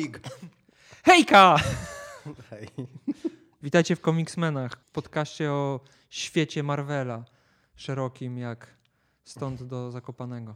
Hejka! 1.04 1.56
Hej. 2.50 2.68
Witajcie 3.62 3.96
w 3.96 4.00
Comicsmenach, 4.00 4.84
podcaście 4.92 5.52
o 5.52 5.80
świecie 6.10 6.62
Marvela, 6.62 7.24
szerokim 7.76 8.38
jak 8.38 8.76
stąd 9.24 9.62
do 9.62 9.90
Zakopanego. 9.90 10.54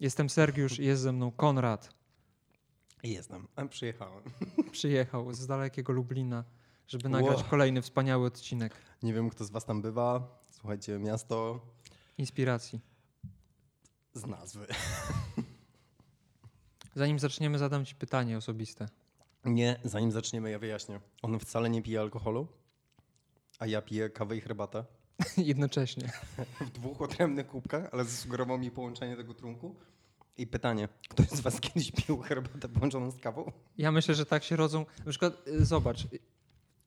Jestem 0.00 0.30
Sergiusz 0.30 0.78
i 0.78 0.84
jest 0.84 1.02
ze 1.02 1.12
mną 1.12 1.30
Konrad. 1.30 1.94
Jestem, 3.02 3.48
a 3.56 3.66
przyjechałem. 3.66 4.22
Przyjechał 4.72 5.34
z 5.34 5.46
dalekiego 5.46 5.92
Lublina, 5.92 6.44
żeby 6.88 7.08
nagrać 7.08 7.38
Wow. 7.40 7.48
kolejny 7.50 7.82
wspaniały 7.82 8.26
odcinek 8.26 8.74
Nie 9.02 9.14
wiem, 9.14 9.30
kto 9.30 9.44
z 9.44 9.50
was 9.50 9.64
tam 9.64 9.82
bywa. 9.82 10.38
Słuchajcie, 10.50 10.98
miasto 10.98 11.60
inspiracji. 12.18 12.80
z 14.14 14.26
nazwy. 14.26 14.66
Zanim 16.94 17.18
zaczniemy, 17.18 17.58
zadam 17.58 17.84
ci 17.84 17.94
pytanie 17.94 18.36
osobiste. 18.36 18.88
Nie, 19.44 19.80
zanim 19.84 20.12
zaczniemy, 20.12 20.50
ja 20.50 20.58
wyjaśnię. 20.58 21.00
On 21.22 21.38
wcale 21.38 21.70
nie 21.70 21.82
pije 21.82 22.00
alkoholu, 22.00 22.48
a 23.58 23.66
ja 23.66 23.82
piję 23.82 24.10
kawę 24.10 24.36
i 24.36 24.40
herbatę. 24.40 24.84
Jednocześnie. 25.36 26.12
W 26.66 26.70
dwóch 26.70 27.02
odrębnych 27.02 27.46
kubkach, 27.46 27.88
ale 27.92 28.04
zasugerował 28.04 28.58
mi 28.58 28.70
połączenie 28.70 29.16
tego 29.16 29.34
trunku. 29.34 29.76
I 30.38 30.46
pytanie, 30.46 30.88
ktoś 31.08 31.28
z 31.28 31.40
was 31.40 31.60
kiedyś 31.60 31.92
pił 31.92 32.18
herbatę 32.18 32.68
połączoną 32.68 33.10
z 33.10 33.20
kawą? 33.20 33.52
Ja 33.78 33.92
myślę, 33.92 34.14
że 34.14 34.26
tak 34.26 34.44
się 34.44 34.56
rodzą. 34.56 34.86
Na 35.04 35.10
przykład, 35.10 35.48
y, 35.48 35.64
zobacz, 35.64 36.06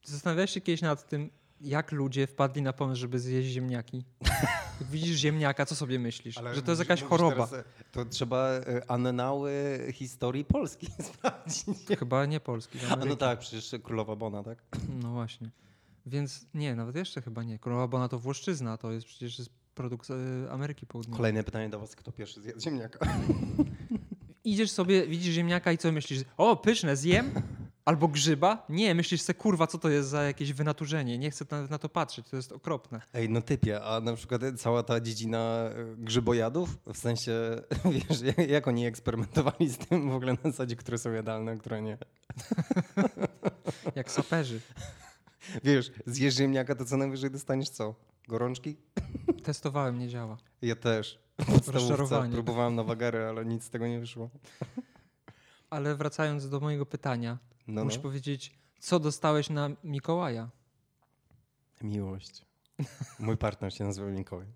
zastanawiałeś 0.03 0.51
się 0.51 0.61
kiedyś 0.61 0.81
nad 0.81 1.07
tym, 1.07 1.29
jak 1.63 1.91
ludzie 1.91 2.27
wpadli 2.27 2.61
na 2.61 2.73
pomysł, 2.73 3.01
żeby 3.01 3.19
zjeść 3.19 3.49
ziemniaki? 3.49 4.05
Widzisz 4.91 5.17
ziemniaka, 5.17 5.65
co 5.65 5.75
sobie 5.75 5.99
myślisz? 5.99 6.35
że 6.53 6.61
to 6.61 6.71
jest 6.71 6.79
jakaś 6.79 7.03
choroba. 7.03 7.47
Teraz, 7.47 7.53
e, 7.53 7.83
to 7.91 8.05
trzeba 8.05 8.49
e, 8.49 8.91
anenały 8.91 9.79
historii 9.93 10.45
Polski 10.45 10.87
sprawdzić. 11.13 11.65
Chyba 11.99 12.25
nie 12.25 12.39
polski. 12.39 12.79
A 12.89 12.95
no 12.95 13.15
tak, 13.15 13.39
przecież 13.39 13.81
królowa 13.83 14.15
Bona, 14.15 14.43
tak? 14.43 14.63
No 15.03 15.11
właśnie. 15.11 15.49
Więc 16.05 16.45
nie, 16.53 16.75
nawet 16.75 16.95
jeszcze 16.95 17.21
chyba 17.21 17.43
nie. 17.43 17.59
Królowa 17.59 17.87
Bona 17.87 18.09
to 18.09 18.19
Włoszczyzna, 18.19 18.77
to 18.77 18.91
jest 18.91 19.05
przecież 19.05 19.41
produkt 19.75 20.09
e, 20.11 20.51
Ameryki 20.51 20.85
Południowej. 20.85 21.17
Kolejne 21.17 21.43
pytanie 21.43 21.69
do 21.69 21.79
was, 21.79 21.95
kto 21.95 22.11
pierwszy 22.11 22.41
zjadł 22.41 22.59
ziemniaka? 22.59 22.99
Idziesz 24.43 24.71
sobie, 24.71 25.07
widzisz 25.07 25.35
ziemniaka 25.35 25.71
i 25.71 25.77
co 25.77 25.91
myślisz? 25.91 26.23
O, 26.37 26.55
pyszne, 26.55 26.95
zjem? 26.97 27.31
Albo 27.85 28.07
grzyba? 28.07 28.65
Nie, 28.69 28.95
myślisz 28.95 29.21
se, 29.21 29.33
kurwa, 29.33 29.67
co 29.67 29.77
to 29.77 29.89
jest 29.89 30.09
za 30.09 30.23
jakieś 30.23 30.53
wynaturzenie? 30.53 31.17
Nie 31.17 31.31
chcę 31.31 31.45
na, 31.51 31.61
na 31.67 31.77
to 31.77 31.89
patrzeć, 31.89 32.29
to 32.29 32.35
jest 32.35 32.51
okropne. 32.51 33.01
Ej, 33.13 33.29
no 33.29 33.41
typie, 33.41 33.83
a 33.83 33.99
na 33.99 34.15
przykład 34.15 34.41
cała 34.57 34.83
ta 34.83 34.99
dziedzina 35.01 35.37
e, 35.39 35.95
grzybojadów, 35.97 36.77
w 36.93 36.97
sensie, 36.97 37.31
wiesz, 38.09 38.21
jak- 38.49 38.67
oni 38.67 38.85
eksperymentowali 38.85 39.69
z 39.69 39.77
tym 39.77 40.09
w 40.09 40.13
ogóle 40.15 40.33
na 40.33 40.51
zasadzie, 40.51 40.75
które 40.75 40.97
są 40.97 41.11
jadalne, 41.11 41.51
a 41.51 41.55
które 41.55 41.81
nie. 41.81 41.97
Jak 43.95 44.11
saperzy. 44.11 44.61
Wiesz, 45.63 45.91
zjesz 46.05 46.33
ziemniaka, 46.35 46.75
to 46.75 46.85
co 46.85 46.97
najwyżej 46.97 47.31
dostaniesz 47.31 47.69
co? 47.69 47.95
Gorączki? 48.27 48.75
Testowałem, 49.45 49.99
nie 49.99 50.07
działa. 50.07 50.37
Ja 50.61 50.75
też. 50.75 51.19
Podstawówce 51.37 52.29
próbowałem 52.31 52.75
na 52.75 52.83
wagary, 52.83 53.23
ale 53.23 53.45
nic 53.45 53.63
z 53.63 53.69
tego 53.69 53.87
nie 53.87 53.99
wyszło. 53.99 54.29
Ale 55.69 55.95
wracając 55.95 56.49
do 56.49 56.59
mojego 56.59 56.85
pytania, 56.85 57.37
No, 57.67 57.83
muszę 57.83 57.97
no. 57.97 58.03
powiedzieć, 58.03 58.59
co 58.79 58.99
dostałeś 58.99 59.49
na 59.49 59.69
Mikołaja? 59.83 60.49
Miłość. 61.81 62.45
Mój 63.19 63.37
partner 63.37 63.73
się 63.73 63.83
nazywa 63.83 64.07
Mikołaj. 64.07 64.47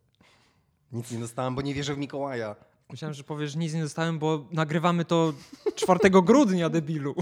Nic 0.91 1.11
nie 1.11 1.19
dostałem, 1.19 1.55
bo 1.55 1.61
nie 1.61 1.73
wierzę 1.73 1.95
w 1.95 1.97
Mikołaja. 1.97 2.55
Myślałem, 2.89 3.13
że 3.13 3.23
powiesz, 3.23 3.55
nic 3.55 3.73
nie 3.73 3.81
dostałem, 3.81 4.19
bo 4.19 4.47
nagrywamy 4.51 5.05
to 5.05 5.33
4 5.75 6.09
grudnia, 6.09 6.69
debilu. 6.69 7.15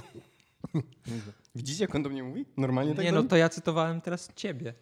Widzicie, 1.55 1.83
jak 1.83 1.95
on 1.95 2.03
do 2.03 2.09
mnie 2.09 2.23
mówi? 2.23 2.45
Normalnie 2.57 2.95
tak 2.95 3.05
Nie, 3.05 3.11
no 3.11 3.23
to 3.23 3.35
ja 3.35 3.49
cytowałem 3.49 4.01
teraz 4.01 4.33
ciebie. 4.35 4.73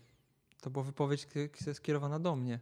To 0.62 0.70
była 0.70 0.84
wypowiedź 0.86 1.28
skierowana 1.74 2.20
do 2.20 2.36
mnie. 2.36 2.60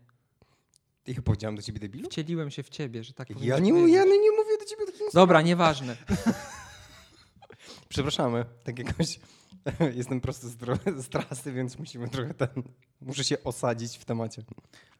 Ja 1.07 1.21
powiedziałem 1.21 1.55
do 1.55 1.61
ciebie 1.61 1.79
debilu? 1.79 2.09
Wcieliłem 2.09 2.51
się 2.51 2.63
w 2.63 2.69
ciebie, 2.69 3.03
że 3.03 3.13
tak 3.13 3.29
Ja 3.29 3.59
nie, 3.59 3.71
ja 3.71 4.05
nie 4.05 4.31
mówię 4.31 4.57
do 4.59 4.65
ciebie 4.65 4.85
takim 4.85 5.07
Dobra, 5.13 5.41
nieważne. 5.41 5.97
Przepraszamy, 7.91 8.45
tak 8.63 8.79
jakoś 8.79 9.19
jestem 9.99 10.21
prosto 10.21 10.47
z, 10.47 10.57
z 10.97 11.09
trasy, 11.09 11.53
więc 11.53 11.79
musimy 11.79 12.09
trochę 12.09 12.33
ten, 12.33 12.63
muszę 13.01 13.23
się 13.23 13.43
osadzić 13.43 13.97
w 13.97 14.05
temacie. 14.05 14.43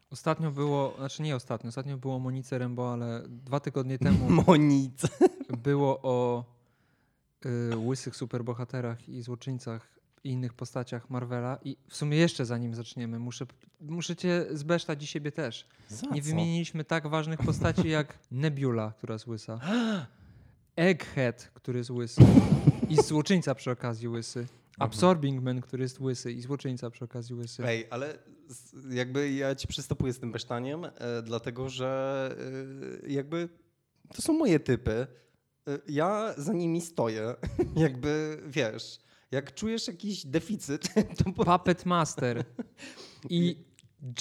Ostatnio 0.09 0.51
było, 0.51 0.93
znaczy 0.97 1.23
nie 1.23 1.35
ostatnio, 1.35 1.69
ostatnio 1.69 1.97
było 1.97 2.15
o 2.15 2.19
Monice 2.19 2.57
Rembo, 2.57 2.93
ale 2.93 3.23
dwa 3.27 3.59
tygodnie 3.59 3.99
temu 3.99 4.29
Monice. 4.47 5.07
było 5.57 5.99
o 6.01 6.45
y, 7.45 7.77
łysych 7.77 8.15
superbohaterach 8.15 9.09
i 9.09 9.21
złoczyńcach 9.21 9.99
i 10.23 10.29
innych 10.29 10.53
postaciach 10.53 11.09
Marvela 11.09 11.59
i 11.63 11.77
w 11.89 11.95
sumie 11.95 12.17
jeszcze 12.17 12.45
zanim 12.45 12.75
zaczniemy, 12.75 13.19
muszę, 13.19 13.45
muszę 13.81 14.15
cię 14.15 14.45
zbesztać 14.51 15.03
i 15.03 15.07
siebie 15.07 15.31
też. 15.31 15.67
Za 15.87 16.07
Nie 16.07 16.21
co? 16.21 16.27
wymieniliśmy 16.27 16.83
tak 16.83 17.07
ważnych 17.07 17.39
postaci 17.39 17.89
jak 17.89 18.19
Nebula, 18.31 18.93
która 18.97 19.13
jest 19.13 19.27
łysa, 19.27 19.59
Egghead, 20.75 21.51
który 21.53 21.77
jest 21.77 21.89
łysy 21.89 22.21
i 22.91 23.03
złoczyńca 23.03 23.55
przy 23.55 23.71
okazji 23.71 24.07
łysy, 24.07 24.47
Absorbing 24.79 25.43
Man, 25.43 25.61
który 25.61 25.83
jest 25.83 25.99
łysy 25.99 26.31
i 26.31 26.41
złoczyńca 26.41 26.89
przy 26.89 27.05
okazji 27.05 27.35
łysy. 27.35 27.65
Ej, 27.65 27.87
ale 27.89 28.17
jakby 28.89 29.31
ja 29.31 29.55
ci 29.55 29.67
przystopuję 29.67 30.13
z 30.13 30.19
tym 30.19 30.31
besztaniem, 30.31 30.85
e, 30.85 30.91
dlatego 31.23 31.69
że 31.69 32.35
e, 33.05 33.11
jakby 33.11 33.49
to 34.15 34.21
są 34.21 34.33
moje 34.33 34.59
typy. 34.59 35.07
E, 35.67 35.79
ja 35.87 36.33
za 36.37 36.53
nimi 36.53 36.81
stoję. 36.81 37.35
jakby 37.75 38.43
wiesz, 38.47 38.99
jak 39.31 39.53
czujesz 39.53 39.87
jakiś 39.87 40.25
deficyt, 40.25 40.93
to 41.17 41.31
po... 41.31 41.45
Puppet 41.45 41.85
Master 41.85 42.43
i 43.29 43.65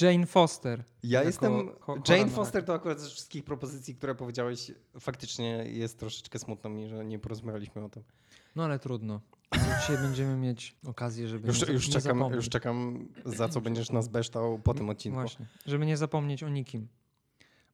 Jane 0.01 0.27
Foster. 0.27 0.85
ja 1.03 1.23
jestem. 1.23 1.71
Jane 2.09 2.31
Foster 2.31 2.65
to 2.65 2.75
akurat 2.75 3.01
ze 3.01 3.09
wszystkich 3.09 3.45
propozycji, 3.45 3.95
które 3.95 4.15
powiedziałeś, 4.15 4.73
faktycznie 5.01 5.65
jest 5.69 5.99
troszeczkę 5.99 6.39
smutno 6.39 6.71
mi, 6.71 6.89
że 6.89 7.05
nie 7.05 7.19
porozmawialiśmy 7.19 7.85
o 7.85 7.89
tym. 7.89 8.03
No 8.57 8.65
ale 8.65 8.79
trudno. 8.79 9.21
Dzisiaj 9.81 9.99
będziemy 10.07 10.37
mieć 10.37 10.77
okazję, 10.87 11.29
żeby 11.29 11.49
Już, 11.49 11.67
nie, 11.69 11.73
już, 11.75 11.87
nie 11.87 11.93
czekam, 11.93 12.19
zapomnieć. 12.19 12.37
już 12.37 12.49
czekam, 12.49 13.09
za 13.25 13.49
co 13.49 13.61
będziesz 13.61 13.91
nas 13.91 14.09
beształ 14.09 14.59
po 14.59 14.75
tym 14.75 14.89
odcinku. 14.91 15.21
Właśnie, 15.21 15.47
żeby 15.67 15.87
nie 15.87 15.97
zapomnieć 15.97 16.43
o 16.43 16.49
nikim. 16.49 16.89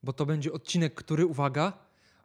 Bo 0.03 0.13
to 0.13 0.25
będzie 0.25 0.53
odcinek, 0.53 0.95
który, 0.95 1.25
uwaga, 1.25 1.73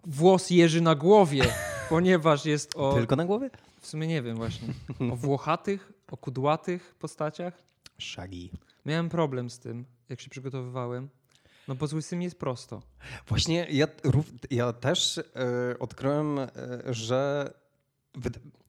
włos 0.06 0.50
jeży 0.50 0.80
na 0.80 0.94
głowie, 0.94 1.44
ponieważ 1.88 2.46
jest 2.46 2.76
o, 2.76 2.92
Tylko 2.94 3.16
na 3.16 3.24
głowie? 3.24 3.50
w 3.80 3.86
sumie 3.86 4.06
nie 4.06 4.22
wiem 4.22 4.36
właśnie, 4.36 4.68
o 5.12 5.16
włochatych, 5.16 5.92
o 6.10 6.16
kudłatych 6.16 6.94
postaciach. 6.98 7.62
Shaggy. 8.00 8.48
Miałem 8.86 9.08
problem 9.08 9.50
z 9.50 9.58
tym, 9.58 9.84
jak 10.08 10.20
się 10.20 10.30
przygotowywałem, 10.30 11.08
no 11.68 11.74
bo 11.74 11.86
z 11.86 11.92
łysymi 11.94 12.24
jest 12.24 12.38
prosto. 12.38 12.82
Właśnie 13.28 13.66
ja, 13.70 13.86
ja 14.50 14.72
też 14.72 15.18
e, 15.18 15.22
odkryłem, 15.78 16.38
e, 16.38 16.48
że 16.88 17.52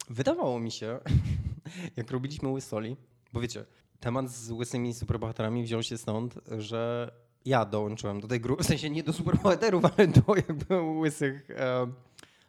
wydawało 0.09 0.59
mi 0.59 0.71
się, 0.71 0.99
jak 1.97 2.11
robiliśmy 2.11 2.49
Łysoli, 2.49 2.97
bo 3.33 3.41
wiecie, 3.41 3.65
temat 3.99 4.31
z 4.31 4.51
łysymi 4.51 4.93
superbohaterami 4.93 5.63
wziął 5.63 5.83
się 5.83 5.97
stąd, 5.97 6.39
że 6.57 7.11
ja 7.45 7.65
dołączyłem 7.65 8.21
do 8.21 8.27
tej 8.27 8.39
grupy, 8.41 8.63
w 8.63 8.67
sensie 8.67 8.89
nie 8.89 9.03
do 9.03 9.13
superbohaterów, 9.13 9.85
ale 9.97 10.07
do 10.07 10.35
jakby 10.35 10.81
łysych 10.81 11.49
e, 11.51 11.87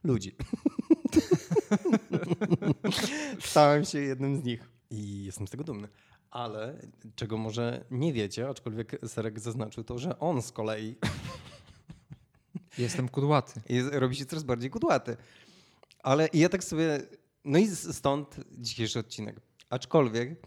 ludzi. 0.04 0.36
Stałem 3.40 3.84
się 3.84 3.98
jednym 3.98 4.36
z 4.36 4.44
nich 4.44 4.68
i 4.90 5.24
jestem 5.24 5.46
z 5.46 5.50
tego 5.50 5.64
dumny. 5.64 5.88
Ale 6.30 6.78
czego 7.14 7.38
może 7.38 7.84
nie 7.90 8.12
wiecie, 8.12 8.48
aczkolwiek 8.48 8.98
Serek 9.06 9.40
zaznaczył 9.40 9.84
to, 9.84 9.98
że 9.98 10.18
on 10.18 10.42
z 10.42 10.52
kolei 10.52 10.96
Jestem 12.78 13.08
kudłaty. 13.08 13.60
jest, 13.68 13.90
robi 13.92 14.16
się 14.16 14.26
coraz 14.26 14.44
bardziej 14.44 14.70
kudłaty. 14.70 15.16
Ale 16.04 16.28
ja 16.32 16.48
tak 16.48 16.64
sobie. 16.64 17.00
No 17.44 17.58
i 17.58 17.66
stąd 17.68 18.36
dzisiejszy 18.52 18.98
odcinek. 18.98 19.36
Aczkolwiek, 19.70 20.46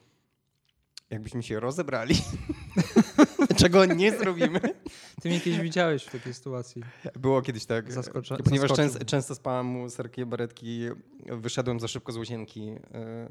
jakbyśmy 1.09 1.44
się 1.44 1.59
rozebrali, 1.59 2.15
czego 3.62 3.86
nie 3.86 4.12
zrobimy. 4.18 4.59
Ty 5.21 5.30
mnie 5.30 5.39
kiedyś 5.39 5.59
widziałeś 5.59 6.04
w 6.04 6.12
takiej 6.12 6.33
sytuacji. 6.33 6.83
Było 7.19 7.42
kiedyś 7.42 7.65
tak. 7.65 7.92
Zaskocza- 7.94 8.44
ponieważ 8.44 8.71
często, 8.74 9.06
często 9.06 9.36
spałem 9.36 9.65
mu 9.65 9.89
serki 9.89 10.25
baretki, 10.25 10.81
wyszedłem 11.25 11.80
za 11.80 11.88
szybko 11.88 12.12
z 12.12 12.18
łazienki. 12.18 12.69
e, 12.94 13.30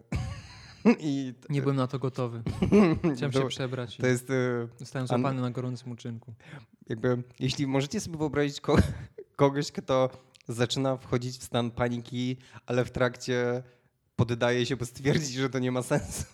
I 1.01 1.35
Nie 1.51 1.63
byłem 1.63 1.77
na 1.77 1.87
to 1.87 1.99
gotowy. 1.99 2.43
Chciałem 3.17 3.33
się 3.33 3.41
to, 3.41 3.47
przebrać 3.47 3.99
i 3.99 4.03
to 4.03 4.07
jest. 4.07 4.31
e, 4.31 4.69
zostałem 4.79 5.07
złapany 5.09 5.41
na 5.41 5.51
gorącym 5.51 5.93
uczynku. 5.93 6.35
jakby, 6.89 7.23
jeśli 7.41 7.67
możecie 7.67 8.01
sobie 8.01 8.19
wyobrazić 8.19 8.61
ko- 8.61 8.77
kogoś, 9.37 9.73
kto 9.73 10.11
zaczyna 10.49 10.97
wchodzić 10.97 11.39
w 11.39 11.43
stan 11.43 11.71
paniki, 11.71 12.37
ale 12.67 12.85
w 12.85 12.91
trakcie 12.91 13.63
poddaje 14.17 14.67
się, 14.67 14.77
bo 14.77 14.87
stwierdzi, 14.87 15.33
że 15.39 15.51
to 15.51 15.59
nie 15.59 15.73
ma 15.73 15.83
sensu, 15.83 16.25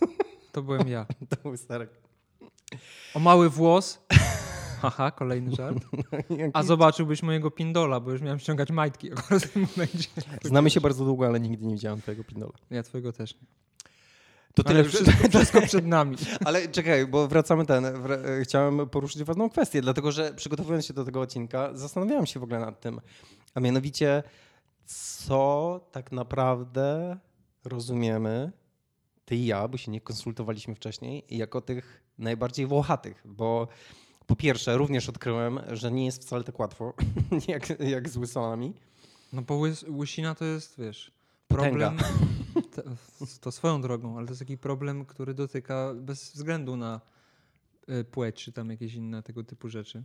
To 0.51 0.61
byłem 0.61 0.87
ja. 0.87 1.05
to 1.29 1.35
był 1.43 1.57
Starek. 1.57 1.89
O 3.13 3.19
mały 3.19 3.49
włos 3.49 3.99
Haha, 4.81 5.11
kolejny 5.11 5.55
żart. 5.55 5.77
Jaki- 6.29 6.51
A 6.53 6.63
zobaczyłbyś 6.63 7.23
mojego 7.23 7.51
pindola, 7.51 7.99
bo 7.99 8.11
już 8.11 8.21
miałem 8.21 8.39
ściągać 8.39 8.71
majtki 8.71 9.09
w 9.09 9.49
tym 9.53 9.67
momencie. 9.75 10.09
Znamy 10.43 10.69
się 10.69 10.81
bardzo 10.81 11.05
długo, 11.05 11.25
ale 11.25 11.39
nigdy 11.39 11.65
nie 11.65 11.73
widziałem 11.73 12.01
twojego 12.01 12.23
pindola. 12.23 12.53
Ja 12.71 12.83
twojego 12.83 13.13
też 13.13 13.33
nie. 13.35 13.47
To 14.55 14.63
tyle. 14.63 14.83
wszystko, 14.83 15.11
wszystko 15.29 15.61
przed 15.61 15.85
nami. 15.85 16.17
Ale 16.45 16.67
czekaj, 16.67 17.07
bo 17.07 17.27
wracamy 17.27 17.65
ten. 17.65 17.85
Chciałem 18.43 18.89
poruszyć 18.89 19.23
ważną 19.23 19.49
kwestię, 19.49 19.81
dlatego 19.81 20.11
że 20.11 20.33
przygotowując 20.33 20.85
się 20.85 20.93
do 20.93 21.05
tego 21.05 21.21
odcinka, 21.21 21.69
zastanawiałem 21.73 22.25
się 22.25 22.39
w 22.39 22.43
ogóle 22.43 22.59
nad 22.59 22.79
tym. 22.81 23.01
A 23.53 23.59
mianowicie, 23.59 24.23
co 24.85 25.81
tak 25.91 26.11
naprawdę 26.11 27.17
rozumiemy, 27.63 28.51
ty 29.25 29.35
i 29.35 29.45
ja, 29.45 29.67
bo 29.67 29.77
się 29.77 29.91
nie 29.91 30.01
konsultowaliśmy 30.01 30.75
wcześniej, 30.75 31.25
jako 31.29 31.61
tych 31.61 32.03
najbardziej 32.17 32.65
włochatych, 32.65 33.21
bo 33.25 33.67
po 34.27 34.35
pierwsze, 34.35 34.77
również 34.77 35.09
odkryłem, 35.09 35.59
że 35.71 35.91
nie 35.91 36.05
jest 36.05 36.21
wcale 36.21 36.43
tak 36.43 36.59
łatwo, 36.59 36.93
jak, 37.47 37.79
jak 37.79 38.09
z 38.09 38.17
łysonami. 38.17 38.73
No 39.33 39.41
bo 39.41 39.55
łys, 39.55 39.85
łysina 39.89 40.35
to 40.35 40.45
jest, 40.45 40.79
wiesz, 40.79 41.11
problem, 41.47 41.97
te, 42.71 42.83
to 43.41 43.51
swoją 43.51 43.81
drogą, 43.81 44.17
ale 44.17 44.27
to 44.27 44.31
jest 44.31 44.41
taki 44.41 44.57
problem, 44.57 45.05
który 45.05 45.33
dotyka 45.33 45.93
bez 45.95 46.31
względu 46.31 46.75
na 46.77 47.01
y, 47.89 48.03
płeć, 48.03 48.43
czy 48.43 48.51
tam 48.51 48.69
jakieś 48.69 48.93
inne 48.93 49.23
tego 49.23 49.43
typu 49.43 49.69
rzeczy. 49.69 50.03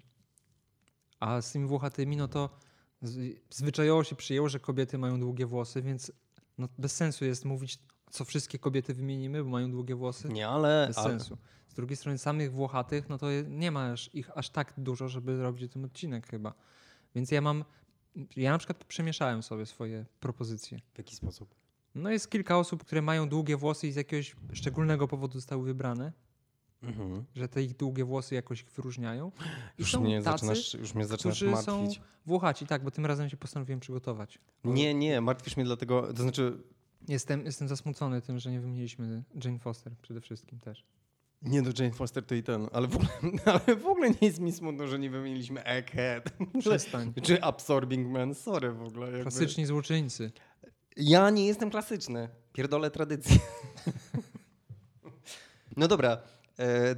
A 1.20 1.42
z 1.42 1.52
tymi 1.52 1.66
włochatymi, 1.66 2.16
no 2.16 2.28
to 2.28 2.50
zwyczajowo 3.50 4.04
się 4.04 4.16
przyjęło, 4.16 4.48
że 4.48 4.60
kobiety 4.60 4.98
mają 4.98 5.20
długie 5.20 5.46
włosy, 5.46 5.82
więc 5.82 6.12
no, 6.58 6.68
bez 6.78 6.96
sensu 6.96 7.24
jest 7.24 7.44
mówić, 7.44 7.78
co 8.10 8.24
wszystkie 8.24 8.58
kobiety 8.58 8.94
wymienimy, 8.94 9.44
bo 9.44 9.50
mają 9.50 9.70
długie 9.70 9.94
włosy. 9.94 10.28
Nie, 10.28 10.48
ale... 10.48 10.84
Bez 10.88 10.98
ale 10.98 11.10
sensu. 11.10 11.38
Z 11.68 11.74
drugiej 11.74 11.96
strony 11.96 12.18
samych 12.18 12.52
Włochatych, 12.52 13.08
no 13.08 13.18
to 13.18 13.26
nie 13.48 13.70
ma 13.70 13.94
ich 14.12 14.38
aż 14.38 14.50
tak 14.50 14.74
dużo, 14.78 15.08
żeby 15.08 15.42
robić 15.42 15.64
o 15.64 15.68
tym 15.68 15.84
odcinek 15.84 16.26
chyba. 16.30 16.54
Więc 17.14 17.30
ja 17.30 17.40
mam, 17.40 17.64
ja 18.36 18.52
na 18.52 18.58
przykład 18.58 18.84
przemieszałem 18.84 19.42
sobie 19.42 19.66
swoje 19.66 20.06
propozycje. 20.20 20.80
w 20.94 20.98
jaki 20.98 21.16
sposób? 21.16 21.54
No 21.94 22.10
jest 22.10 22.30
kilka 22.30 22.58
osób, 22.58 22.84
które 22.84 23.02
mają 23.02 23.28
długie 23.28 23.56
włosy 23.56 23.88
i 23.88 23.92
z 23.92 23.96
jakiegoś 23.96 24.36
szczególnego 24.52 25.08
powodu 25.08 25.34
zostały 25.34 25.64
wybrane, 25.64 26.12
Mhm. 26.82 27.24
że 27.34 27.48
te 27.48 27.62
ich 27.62 27.76
długie 27.76 28.04
włosy 28.04 28.34
jakoś 28.34 28.60
ich 28.60 28.70
wyróżniają. 28.70 29.32
I 29.78 29.82
Już 29.82 29.92
są 29.92 30.00
mnie, 30.00 30.22
tacy, 30.22 30.46
zaczynasz, 30.46 30.74
już 30.74 30.94
mnie 30.94 31.06
zaczynasz 31.06 31.36
którzy 31.36 31.56
są 31.56 31.78
martwić. 31.80 32.00
Włochaci, 32.26 32.66
tak, 32.66 32.84
bo 32.84 32.90
tym 32.90 33.06
razem 33.06 33.28
się 33.28 33.36
postanowiłem 33.36 33.80
przygotować. 33.80 34.38
Nie, 34.64 34.94
nie, 34.94 35.20
martwisz 35.20 35.56
mnie 35.56 35.66
dlatego, 35.66 36.12
to 36.12 36.22
znaczy, 36.22 36.58
Jestem, 37.08 37.44
jestem 37.44 37.68
zasmucony 37.68 38.22
tym, 38.22 38.38
że 38.38 38.50
nie 38.50 38.60
wymieniliśmy 38.60 39.22
Jane 39.44 39.58
Foster 39.58 39.96
przede 40.02 40.20
wszystkim 40.20 40.60
też. 40.60 40.84
nie 41.42 41.62
do 41.62 41.82
Jane 41.82 41.94
Foster 41.94 42.24
to 42.26 42.34
i 42.34 42.42
ten, 42.42 42.68
ale 42.72 42.86
w 42.86 42.96
ogóle, 42.96 43.08
ale 43.66 43.76
w 43.76 43.86
ogóle 43.86 44.10
nie 44.10 44.16
jest 44.20 44.40
mi 44.40 44.52
smutno, 44.52 44.86
że 44.86 44.98
nie 44.98 45.10
wymieniliśmy 45.10 45.64
Egghead, 45.64 46.24
Przestań. 46.60 47.12
czy 47.22 47.42
Absorbing 47.42 48.08
Man, 48.08 48.34
sorry 48.34 48.72
w 48.72 48.82
ogóle. 48.82 49.06
Jakby. 49.06 49.22
Klasyczni 49.22 49.66
złoczyńcy. 49.66 50.32
Ja 50.96 51.30
nie 51.30 51.46
jestem 51.46 51.70
klasyczny, 51.70 52.28
pierdolę 52.52 52.90
tradycję. 52.90 53.38
no 55.76 55.88
dobra, 55.88 56.18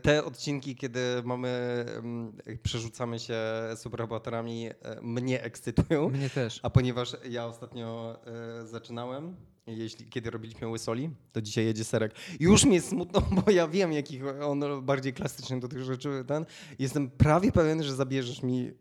te 0.02 0.24
odcinki, 0.24 0.76
kiedy 0.76 1.00
mamy, 1.24 1.84
mm, 1.96 2.32
przerzucamy 2.62 3.18
się 3.18 3.38
superbohaterami, 3.76 4.68
e, 4.68 4.74
mnie 5.02 5.42
ekscytują. 5.42 6.08
Mnie 6.08 6.30
też. 6.30 6.60
A 6.62 6.70
ponieważ 6.70 7.16
ja 7.30 7.46
ostatnio 7.46 8.18
e, 8.26 8.66
zaczynałem, 8.66 9.36
jeśli, 9.66 10.06
kiedy 10.06 10.30
robiliśmy 10.30 10.68
łysoli, 10.68 11.10
to 11.32 11.42
dzisiaj 11.42 11.64
jedzie 11.64 11.84
serek. 11.84 12.14
Już 12.40 12.64
mi 12.64 12.74
jest 12.74 12.88
smutno, 12.88 13.20
bo 13.44 13.50
ja 13.50 13.68
wiem, 13.68 13.92
jakich 13.92 14.22
on 14.42 14.84
bardziej 14.84 15.12
klasyczny 15.12 15.60
do 15.60 15.68
tych 15.68 15.84
rzeczy 15.84 16.24
ten. 16.26 16.46
Jestem 16.78 17.10
prawie 17.10 17.52
pewien, 17.52 17.82
że 17.82 17.94
zabierzesz 17.94 18.42
mi. 18.42 18.72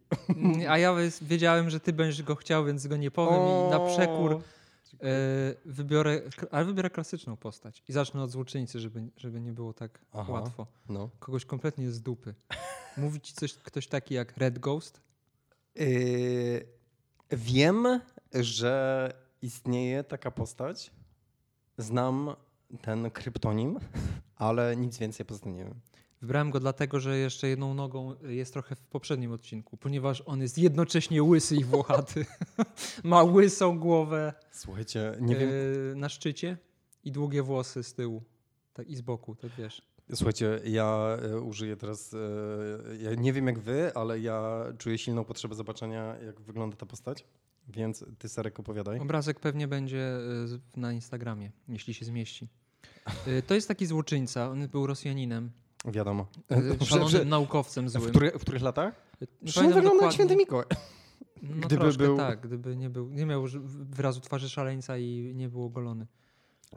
A 0.70 0.78
ja 0.78 0.96
wiedziałem, 1.22 1.70
że 1.70 1.80
ty 1.80 1.94
będziesz 1.94 2.24
go 2.24 2.36
chciał, 2.36 2.66
więc 2.66 2.88
go 2.88 2.98
nie 2.98 3.12
powiem 3.12 3.42
i 3.42 3.72
na 3.72 3.80
przekór 3.80 4.34
O, 4.34 4.38
e, 4.38 4.59
wybiorę, 5.66 6.22
ale 6.52 6.66
wybiorę 6.66 6.90
klasyczną 6.90 7.38
postać 7.38 7.84
i 7.88 7.94
zacznę 7.94 8.24
od 8.24 8.32
złoczyńcy, 8.32 8.80
żeby, 8.80 9.10
żeby 9.18 9.42
nie 9.42 9.54
było 9.54 9.74
tak 9.74 10.00
Aha. 10.14 10.34
łatwo. 10.34 10.68
No. 10.90 11.10
Kogoś 11.20 11.46
kompletnie 11.46 11.92
z 11.92 12.02
dupy. 12.02 12.36
Mówi 12.98 13.22
ci 13.22 13.34
coś, 13.34 13.54
ktoś 13.54 13.88
taki 13.88 14.14
jak 14.14 14.38
Red 14.38 14.60
Ghost? 14.60 15.02
Yy, 15.76 16.68
wiem, 17.32 18.02
że 18.34 19.14
istnieje 19.42 20.04
taka 20.04 20.32
postać. 20.32 20.92
Znam 21.78 22.36
ten 22.82 23.12
kryptonim, 23.12 23.80
ale 24.36 24.76
nic 24.76 24.98
więcej 24.98 25.26
poza 25.26 25.40
tym 25.40 25.56
nie 25.56 25.64
wiem. 25.64 25.80
Wybrałem 26.22 26.52
go 26.52 26.60
dlatego, 26.60 27.00
że 27.00 27.18
jeszcze 27.18 27.48
jedną 27.48 27.74
nogą 27.74 28.16
jest 28.24 28.54
trochę 28.54 28.76
w 28.76 28.82
poprzednim 28.82 29.32
odcinku, 29.32 29.78
ponieważ 29.78 30.24
on 30.26 30.42
jest 30.42 30.58
jednocześnie 30.58 31.24
łysy 31.24 31.56
i 31.56 31.64
włochaty. 31.64 32.26
Ma 33.04 33.24
łysą 33.24 33.80
głowę 33.80 34.34
Słuchajcie, 34.52 35.18
nie 35.22 35.36
wiem. 35.36 35.50
e, 35.92 35.96
na 35.96 36.10
szczycie 36.10 36.58
i 37.04 37.12
długie 37.12 37.44
włosy 37.44 37.84
z 37.84 37.94
tyłu 37.94 38.24
tak, 38.74 38.88
i 38.88 38.96
z 38.96 39.02
boku, 39.02 39.36
tak 39.36 39.52
wiesz. 39.58 39.82
Słuchajcie, 40.14 40.60
ja 40.66 41.18
e, 41.22 41.40
użyję 41.40 41.78
teraz. 41.78 42.14
E, 42.14 42.18
ja 42.98 43.16
nie 43.16 43.34
wiem 43.34 43.48
jak 43.48 43.60
wy, 43.60 43.94
ale 43.96 44.20
ja 44.20 44.66
czuję 44.78 44.98
silną 44.98 45.26
potrzebę 45.26 45.56
zobaczenia, 45.56 46.18
jak 46.26 46.42
wygląda 46.42 46.78
ta 46.78 46.86
postać. 46.86 47.26
Więc 47.68 48.06
ty, 48.18 48.30
Sarek, 48.30 48.60
opowiadaj. 48.60 49.00
Obrazek 49.00 49.40
pewnie 49.40 49.68
będzie 49.68 50.18
na 50.76 50.94
Instagramie, 50.94 51.52
jeśli 51.68 51.94
się 51.94 52.06
zmieści. 52.06 52.48
To 53.48 53.54
jest 53.56 53.68
taki 53.68 53.86
złoczyńca, 53.86 54.50
on 54.50 54.68
był 54.68 54.88
Rosjaninem, 54.88 55.52
Wiadomo. 55.86 56.28
e, 56.50 56.62
Dobrze, 56.62 56.86
szalonym 56.86 57.30
naukowcem 57.30 57.86
w, 57.86 57.90
złym. 57.90 58.10
których, 58.10 58.34
w 58.34 58.42
których 58.42 58.62
latach? 58.62 58.94
Nie 59.22 59.28
Przecież 59.46 59.74
wygląda 59.74 60.04
jak 60.06 60.14
święty 60.14 60.36
Mikołaj. 60.36 60.66
No 61.44 61.68
gdyby 61.68 61.82
troszkę 61.82 62.04
był- 62.04 62.18
tak, 62.18 62.40
gdyby 62.42 62.76
nie 62.78 62.90
był, 62.90 63.10
nie 63.10 63.26
miał 63.26 63.46
wyrazu 63.90 64.22
twarzy 64.22 64.50
szaleńca 64.50 64.98
i 64.98 65.32
nie 65.36 65.50
był 65.50 65.64
ogolony. 65.64 66.08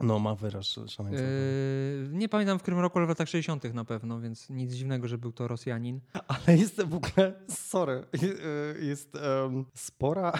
No, 0.01 0.19
ma 0.19 0.35
wyraz 0.35 0.65
szaleńca. 0.87 1.21
Yy, 1.23 2.09
nie 2.11 2.29
pamiętam 2.29 2.59
w 2.59 2.61
którym 2.61 2.79
roku, 2.79 2.97
ale 2.99 3.05
w 3.05 3.09
latach 3.09 3.29
60. 3.29 3.73
na 3.73 3.85
pewno, 3.85 4.21
więc 4.21 4.49
nic 4.49 4.73
dziwnego, 4.73 5.07
że 5.07 5.17
był 5.17 5.31
to 5.31 5.47
Rosjanin. 5.47 5.99
Ale 6.27 6.57
jest 6.57 6.81
w 6.83 6.93
ogóle, 6.95 7.33
sorry, 7.49 8.05
jest 8.89 9.15
em, 9.15 9.65
spora. 9.73 10.33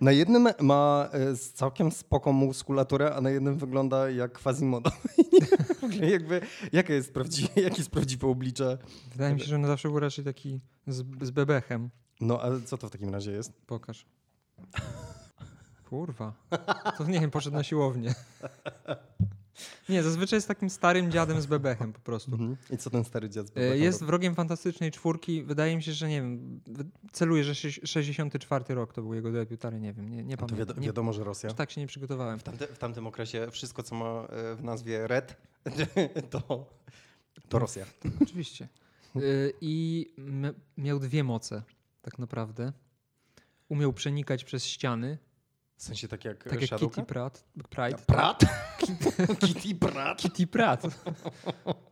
Na 0.00 0.12
jednym 0.12 0.48
ma 0.60 1.08
e, 1.12 1.36
całkiem 1.36 1.90
spoko 1.90 2.32
muskulaturę, 2.32 3.14
a 3.14 3.20
na 3.20 3.30
jednym 3.30 3.58
wygląda 3.58 4.10
jak 4.10 4.38
Quasimodo. 4.38 4.90
Jakby, 6.12 6.40
jakie 6.72 6.94
jest 6.94 7.14
prawdziwe, 7.14 7.60
jakie 7.62 7.76
jest 7.76 7.90
prawdziwe 7.90 8.26
oblicze? 8.26 8.78
Wydaje 9.12 9.34
mi 9.34 9.40
się, 9.40 9.46
że 9.46 9.56
on 9.56 9.66
zawsze 9.66 9.88
był 9.88 10.00
raczej 10.00 10.24
taki 10.24 10.60
z, 10.86 11.04
z 11.22 11.30
bebechem. 11.30 11.90
No, 12.20 12.42
a 12.42 12.48
co 12.64 12.78
to 12.78 12.88
w 12.88 12.90
takim 12.90 13.10
razie 13.10 13.32
jest? 13.32 13.52
Pokaż. 13.66 14.06
Kurwa. 15.88 16.32
To 16.98 17.04
nie 17.04 17.20
wiem, 17.20 17.30
poszedł 17.30 17.56
na 17.56 17.62
siłownię. 17.62 18.14
Nie, 19.88 20.02
zazwyczaj 20.02 20.36
jest 20.36 20.48
takim 20.48 20.70
starym 20.70 21.10
dziadem 21.10 21.40
z 21.40 21.46
bebechem 21.46 21.92
po 21.92 22.00
prostu. 22.00 22.32
Mhm. 22.32 22.56
I 22.70 22.76
co 22.78 22.90
ten 22.90 23.04
stary 23.04 23.30
dziad 23.30 23.46
z 23.46 23.50
E, 23.50 23.54
bebechem 23.54 23.82
Jest 23.82 24.04
wrogiem 24.04 24.34
fantastycznej 24.34 24.90
czwórki. 24.90 25.42
Wydaje 25.42 25.76
mi 25.76 25.82
się, 25.82 25.92
że 25.92 26.08
nie 26.08 26.22
wiem. 26.22 26.60
Celuje, 27.12 27.44
że 27.44 27.54
sześ- 27.54 27.80
64 27.84 28.74
rok 28.74 28.92
to 28.92 29.02
był 29.02 29.14
jego 29.14 29.32
debiut, 29.32 29.64
ale 29.64 29.80
nie 29.80 29.92
wiem. 29.92 30.08
Nie, 30.08 30.24
nie 30.24 30.36
To 30.36 30.46
pamiętam. 30.46 30.76
wiado- 30.76 30.80
wiadomo, 30.86 31.12
że 31.12 31.24
Rosja. 31.24 31.50
tak 31.54 31.70
się 31.70 31.80
nie 31.80 31.86
przygotowałem. 31.86 32.38
W, 32.38 32.42
tamte, 32.42 32.66
w 32.66 32.78
tamtym 32.78 33.06
okresie 33.06 33.46
wszystko, 33.50 33.82
co 33.82 33.94
ma 33.94 34.26
e, 34.28 34.54
w 34.56 34.62
nazwie 34.64 35.06
Red, 35.06 35.36
to, 36.30 36.66
to 37.48 37.58
Rosja. 37.58 37.86
Oczywiście. 38.22 38.68
Y, 39.16 39.52
I 39.60 40.06
miał 40.78 40.98
dwie 40.98 41.24
moce, 41.24 41.62
tak 42.02 42.18
naprawdę. 42.18 42.72
Umiał 43.68 43.92
przenikać 43.92 44.44
przez 44.44 44.64
ściany, 44.64 45.18
W 45.80 45.82
sensie 45.82 46.08
tak 46.08 46.24
jak 46.24 46.44
tak 46.44 46.60
jak 46.60 46.64
Shadowcat? 46.70 46.94
Kitty 46.94 47.06
Pratt. 47.06 47.44
Pride. 47.70 47.98
Prat? 48.06 48.40
Kitty 49.40 49.74
Prat? 49.74 50.18
Kitty 50.22 50.46
Pratt. 50.46 50.82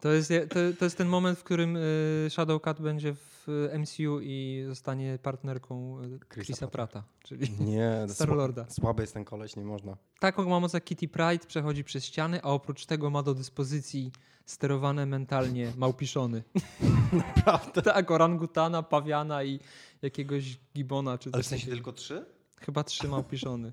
To 0.00 0.12
jest, 0.12 0.30
je- 0.30 0.46
to, 0.46 0.58
to 0.78 0.84
jest 0.84 0.98
ten 0.98 1.08
moment, 1.08 1.38
w 1.38 1.44
którym 1.44 1.76
y, 1.76 2.26
Shadowcat 2.30 2.82
będzie 2.82 3.14
w 3.14 3.48
y, 3.48 3.78
MCU 3.78 4.20
i 4.20 4.64
zostanie 4.66 5.18
partnerką 5.22 5.98
Chrisa 6.32 6.66
Prata, 6.66 7.02
czyli 7.24 7.50
Nie, 7.60 8.06
Star-Lorda. 8.08 8.62
sła- 8.64 8.72
słaby 8.72 9.02
jest 9.02 9.14
ten 9.14 9.24
koleś, 9.24 9.56
nie 9.56 9.64
można. 9.64 9.96
Taką 10.20 10.48
ma 10.48 10.60
moc 10.60 10.72
jak 10.72 10.84
Kitty 10.84 11.08
Pride, 11.08 11.46
przechodzi 11.46 11.84
przez 11.84 12.04
ściany, 12.04 12.42
a 12.42 12.46
oprócz 12.48 12.86
tego 12.86 13.10
ma 13.10 13.22
do 13.22 13.34
dyspozycji 13.34 14.12
sterowane 14.46 15.06
mentalnie 15.06 15.72
małpiszony. 15.76 16.42
Prawda? 17.44 17.82
tak, 17.82 18.10
orangutana, 18.10 18.82
pawiana 18.82 19.44
i 19.44 19.60
jakiegoś 20.02 20.58
gibona 20.74 21.18
czy 21.18 21.30
Ale 21.32 21.42
w 21.42 21.46
sensie 21.46 21.66
tylko 21.66 21.92
trzy? 21.92 22.37
Chyba 22.60 22.84
trzy 22.84 23.08
małpiszony. 23.08 23.72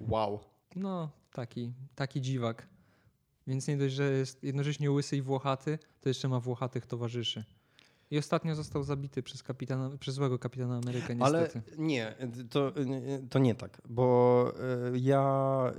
Wow. 0.00 0.40
No, 0.76 1.10
taki, 1.32 1.72
taki 1.94 2.20
dziwak. 2.20 2.66
Więc 3.46 3.68
nie 3.68 3.76
dość, 3.76 3.94
że 3.94 4.12
jest 4.12 4.44
jednocześnie 4.44 4.90
łysy 4.90 5.16
i 5.16 5.22
włochaty, 5.22 5.78
to 6.00 6.08
jeszcze 6.08 6.28
ma 6.28 6.40
włochatych 6.40 6.86
towarzyszy. 6.86 7.44
I 8.10 8.18
ostatnio 8.18 8.54
został 8.54 8.82
zabity 8.82 9.22
przez, 9.22 9.42
kapitana, 9.42 9.90
przez 10.00 10.14
złego 10.14 10.38
kapitana 10.38 10.76
Amerykę, 10.84 11.16
Ale 11.20 11.40
niestety. 11.42 11.72
nie, 11.78 12.14
to, 12.50 12.72
to 13.30 13.38
nie 13.38 13.54
tak, 13.54 13.82
bo 13.88 14.52
y, 14.94 14.98
ja 14.98 15.72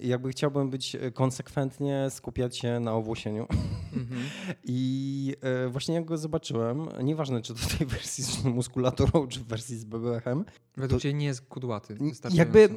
y, 0.00 0.06
jakby 0.08 0.30
chciałbym 0.30 0.70
być 0.70 0.96
konsekwentnie 1.14 2.06
skupiać 2.10 2.58
się 2.58 2.80
na 2.80 2.92
owłosieniu. 2.94 3.46
Mhm. 3.92 4.20
I 4.64 5.36
y, 5.66 5.68
właśnie 5.68 5.94
jak 5.94 6.04
go 6.04 6.18
zobaczyłem, 6.18 6.88
nieważne 7.02 7.42
czy 7.42 7.54
to 7.54 7.58
w 7.60 7.78
tej 7.78 7.86
wersji 7.86 8.24
z 8.24 8.44
muskulaturą, 8.44 9.26
czy 9.28 9.40
w 9.40 9.44
wersji 9.44 9.76
z 9.76 9.84
BBH-em, 9.84 10.44
Według 10.76 10.98
to- 11.00 11.02
ciebie 11.02 11.14
nie 11.14 11.26
jest 11.26 11.40
kudłaty. 11.46 11.96
jakby 12.32 12.68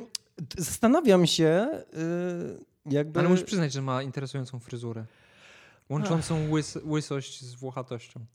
zastanawiam 0.58 1.28
się, 1.28 1.68
jakby... 2.86 3.20
Ale 3.20 3.30
musisz 3.30 3.46
przyznać, 3.46 3.74
że 3.74 3.82
ma 3.82 4.04
interesującą 4.04 4.60
fryzurę. 4.60 5.06
Łączącą 5.90 6.50
łys, 6.50 6.78
łysość 6.86 7.42
z 7.42 7.56
włochatością. 7.56 8.26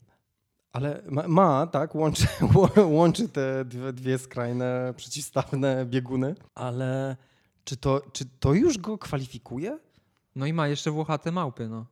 Ale 0.71 1.01
ma, 1.09 1.27
ma 1.27 1.67
tak, 1.67 1.95
łączy, 1.95 2.27
łą- 2.55 2.91
łączy 2.91 3.29
te 3.29 3.65
dwie, 3.65 3.93
dwie 3.93 4.17
skrajne, 4.17 4.93
przeciwstawne 4.97 5.85
bieguny, 5.85 6.35
ale 6.55 7.15
czy 7.63 7.77
to, 7.77 8.01
czy 8.13 8.25
to 8.39 8.53
już 8.53 8.77
go 8.77 8.97
kwalifikuje? 8.97 9.79
No 10.35 10.45
i 10.45 10.53
ma 10.53 10.67
jeszcze 10.67 10.91
włochate 10.91 11.31
małpy, 11.31 11.67
no. 11.67 11.85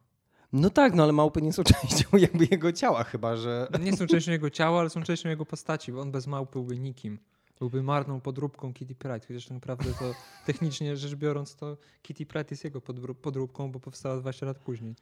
No 0.54 0.70
tak, 0.70 0.94
no 0.94 1.04
ale 1.04 1.14
małpy 1.14 1.42
nie 1.42 1.54
są 1.54 1.64
częścią 1.82 2.18
jakby 2.18 2.48
jego 2.52 2.72
ciała 2.72 3.04
chyba, 3.04 3.36
że... 3.36 3.68
Nie 3.80 3.98
są 3.98 4.08
częścią 4.08 4.32
jego 4.32 4.50
ciała, 4.50 4.80
ale 4.80 4.90
są 4.90 5.04
częścią 5.04 5.30
jego 5.30 5.46
postaci, 5.46 5.92
bo 5.92 6.02
on 6.02 6.12
bez 6.12 6.28
małp 6.28 6.52
byłby 6.52 6.80
nikim. 6.80 7.20
Byłby 7.60 7.84
marną 7.84 8.22
podróbką 8.22 8.74
Kitty 8.74 8.96
Pryde, 8.96 9.28
chociaż 9.28 9.46
tak 9.46 9.54
naprawdę 9.54 9.86
to 10.00 10.14
technicznie 10.46 10.98
rzecz 10.98 11.16
biorąc 11.16 11.56
to 11.56 11.78
Kitty 12.02 12.26
Pryde 12.26 12.48
jest 12.52 12.64
jego 12.64 12.80
podró- 12.80 13.14
podróbką, 13.16 13.72
bo 13.72 13.80
powstała 13.80 14.18
20 14.18 14.46
lat 14.46 14.58
później. 14.60 14.96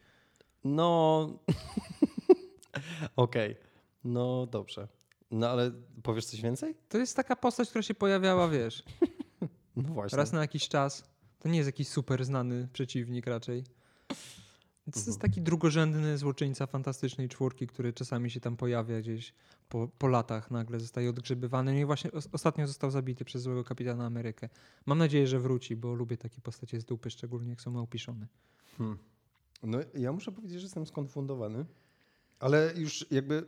No... 0.63 1.29
Okej, 3.15 3.55
no 4.03 4.45
dobrze. 4.45 4.87
No 5.31 5.49
ale 5.49 5.71
powiesz 6.03 6.25
coś 6.25 6.41
więcej? 6.41 6.75
To 6.89 6.97
jest 6.97 7.15
taka 7.15 7.35
postać, 7.35 7.69
która 7.69 7.81
się 7.83 7.93
pojawiała, 7.93 8.49
wiesz, 8.49 8.83
No 9.75 9.83
właśnie. 9.93 10.17
raz 10.17 10.31
na 10.31 10.41
jakiś 10.41 10.67
czas. 10.69 11.03
To 11.39 11.49
nie 11.49 11.57
jest 11.57 11.67
jakiś 11.67 11.87
super 11.87 12.25
znany 12.25 12.67
przeciwnik 12.73 13.27
raczej. 13.27 13.63
To 14.91 14.99
jest 14.99 15.07
Mhm. 15.07 15.19
taki 15.21 15.41
drugorzędny 15.41 16.17
złoczyńca 16.17 16.67
fantastycznej 16.67 17.29
czwórki, 17.29 17.67
który 17.67 17.93
czasami 17.93 18.31
się 18.31 18.39
tam 18.39 18.57
pojawia 18.57 18.99
gdzieś 19.01 19.33
po, 19.69 19.87
po 19.97 20.07
latach, 20.07 20.51
nagle 20.51 20.79
zostaje 20.79 21.09
odgrzebywany. 21.09 21.73
No 21.73 21.79
i 21.79 21.85
właśnie 21.85 22.11
os- 22.11 22.29
ostatnio 22.31 22.67
został 22.67 22.91
zabity 22.91 23.25
przez 23.25 23.41
złego 23.41 23.63
kapitana 23.63 24.05
Amerykę. 24.05 24.49
Mam 24.85 24.97
nadzieję, 24.97 25.27
że 25.27 25.39
wróci, 25.39 25.75
bo 25.75 25.93
lubię 25.93 26.17
takie 26.17 26.41
postacie 26.41 26.79
z 26.81 26.85
dupy, 26.85 27.09
szczególnie 27.09 27.49
jak 27.49 27.61
są 27.61 27.71
małpiszone. 27.71 28.27
Hmm. 28.77 28.97
No 29.63 29.77
ja 29.93 30.11
muszę 30.11 30.31
powiedzieć, 30.31 30.59
że 30.59 30.65
jestem 30.65 30.85
skonfundowany, 30.85 31.65
ale 32.43 32.73
już 32.75 33.05
jakby 33.11 33.47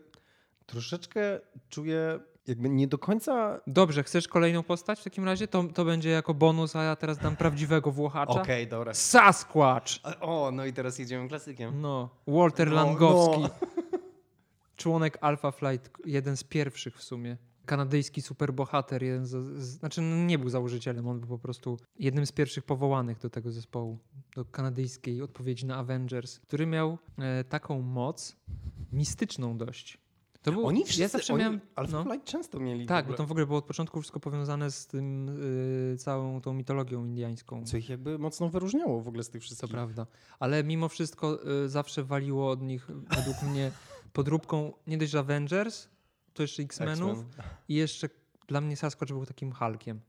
troszeczkę 0.65 1.39
czuję 1.69 2.19
jakby 2.47 2.69
nie 2.69 2.87
do 2.87 2.97
końca... 2.97 3.61
Dobrze, 3.67 4.03
chcesz 4.03 4.27
kolejną 4.27 4.63
postać 4.63 4.99
w 4.99 5.03
takim 5.03 5.25
razie? 5.25 5.47
To, 5.47 5.63
to 5.63 5.85
będzie 5.85 6.09
jako 6.09 6.33
bonus, 6.33 6.75
a 6.75 6.83
ja 6.83 6.95
teraz 6.95 7.17
dam 7.17 7.35
prawdziwego 7.35 7.91
Włochacza. 7.91 8.41
Okej, 8.41 8.67
dobra. 8.67 8.93
Sasquatch! 8.93 9.91
O, 10.21 10.51
no 10.53 10.65
i 10.65 10.73
teraz 10.73 10.99
jedziemy 10.99 11.27
klasykiem. 11.27 11.81
No, 11.81 12.09
Walter 12.27 12.69
No, 12.69 12.75
Langowski. 12.75 13.41
no. 13.41 13.49
Członek 14.77 15.17
Alpha 15.21 15.51
Flight, 15.51 15.89
jeden 16.05 16.37
z 16.37 16.43
pierwszych 16.43 16.97
w 16.97 17.03
sumie. 17.03 17.37
Kanadyjski 17.65 18.21
superbohater, 18.21 19.03
jeden 19.03 19.25
z, 19.25 19.29
z, 19.31 19.63
znaczy 19.79 20.01
no 20.01 20.15
nie 20.25 20.39
był 20.39 20.49
założycielem, 20.49 21.07
on 21.07 21.19
był 21.19 21.29
po 21.29 21.39
prostu 21.39 21.77
jednym 21.99 22.25
z 22.25 22.31
pierwszych 22.31 22.63
powołanych 22.63 23.19
do 23.19 23.29
tego 23.29 23.51
zespołu, 23.51 23.99
do 24.35 24.45
kanadyjskiej 24.45 25.21
odpowiedzi 25.21 25.65
na 25.65 25.77
Avengers, 25.77 26.39
który 26.39 26.65
miał 26.65 26.97
e, 27.17 27.43
taką 27.43 27.81
moc 27.81 28.35
mistyczną 28.91 29.57
dość. 29.57 29.97
To 30.41 30.51
był, 30.51 30.67
Oni 30.67 30.83
wszyscy, 30.83 31.01
ja 31.01 31.07
zawsze 31.07 31.33
oni, 31.33 31.43
miałem, 31.43 31.61
Alpha 31.75 31.97
no. 31.97 32.03
Flight 32.03 32.27
często 32.27 32.59
mieli 32.59 32.85
tak, 32.85 33.07
bo 33.07 33.13
to 33.13 33.25
w 33.25 33.31
ogóle 33.31 33.45
było 33.45 33.57
od 33.57 33.65
początku 33.65 34.01
wszystko 34.01 34.19
powiązane 34.19 34.71
z 34.71 34.87
tym 34.87 35.29
y, 35.93 35.97
całą 35.97 36.41
tą 36.41 36.53
mitologią 36.53 37.05
indiańską. 37.05 37.65
co 37.65 37.77
ich 37.77 37.89
jakby 37.89 38.19
mocno 38.19 38.49
wyróżniało 38.49 39.01
w 39.01 39.07
ogóle 39.07 39.23
z 39.23 39.29
tych 39.29 39.41
wszystkich. 39.41 39.69
prawda. 39.69 40.07
Ale 40.39 40.63
mimo 40.63 40.89
wszystko 40.89 41.39
y, 41.65 41.69
zawsze 41.69 42.03
waliło 42.03 42.49
od 42.49 42.61
nich 42.61 42.87
według 42.87 43.41
mnie 43.41 43.71
podróbką 44.13 44.73
nie 44.87 44.97
dość 44.97 45.15
Avengers, 45.15 45.87
to 46.33 46.43
jeszcze 46.43 46.63
X-Menów 46.63 47.19
X-Men. 47.19 47.47
i 47.67 47.75
jeszcze 47.75 48.09
dla 48.47 48.61
mnie 48.61 48.77
Sasquatch 48.77 49.11
był 49.11 49.25
takim 49.25 49.51
Hulkiem. 49.51 50.01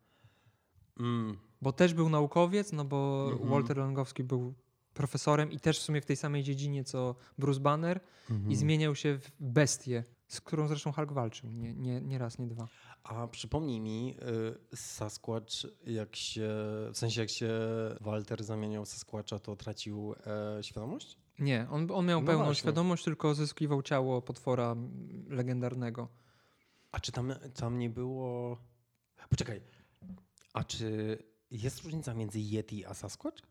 Mm. 1.01 1.46
Bo 1.63 1.73
też 1.73 1.95
był 1.95 2.09
naukowiec, 2.09 2.73
no 2.73 2.85
bo 2.85 3.29
Mhm. 3.33 3.51
Walter 3.51 3.77
Langowski 3.77 4.25
był 4.25 4.55
profesorem 4.95 5.53
i 5.53 5.61
też 5.61 5.79
w 5.79 5.83
sumie 5.83 6.01
w 6.01 6.07
tej 6.07 6.17
samej 6.17 6.43
dziedzinie 6.43 6.85
co 6.85 7.15
Bruce 7.39 7.61
Banner 7.61 8.01
Mhm. 8.31 8.51
i 8.51 8.57
zmieniał 8.57 8.95
się 8.95 9.19
w 9.19 9.31
bestię, 9.41 10.05
z 10.29 10.41
którą 10.41 10.69
zresztą 10.69 10.93
Hulk 10.93 11.13
walczył. 11.13 11.51
Nie, 11.51 11.75
nie, 11.75 12.01
nie 12.01 12.19
raz, 12.19 12.39
nie 12.39 12.47
dwa. 12.47 12.69
A 13.05 13.29
przypomnij 13.29 13.81
mi, 13.81 14.15
y, 14.73 14.77
Sasquatch, 14.77 15.55
jak 15.87 16.17
się, 16.17 16.49
w 16.93 16.99
sensie 16.99 17.21
jak 17.21 17.31
się 17.31 17.51
Walter 18.01 18.45
zamieniał 18.45 18.85
w 18.85 18.89
Sasquatcha, 18.89 19.39
to 19.39 19.57
tracił 19.57 20.15
e, 20.59 20.63
świadomość? 20.63 21.19
Nie, 21.39 21.67
on, 21.71 21.91
on 21.91 22.07
miał 22.07 22.21
No 22.21 22.27
pełną 22.27 22.45
właśnie. 22.45 22.61
świadomość, 22.61 23.05
tylko 23.05 23.35
zyskiwał 23.35 23.83
ciało 23.83 24.23
potwora 24.23 24.77
legendarnego. 25.29 26.09
A 26.93 27.01
czy 27.01 27.13
tam, 27.13 27.35
tam 27.55 27.79
nie 27.79 27.91
było... 27.91 28.57
Poczekaj, 29.31 29.61
a 30.53 30.65
czy 30.65 31.19
jest 31.63 31.85
różnica 31.85 32.15
między 32.15 32.39
Yeti 32.41 32.87
a 32.87 32.95
Sasquatch? 32.95 33.43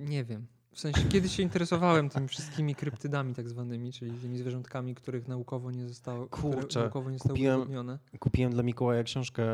Nie 0.00 0.24
wiem. 0.24 0.46
W 0.72 0.80
sensie 0.80 1.08
kiedyś 1.08 1.36
się 1.36 1.42
interesowałem 1.42 2.08
tymi 2.10 2.28
wszystkimi 2.28 2.74
kryptydami 2.74 3.34
tak 3.34 3.48
zwanymi, 3.48 3.92
czyli 3.92 4.18
tymi 4.18 4.38
zwierzątkami, 4.38 4.94
których 4.94 5.28
naukowo 5.28 5.70
nie 5.70 5.88
zostało, 5.88 6.26
Kurczę, 6.28 6.80
naukowo 6.80 7.10
nie 7.10 7.18
zostały 7.18 7.38
kupiłem- 7.38 7.54
udowodnione. 7.56 7.98
Kupiłem 8.18 8.52
dla 8.52 8.62
Mikołaja 8.62 9.02
książkę 9.02 9.44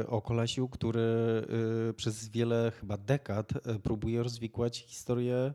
e, 0.00 0.06
o 0.06 0.22
kolesiu, 0.22 0.68
który 0.68 1.00
e, 1.90 1.92
przez 1.92 2.28
wiele 2.28 2.72
chyba 2.80 2.96
dekad 2.96 3.52
e, 3.66 3.78
próbuje 3.78 4.22
rozwikłać 4.22 4.78
historię 4.78 5.54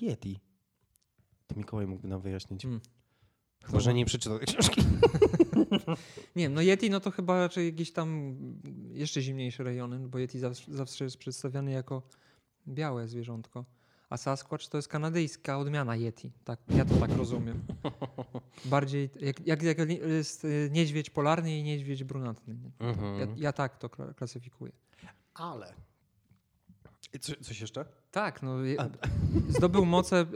Yeti. 0.00 0.40
To 1.46 1.54
Mikołaj 1.56 1.86
mógłby 1.86 2.08
nam 2.08 2.20
wyjaśnić. 2.20 2.64
Mm. 2.64 2.80
Chyba, 3.64 3.80
że 3.80 3.94
nie 3.94 4.04
przeczytał 4.06 4.38
tej 4.38 4.46
książki. 4.46 4.80
Nie 6.36 6.42
wiem, 6.44 6.54
no 6.54 6.60
Yeti 6.60 6.90
no 6.90 7.00
to 7.00 7.10
chyba 7.10 7.38
raczej 7.38 7.66
jakieś 7.66 7.92
tam 7.92 8.36
jeszcze 8.92 9.22
zimniejsze 9.22 9.62
rejony, 9.64 9.98
bo 10.08 10.18
Yeti 10.18 10.38
zawsze, 10.38 10.72
zawsze 10.74 11.04
jest 11.04 11.16
przedstawiany 11.16 11.70
jako 11.70 12.02
białe 12.68 13.08
zwierzątko. 13.08 13.64
A 14.10 14.16
Sasquatch 14.16 14.66
to 14.68 14.78
jest 14.78 14.88
kanadyjska 14.88 15.58
odmiana 15.58 15.96
Yeti. 15.96 16.32
Tak, 16.44 16.60
ja 16.68 16.84
to 16.84 16.94
tak 16.96 17.10
rozumiem. 17.16 17.62
Bardziej 18.64 19.10
jak, 19.20 19.46
jak, 19.46 19.62
jak 19.62 19.78
jest 19.90 20.44
y, 20.44 20.68
niedźwiedź 20.72 21.10
polarny 21.10 21.58
i 21.58 21.62
niedźwiedź 21.62 22.04
brunatny. 22.04 22.56
Mhm. 22.78 23.18
Ja, 23.20 23.26
ja 23.36 23.52
tak 23.52 23.78
to 23.78 23.88
kla- 23.88 24.14
klasyfikuję. 24.14 24.72
Ale. 25.34 25.74
I 27.14 27.18
Co, 27.18 27.32
coś 27.40 27.60
jeszcze? 27.60 27.84
Tak, 28.10 28.42
no 28.42 28.56
A- 28.78 28.88
zdobył 29.48 29.86
moce. 29.86 30.20
y, 30.20 30.26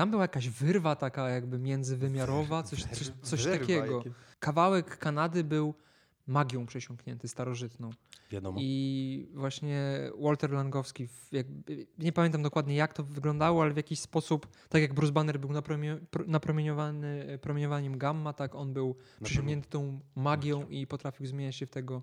tam 0.00 0.10
była 0.10 0.22
jakaś 0.22 0.48
wyrwa 0.48 0.96
taka 0.96 1.28
jakby 1.28 1.58
międzywymiarowa, 1.58 2.62
coś, 2.62 2.84
coś, 2.84 3.10
coś 3.22 3.44
Wyrwa 3.44 3.58
takiego. 3.58 3.96
jakie- 3.98 4.10
Kawałek 4.38 4.98
Kanady 4.98 5.44
był 5.44 5.74
magią 6.26 6.66
przesiąknięty, 6.66 7.28
starożytną. 7.28 7.90
Wiadomo. 8.30 8.58
I 8.62 9.28
właśnie 9.34 10.00
Walter 10.20 10.50
Langowski, 10.52 11.08
jakby, 11.32 11.86
nie 11.98 12.12
pamiętam 12.12 12.42
dokładnie 12.42 12.74
jak 12.74 12.92
to 12.94 13.04
wyglądało, 13.04 13.62
ale 13.62 13.72
w 13.74 13.76
jakiś 13.76 14.00
sposób, 14.00 14.46
tak 14.68 14.82
jak 14.82 14.94
Bruce 14.94 15.12
Banner 15.12 15.40
był 15.40 15.52
napromie, 15.52 15.96
pro- 16.10 16.24
napromieniowany 16.26 17.26
e, 17.28 17.38
promieniowaniem 17.38 17.98
gamma, 17.98 18.32
tak 18.32 18.54
on 18.54 18.72
był 18.72 18.96
przesiąknięty 19.22 19.68
tą 19.68 20.00
magią 20.14 20.68
i 20.68 20.86
potrafił 20.86 21.26
zmieniać 21.26 21.56
się 21.56 21.66
w 21.66 21.70
tego 21.70 22.02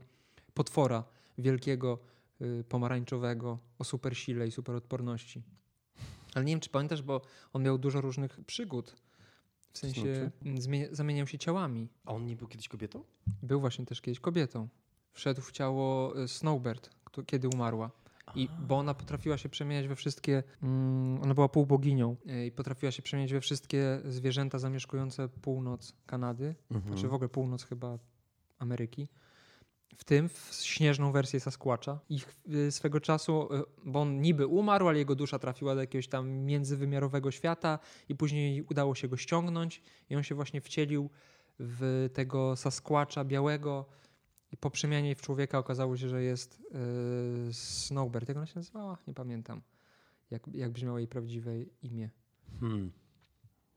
potwora 0.54 1.04
wielkiego, 1.38 2.00
y, 2.42 2.64
pomarańczowego, 2.70 3.60
o 3.80 3.84
super 3.84 4.18
sile 4.18 4.48
i 4.48 4.52
super 4.52 4.76
odporności. 4.76 5.42
Ale 6.38 6.46
nie 6.46 6.54
wiem, 6.54 6.60
czy 6.60 6.70
pamiętasz, 6.70 7.02
bo 7.02 7.22
on 7.54 7.64
miał 7.64 7.78
dużo 7.78 8.02
różnych 8.02 8.40
przygód. 8.46 8.96
W 9.72 9.78
sensie 9.78 10.02
Znaczy? 10.02 10.32
mm, 10.46 10.62
zamieniał 10.96 11.28
się 11.28 11.38
ciałami. 11.38 11.90
A 12.06 12.14
on 12.14 12.26
nie 12.26 12.36
był 12.36 12.48
kiedyś 12.48 12.68
kobietą? 12.68 13.04
Był 13.44 13.60
właśnie 13.60 13.86
też 13.86 14.02
kiedyś 14.02 14.20
kobietą. 14.20 14.68
Wszedł 15.12 15.42
w 15.42 15.52
ciało 15.52 16.18
y, 16.24 16.28
Snowbird, 16.28 16.90
kto- 17.06 17.24
kiedy 17.24 17.48
umarła. 17.50 17.92
I, 18.36 18.50
bo 18.68 18.78
ona 18.78 18.94
potrafiła 18.94 19.38
się 19.38 19.50
przemieniać 19.50 19.88
we 19.88 19.96
wszystkie. 19.96 20.44
Mm, 20.64 21.22
ona 21.24 21.34
była 21.34 21.50
półboginią 21.50 22.16
y, 22.30 22.46
i 22.46 22.52
potrafiła 22.52 22.92
się 22.92 23.02
przemieniać 23.02 23.34
we 23.34 23.42
wszystkie 23.42 24.00
zwierzęta 24.06 24.60
zamieszkujące 24.60 25.30
północ 25.30 25.94
Kanady, 26.06 26.56
Mhm. 26.72 26.98
czy 26.98 27.08
w 27.08 27.14
ogóle 27.14 27.30
północ 27.30 27.64
chyba 27.64 28.00
Ameryki. 28.60 29.08
W 29.96 30.04
tym 30.04 30.30
w 30.30 30.52
śnieżną 30.64 31.12
wersję 31.12 31.40
Sasquatcha. 31.40 32.00
I 32.10 32.20
ch- 32.20 32.36
y, 32.54 32.72
swego 32.72 33.00
czasu, 33.02 33.54
y, 33.54 33.64
bo 33.86 34.02
on 34.02 34.22
niby 34.22 34.48
umarł, 34.48 34.88
ale 34.88 34.98
jego 34.98 35.16
dusza 35.16 35.40
trafiła 35.40 35.76
do 35.76 35.82
jakiegoś 35.82 36.08
tam 36.08 36.30
międzywymiarowego 36.30 37.32
świata 37.32 37.80
i 38.10 38.16
później 38.16 38.62
udało 38.62 38.96
się 38.96 39.08
go 39.08 39.18
ściągnąć 39.18 39.82
i 40.10 40.16
on 40.16 40.24
się 40.24 40.36
właśnie 40.36 40.62
wcielił 40.62 41.10
w 41.60 42.10
tego 42.14 42.56
Sasquatcha 42.56 43.24
białego 43.26 43.86
i 44.52 44.58
po 44.58 44.70
przemianie 44.72 45.16
w 45.16 45.22
człowieka 45.22 45.58
okazało 45.60 45.98
się, 45.98 46.10
że 46.10 46.24
jest 46.24 46.60
yy, 47.46 47.54
Snowbird. 47.54 48.28
Jak 48.30 48.38
ona 48.38 48.46
się 48.46 48.56
nazywała? 48.56 48.98
Nie 49.08 49.14
pamiętam. 49.14 49.62
Jak, 50.32 50.48
jak 50.54 50.72
brzmiało 50.72 50.98
jej 50.98 51.08
prawdziwe 51.08 51.52
imię. 51.82 52.10
Hmm. 52.60 52.92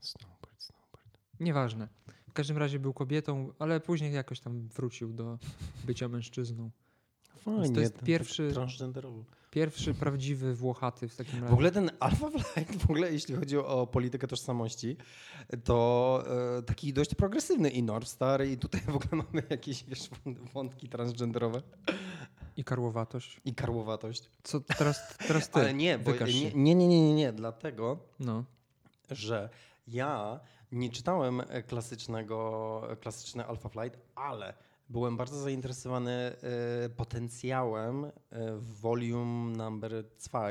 Snowbird, 0.01 0.63
Snowbird. 0.63 1.19
Nieważne. 1.41 1.89
W 2.31 2.33
każdym 2.33 2.59
razie 2.59 2.79
był 2.79 2.93
kobietą, 2.93 3.53
ale 3.59 3.81
później 3.81 4.13
jakoś 4.13 4.41
tam 4.41 4.69
wrócił 4.69 5.13
do 5.13 5.39
bycia 5.85 6.09
mężczyzną. 6.09 6.71
Fajnie. 7.45 7.75
to 7.75 7.81
jest 7.81 7.99
pierwszy-. 8.03 8.53
Pierwszy 9.51 9.95
prawdziwy 9.95 10.55
Włochaty 10.55 11.09
w 11.09 11.17
takim 11.17 11.39
W 11.39 11.43
razie. 11.43 11.53
ogóle 11.55 11.71
ten 11.71 11.91
Alpha 12.01 12.31
Flight, 12.39 12.77
w 12.77 12.85
ogóle 12.85 13.13
jeśli 13.13 13.35
chodzi 13.35 13.57
o 13.59 13.87
politykę 13.87 14.27
tożsamości, 14.27 14.97
to 15.65 16.23
e, 16.59 16.63
taki 16.63 16.93
dość 16.93 17.15
progresywny 17.15 17.71
i 17.71 17.83
North 17.83 18.09
Star 18.09 18.47
i 18.47 18.59
tutaj 18.59 18.81
w 18.81 18.97
ogóle 18.97 19.23
mamy 19.33 19.47
jakieś 19.51 19.85
wiesz, 19.85 20.11
wątki 20.55 20.89
transgenderowe 20.89 21.63
I 22.57 22.65
karłowatość. 22.65 23.41
i 23.45 23.55
karłowatość. 23.55 24.31
Co 24.43 24.61
teraz, 24.61 25.19
teraz 25.29 25.49
ty? 25.51 25.61
Ale 25.61 25.75
nie, 25.75 25.99
bo 25.99 26.11
nie, 26.27 26.53
nie, 26.55 26.75
nie, 26.75 26.89
nie, 26.89 27.15
nie, 27.15 27.33
dlatego, 27.33 27.99
No. 28.21 28.45
że 29.11 29.49
ja 29.87 30.41
nie 30.73 30.91
czytałem 30.91 31.41
e, 31.41 31.63
klasycznego, 31.63 32.83
e, 32.91 32.97
klasyczny 32.97 33.47
Alpha 33.47 33.69
Flight, 33.69 33.99
ale 34.15 34.55
byłem 34.89 35.17
bardzo 35.17 35.39
zainteresowany 35.41 36.13
e, 36.13 36.35
potencjałem 36.89 38.07
w 38.57 38.81
volume 38.81 39.57
number 39.57 39.93
2, 40.29 40.49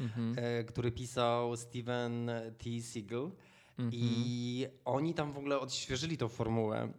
Mhm. 0.00 0.36
który 0.66 0.92
pisał 0.92 1.56
Steven 1.56 2.30
T. 2.58 2.82
Siegel. 2.82 3.30
Mhm. 3.78 3.90
I 3.92 4.66
oni 4.84 5.14
tam 5.14 5.32
w 5.32 5.38
ogóle 5.38 5.60
odświeżyli 5.60 6.16
tą 6.18 6.28
formułę. 6.28 6.92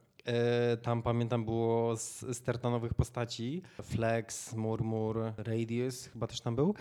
Tam 0.81 1.01
pamiętam 1.03 1.45
było 1.45 1.97
z 1.97 2.37
sterta 2.37 2.69
nowych 2.69 2.93
postaci. 2.93 3.61
Flex, 3.83 4.53
Murmur, 4.53 5.33
Radius 5.37 6.05
chyba 6.05 6.27
też 6.27 6.41
tam 6.41 6.55
był. 6.55 6.75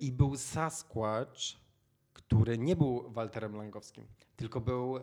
I 0.00 0.12
był 0.12 0.36
Sasquatch, 0.36 1.40
który 2.30 2.58
nie 2.58 2.76
był 2.76 3.10
Walterem 3.10 3.56
Langowskim, 3.56 4.06
tylko 4.36 4.60
był 4.60 4.96
e, 4.96 5.02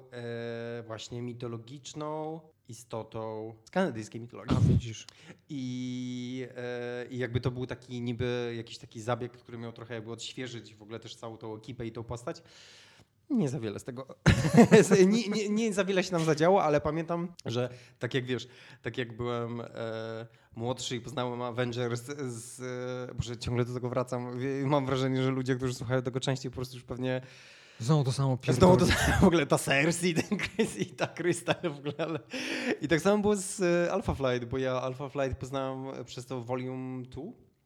właśnie 0.88 1.22
mitologiczną 1.22 2.40
istotą 2.68 3.54
z 3.66 3.70
kanadyjskiej 3.70 4.22
mitologii. 4.22 4.58
A 4.58 4.60
widzisz. 4.60 5.08
I, 5.50 6.48
e, 6.56 7.06
I 7.10 7.18
jakby 7.18 7.42
to 7.42 7.52
był 7.52 7.66
taki 7.66 8.02
niby 8.02 8.54
jakiś 8.58 8.78
taki 8.78 9.02
zabieg, 9.02 9.32
który 9.32 9.58
miał 9.58 9.72
trochę 9.72 9.94
jakby 9.94 10.12
odświeżyć 10.12 10.76
w 10.76 10.82
ogóle 10.82 11.00
też 11.00 11.16
całą 11.16 11.38
tą 11.38 11.56
ekipę 11.56 11.86
i 11.86 11.92
tą 11.92 12.04
postać. 12.04 12.44
Nie 13.30 13.50
za 13.50 13.60
wiele 13.60 13.80
z 13.80 13.84
tego. 13.84 14.08
nie, 15.08 15.28
nie, 15.28 15.50
nie 15.50 15.74
za 15.74 15.86
wiele 15.86 16.04
się 16.04 16.12
nam 16.12 16.24
zadziało, 16.26 16.64
ale 16.64 16.82
pamiętam, 16.82 17.28
że 17.46 17.70
tak 18.00 18.14
jak 18.14 18.26
wiesz, 18.26 18.48
tak 18.82 18.98
jak 18.98 19.18
byłem 19.18 19.62
e, 19.62 19.68
młodszy 20.56 20.96
i 20.96 21.02
poznałem 21.02 21.42
Avengers 21.42 22.02
z. 22.28 22.60
E, 23.12 23.16
Boże, 23.16 23.38
ciągle 23.38 23.66
do 23.66 23.74
tego 23.74 23.90
wracam. 23.90 24.32
Mam 24.66 24.86
wrażenie, 24.86 25.24
że 25.24 25.32
ludzie, 25.32 25.56
którzy 25.56 25.74
słuchają 25.74 26.02
tego 26.02 26.20
częściej, 26.20 26.52
po 26.52 26.56
prostu 26.56 26.76
już 26.76 26.84
pewnie 26.84 27.22
Znowu 27.80 28.04
to 28.04 28.12
samo 28.12 28.38
Znowu 28.44 28.78
pierdolę. 28.78 28.78
to 28.78 28.86
w 29.22 29.28
ogóle 29.28 29.46
ta 29.46 29.58
Cersei, 29.58 30.14
ten 30.14 30.38
Chris 30.40 30.78
i 30.78 30.86
ta 30.86 31.08
Krystal 31.08 31.56
w 31.64 31.78
ogóle, 31.78 31.94
ale... 31.98 32.20
I 32.82 32.88
tak 32.88 33.02
samo 33.02 33.22
było 33.22 33.36
z 33.36 33.62
e, 33.62 33.92
Alpha 33.94 34.14
Flight, 34.14 34.46
bo 34.50 34.58
ja 34.58 34.82
Alpha 34.82 35.10
Flight 35.10 35.38
poznałem 35.38 36.06
przez 36.06 36.26
to 36.26 36.42
Volume 36.44 37.04
2, 37.04 37.22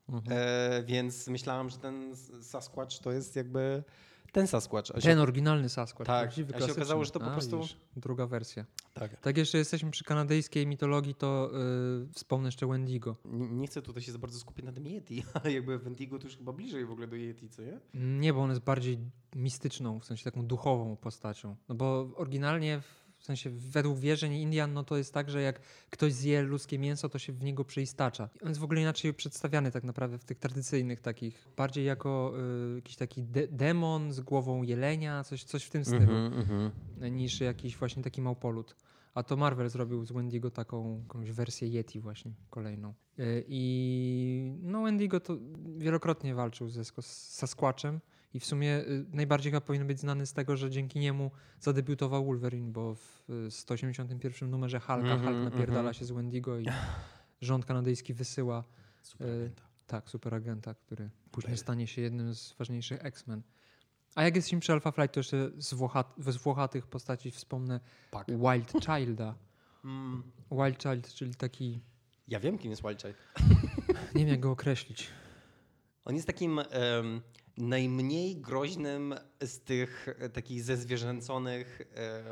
Mhm. 0.09 0.37
e, 0.39 0.83
więc 0.83 1.27
myślałem, 1.27 1.69
że 1.69 1.77
ten 1.77 2.15
Sasquatch 2.41 2.99
to 2.99 3.11
jest 3.11 3.35
jakby 3.35 3.83
ten 4.31 4.47
Sasquatch. 4.47 4.87
Się- 4.87 5.01
Ten 5.01 5.19
oryginalny 5.19 5.69
Sasquatch. 5.69 6.07
Tak, 6.07 6.21
prawdziwy, 6.23 6.55
a 6.55 6.59
się 6.59 6.71
okazało, 6.71 7.05
że 7.05 7.11
to 7.11 7.19
po 7.19 7.25
A, 7.25 7.31
prostu- 7.31 7.61
druga 7.95 8.27
wersja. 8.27 8.65
tak. 8.93 9.19
Tak 9.21 9.37
jeszcze 9.37 9.57
jesteśmy 9.57 9.91
przy 9.91 10.03
kanadyjskiej 10.03 10.67
mitologii, 10.67 11.15
to 11.15 11.51
yy, 11.53 12.07
wspomnę 12.13 12.47
jeszcze 12.47 12.67
Wendigo. 12.67 13.15
Nie, 13.25 13.47
nie 13.49 13.67
chcę 13.67 13.81
tutaj 13.81 14.03
się 14.03 14.11
za 14.11 14.17
bardzo 14.17 14.39
skupić 14.39 14.65
na 14.65 14.71
tym 14.71 14.87
Yeti, 14.87 15.23
ale 15.43 15.53
jakby 15.53 15.79
Wendigo 15.79 16.19
to 16.19 16.23
już 16.27 16.37
chyba 16.37 16.53
bliżej 16.53 16.85
w 16.85 16.91
ogóle 16.91 17.07
do 17.07 17.15
Yeti, 17.15 17.49
co 17.49 17.61
nie? 17.61 17.79
Nie, 17.93 18.33
bo 18.33 18.41
on 18.41 18.49
jest 18.49 18.61
bardziej 18.61 18.97
mistyczną, 19.35 19.99
w 19.99 20.05
sensie 20.05 20.23
taką 20.23 20.45
duchową 20.45 20.95
postacią. 20.95 21.55
No 21.69 21.75
bo 21.75 22.09
oryginalnie, 22.15 22.81
w 22.81 23.00
sensie 23.25 23.49
według 23.49 23.99
wierzeń 23.99 24.33
Indian, 24.33 24.73
no 24.73 24.83
to 24.83 24.97
jest 24.97 25.13
tak, 25.13 25.29
że 25.29 25.41
jak 25.41 25.61
ktoś 25.89 26.13
zje 26.13 26.41
ludzkie 26.41 26.79
mięso, 26.79 27.09
to 27.09 27.19
się 27.19 27.33
w 27.33 27.43
niego 27.43 27.65
przeistacza. 27.65 28.29
I 28.35 28.43
On 28.43 28.49
jest 28.49 28.61
w 28.61 28.63
ogóle 28.63 28.81
inaczej 28.81 29.13
przedstawiany 29.13 29.71
tak 29.71 29.83
naprawdę 29.83 30.17
w 30.17 30.25
tych 30.25 30.39
tradycyjnych 30.39 31.01
takich, 31.01 31.47
bardziej 31.57 31.85
jako 31.85 32.33
y, 32.71 32.75
jakiś 32.75 32.95
taki 32.95 33.23
de- 33.23 33.47
demon 33.47 34.13
z 34.13 34.19
głową 34.19 34.63
jelenia, 34.63 35.23
coś, 35.23 35.43
coś 35.43 35.63
w 35.63 35.69
tym 35.69 35.85
stylu, 35.85 36.15
mhm. 36.15 36.71
niż 37.11 37.41
jakiś 37.41 37.77
właśnie 37.77 38.03
taki 38.03 38.21
małpolut. 38.21 38.75
A 39.13 39.23
to 39.23 39.37
Marvel 39.37 39.69
zrobił 39.69 40.05
z 40.05 40.11
Wendigo 40.11 40.51
taką 40.51 40.99
jakąś 41.01 41.31
wersję 41.31 41.67
Yeti 41.67 41.99
właśnie, 41.99 42.33
kolejną. 42.49 42.93
Y, 43.19 43.45
I 43.47 44.53
no 44.61 44.81
Wendigo 44.81 45.19
to 45.19 45.37
wielokrotnie 45.77 46.35
walczył 46.35 46.69
ze 46.69 46.83
Sasquatchem 47.01 47.99
i 48.33 48.39
w 48.39 48.45
sumie 48.45 48.77
y, 48.77 49.05
najbardziej 49.13 49.51
chyba 49.51 49.61
powinien 49.61 49.87
być 49.87 49.99
znany 49.99 50.25
z 50.25 50.33
tego, 50.33 50.57
że 50.57 50.69
dzięki 50.69 50.99
niemu 50.99 51.31
zadebiutował 51.59 52.25
Wolverine, 52.25 52.71
bo 52.71 52.95
w 52.95 53.29
y, 53.47 53.51
181 53.51 54.49
numerze 54.49 54.79
Hulka 54.79 54.93
Mhm, 54.95 55.21
Hulk 55.21 55.53
napierdala 55.53 55.79
mhm. 55.79 55.93
się 55.93 56.05
z 56.05 56.11
Wendigo 56.11 56.59
i 56.59 56.65
rząd 57.41 57.65
kanadyjski 57.65 58.13
wysyła 58.13 58.63
Super. 59.01 59.27
Y, 59.27 59.51
tak, 59.87 60.09
superagenta, 60.09 60.73
który 60.73 61.09
później 61.31 61.57
stanie 61.57 61.87
się 61.87 62.01
jednym 62.01 62.35
z 62.35 62.53
ważniejszych 62.53 63.05
X-Men. 63.05 63.41
A 64.15 64.23
jak 64.23 64.35
jesteśmy 64.35 64.59
przy 64.59 64.73
Alpha 64.73 64.91
Flight, 64.91 65.13
to 65.13 65.19
jeszcze 65.19 65.51
z, 65.57 65.73
Włochat- 65.73 66.31
z 66.31 66.37
włochatych 66.37 66.87
postaci 66.87 67.31
wspomnę 67.31 67.79
Pak. 68.11 68.27
Wild 68.27 68.71
Childa. 68.85 69.35
Mm. 69.85 70.23
Wild 70.51 70.83
Child, 70.83 71.13
czyli 71.13 71.35
taki, 71.35 71.79
Ja 72.27 72.39
wiem, 72.39 72.57
kim 72.57 72.71
jest 72.71 72.81
Wildchild. 72.81 73.17
nie 74.15 74.21
wiem 74.21 74.27
jak 74.27 74.39
go 74.39 74.51
określić. 74.51 75.07
On 76.05 76.15
jest 76.15 76.27
takim 76.27 76.59
em, 76.59 77.21
najmniej 77.57 78.35
groźnym 78.37 79.15
z 79.41 79.59
tych 79.59 80.07
e, 80.19 80.29
takich 80.29 80.63
zezwierzęconych 80.63 81.81
e, 81.95 82.23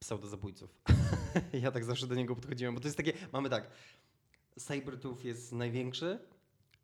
pseudozabójców. 0.00 0.70
ja 1.62 1.70
tak 1.72 1.84
zawsze 1.84 2.06
do 2.06 2.14
niego 2.14 2.34
podchodziłem, 2.34 2.74
bo 2.74 2.80
to 2.80 2.88
jest 2.88 2.96
takie, 2.96 3.12
mamy 3.32 3.50
tak, 3.50 3.70
Sabertooth 4.58 5.24
jest 5.24 5.52
największy, 5.52 6.18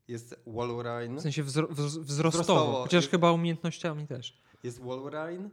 jest 0.08 0.36
Wolverine, 0.46 1.18
W 1.18 1.22
sensie 1.22 1.44
wzro- 1.44 1.68
wz- 1.68 1.98
wzrostowo, 1.98 2.30
Wzrostowo. 2.42 2.82
chociaż 2.82 3.08
chyba 3.08 3.32
umiejętnościami 3.32 4.06
też. 4.06 4.38
jest 4.62 4.80
Wolverine 4.80 5.50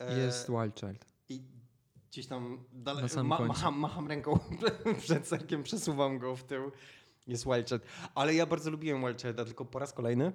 e, 0.00 0.18
Jest 0.18 0.48
Wild 0.50 0.80
Child. 0.80 1.04
i 1.28 1.42
gdzieś 2.10 2.26
tam 2.26 2.64
dalej, 2.72 3.04
ma, 3.24 3.40
macham, 3.40 3.78
macham 3.78 4.08
ręką 4.08 4.38
przed 5.02 5.26
serkiem, 5.28 5.62
przesuwam 5.62 6.18
go 6.18 6.36
w 6.36 6.44
tył. 6.44 6.72
Jest 7.26 7.44
Wildchild. 7.44 7.82
Ale 8.14 8.34
ja 8.34 8.46
bardzo 8.46 8.70
lubiłem 8.70 9.00
Wildchilda, 9.00 9.44
tylko 9.44 9.64
po 9.64 9.78
raz 9.78 9.92
kolejny 9.92 10.32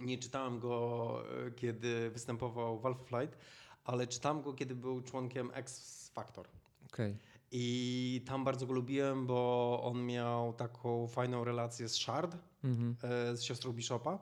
nie 0.00 0.18
czytałem 0.18 0.58
go, 0.60 1.22
e, 1.46 1.50
kiedy 1.50 2.10
występował 2.10 2.78
w 2.78 2.86
Alpha 2.86 3.04
Flight, 3.04 3.38
ale 3.84 4.06
czytałem 4.06 4.42
go, 4.42 4.52
kiedy 4.54 4.74
był 4.74 5.00
członkiem 5.02 5.50
X 5.54 6.10
Factor. 6.14 6.46
Okej. 6.92 7.16
I 7.52 8.22
tam 8.26 8.44
bardzo 8.44 8.66
go 8.66 8.72
lubiłem, 8.72 9.26
bo 9.26 9.80
on 9.84 10.06
miał 10.06 10.52
taką 10.52 11.06
fajną 11.08 11.44
relację 11.44 11.88
z 11.88 11.96
Shard, 11.96 12.36
Mhm. 12.64 12.96
e, 13.02 13.36
z 13.36 13.42
siostrą 13.42 13.72
Bishopa. 13.72 14.18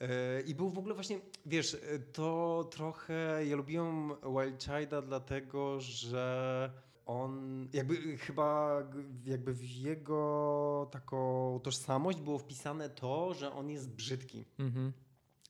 E, 0.00 0.40
I 0.40 0.54
był 0.54 0.70
w 0.70 0.78
ogóle 0.78 0.94
właśnie, 0.94 1.20
wiesz, 1.46 1.76
to 2.12 2.64
trochę, 2.70 3.46
ja 3.46 3.56
lubiłem 3.56 4.08
Wild 4.08 4.64
Childa 4.64 5.02
dlatego, 5.02 5.80
że 5.80 6.70
on, 7.08 7.68
jakby 7.72 8.18
chyba 8.18 8.82
g- 8.82 9.04
jakby 9.30 9.54
w 9.54 9.62
jego 9.64 10.88
taką 10.92 11.60
tożsamość 11.62 12.20
było 12.20 12.38
wpisane 12.38 12.88
to, 12.90 13.34
że 13.34 13.52
on 13.52 13.70
jest 13.70 13.90
brzydki. 13.90 14.44
Mhm. 14.58 14.92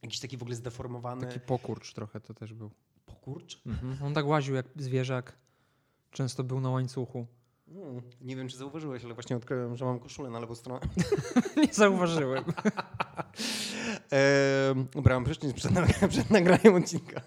Jakiś 0.03 0.21
taki 0.21 0.37
w 0.37 0.43
ogóle 0.43 0.57
zdeformowany 0.57 1.27
Taki 1.27 1.41
pokurcz 1.41 1.93
trochę 1.95 2.21
to 2.21 2.35
też 2.35 2.55
był. 2.55 2.71
pokurcz. 3.07 3.63
Mhm. 3.67 4.03
On 4.03 4.15
tak 4.15 4.27
łaził 4.27 4.55
jak 4.55 4.67
zwierzak. 4.77 5.37
Często 6.11 6.45
był 6.45 6.61
na 6.61 6.71
łańcuchu. 6.71 7.27
Mm, 7.69 8.03
nie 8.21 8.37
wiem, 8.37 8.49
czy 8.49 8.57
zauważyłeś, 8.57 9.05
ale 9.05 9.15
właśnie 9.15 9.37
odkryłem, 9.37 9.77
że 9.77 9.85
mam 9.85 10.01
koszulę 10.01 10.31
na 10.31 10.41
lewą 10.41 10.55
stronę. 10.55 10.81
Nie 11.67 11.75
zauważyłem. 11.75 12.45
Ehm, 14.11 14.87
Ubrałem 14.95 15.25
prysznic 15.25 15.53
przed, 15.53 15.73
przed 16.11 16.31
nagraniem 16.31 16.75
odcinka. 16.75 17.21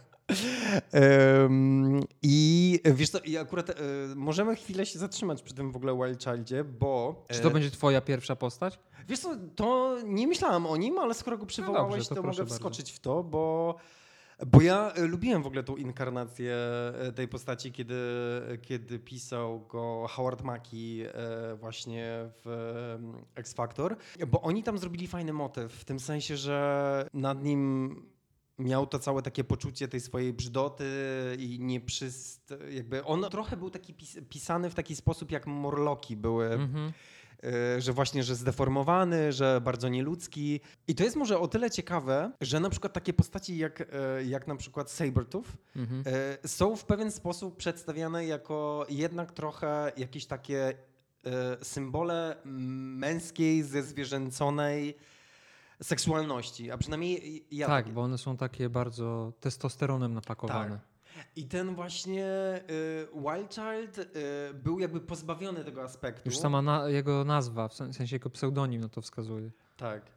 I 2.21 2.79
wiesz 2.85 3.09
co, 3.09 3.19
i 3.19 3.37
akurat 3.37 3.69
e, 3.69 3.73
możemy 4.15 4.55
chwilę 4.55 4.85
się 4.85 4.99
zatrzymać 4.99 5.41
przy 5.41 5.53
tym 5.53 5.71
w 5.71 5.75
ogóle 5.75 5.95
Wild 5.95 6.23
Childzie, 6.23 6.63
bo... 6.63 7.25
Czy 7.29 7.39
to 7.39 7.47
e, 7.47 7.51
będzie 7.51 7.71
twoja 7.71 8.01
pierwsza 8.01 8.35
postać? 8.35 8.79
Wiesz 9.09 9.19
co, 9.19 9.35
to 9.55 9.97
nie 10.05 10.27
myślałam 10.27 10.67
o 10.67 10.77
nim, 10.77 10.99
ale 10.99 11.13
skoro 11.13 11.37
go 11.37 11.45
przywołałeś, 11.45 11.91
No 11.91 11.95
dobrze, 11.97 12.09
to 12.09 12.15
to, 12.15 12.21
mogę 12.21 12.37
bardzo. 12.37 12.53
wskoczyć 12.55 12.91
w 12.91 12.99
to, 12.99 13.23
bo... 13.23 13.75
Bo 14.47 14.61
ja 14.61 14.91
e, 14.91 15.01
lubiłem 15.07 15.43
w 15.43 15.47
ogóle 15.47 15.63
tą 15.63 15.75
inkarnację 15.75 16.57
tej 17.15 17.27
postaci, 17.27 17.71
kiedy, 17.71 17.95
kiedy 18.61 18.99
pisał 18.99 19.65
go 19.67 20.05
Howard 20.09 20.43
Mackie 20.43 21.13
właśnie 21.59 22.07
w 22.45 22.97
X 23.35 23.53
Factor, 23.53 23.95
bo 24.27 24.41
oni 24.41 24.63
tam 24.63 24.77
zrobili 24.77 25.07
fajny 25.07 25.33
motyw, 25.33 25.73
w 25.73 25.85
tym 25.85 25.99
sensie, 25.99 26.37
że 26.37 27.07
nad 27.13 27.43
nim 27.43 27.95
miał 28.61 28.87
to 28.87 28.99
całe 28.99 29.21
takie 29.21 29.43
poczucie 29.43 29.87
tej 29.87 29.99
swojej 29.99 30.33
brzydoty 30.33 30.85
i 31.39 31.59
nieprzyst... 31.59 32.53
jakby 32.71 33.03
on 33.03 33.25
trochę 33.31 33.57
był 33.57 33.69
taki 33.69 33.93
pis, 33.93 34.17
pisany 34.29 34.69
w 34.69 34.75
taki 34.75 34.95
sposób, 34.95 35.31
jak 35.31 35.47
Morloki 35.47 36.17
były 36.17 36.45
Mhm. 36.53 36.91
e, 37.43 37.81
że 37.81 37.93
właśnie, 37.93 38.23
że 38.23 38.35
zdeformowany, 38.35 39.33
że 39.33 39.61
bardzo 39.61 39.89
nieludzki. 39.89 40.59
I 40.87 40.95
to 40.95 41.03
jest 41.03 41.15
może 41.15 41.39
o 41.39 41.47
tyle 41.47 41.71
ciekawe, 41.71 42.31
że 42.41 42.59
na 42.59 42.69
przykład 42.69 42.93
takie 42.93 43.13
postaci 43.13 43.57
jak, 43.57 43.81
e, 43.81 44.23
jak 44.23 44.47
na 44.47 44.55
przykład 44.55 44.91
Sabertooth 44.91 45.47
Mhm. 45.75 46.03
e, 46.43 46.47
są 46.47 46.75
w 46.75 46.85
pewien 46.85 47.11
sposób 47.11 47.57
przedstawiane 47.57 48.25
jako 48.25 48.85
jednak 48.89 49.31
trochę 49.31 49.91
jakieś 49.97 50.25
takie 50.25 50.73
symbole 51.61 52.35
męskiej, 52.45 53.63
zezwierzęconej 53.63 54.95
seksualności, 55.83 56.71
a 56.71 56.77
przynajmniej 56.77 57.45
ja 57.51 57.67
tak, 57.67 57.85
tak 57.85 57.93
bo 57.93 58.01
one 58.01 58.17
są 58.17 58.37
takie 58.37 58.69
bardzo 58.69 59.33
testosteronem 59.39 60.13
napakowane. 60.13 60.79
I 61.35 61.45
ten 61.45 61.75
właśnie 61.75 62.25
y, 62.69 63.07
Wild 63.21 63.55
Child 63.55 63.97
y, 63.97 64.53
był 64.53 64.79
jakby 64.79 64.99
pozbawiony 64.99 65.63
tego 65.63 65.83
aspektu. 65.83 66.21
Już 66.25 66.37
sama 66.37 66.61
na, 66.61 66.89
jego 66.89 67.23
nazwa, 67.23 67.67
w 67.67 67.73
sen- 67.73 67.93
sensie 67.93 68.15
jego 68.15 68.29
pseudonim, 68.29 68.81
no 68.81 68.89
to 68.89 69.01
wskazuje. 69.01 69.51
Tak. 69.77 70.11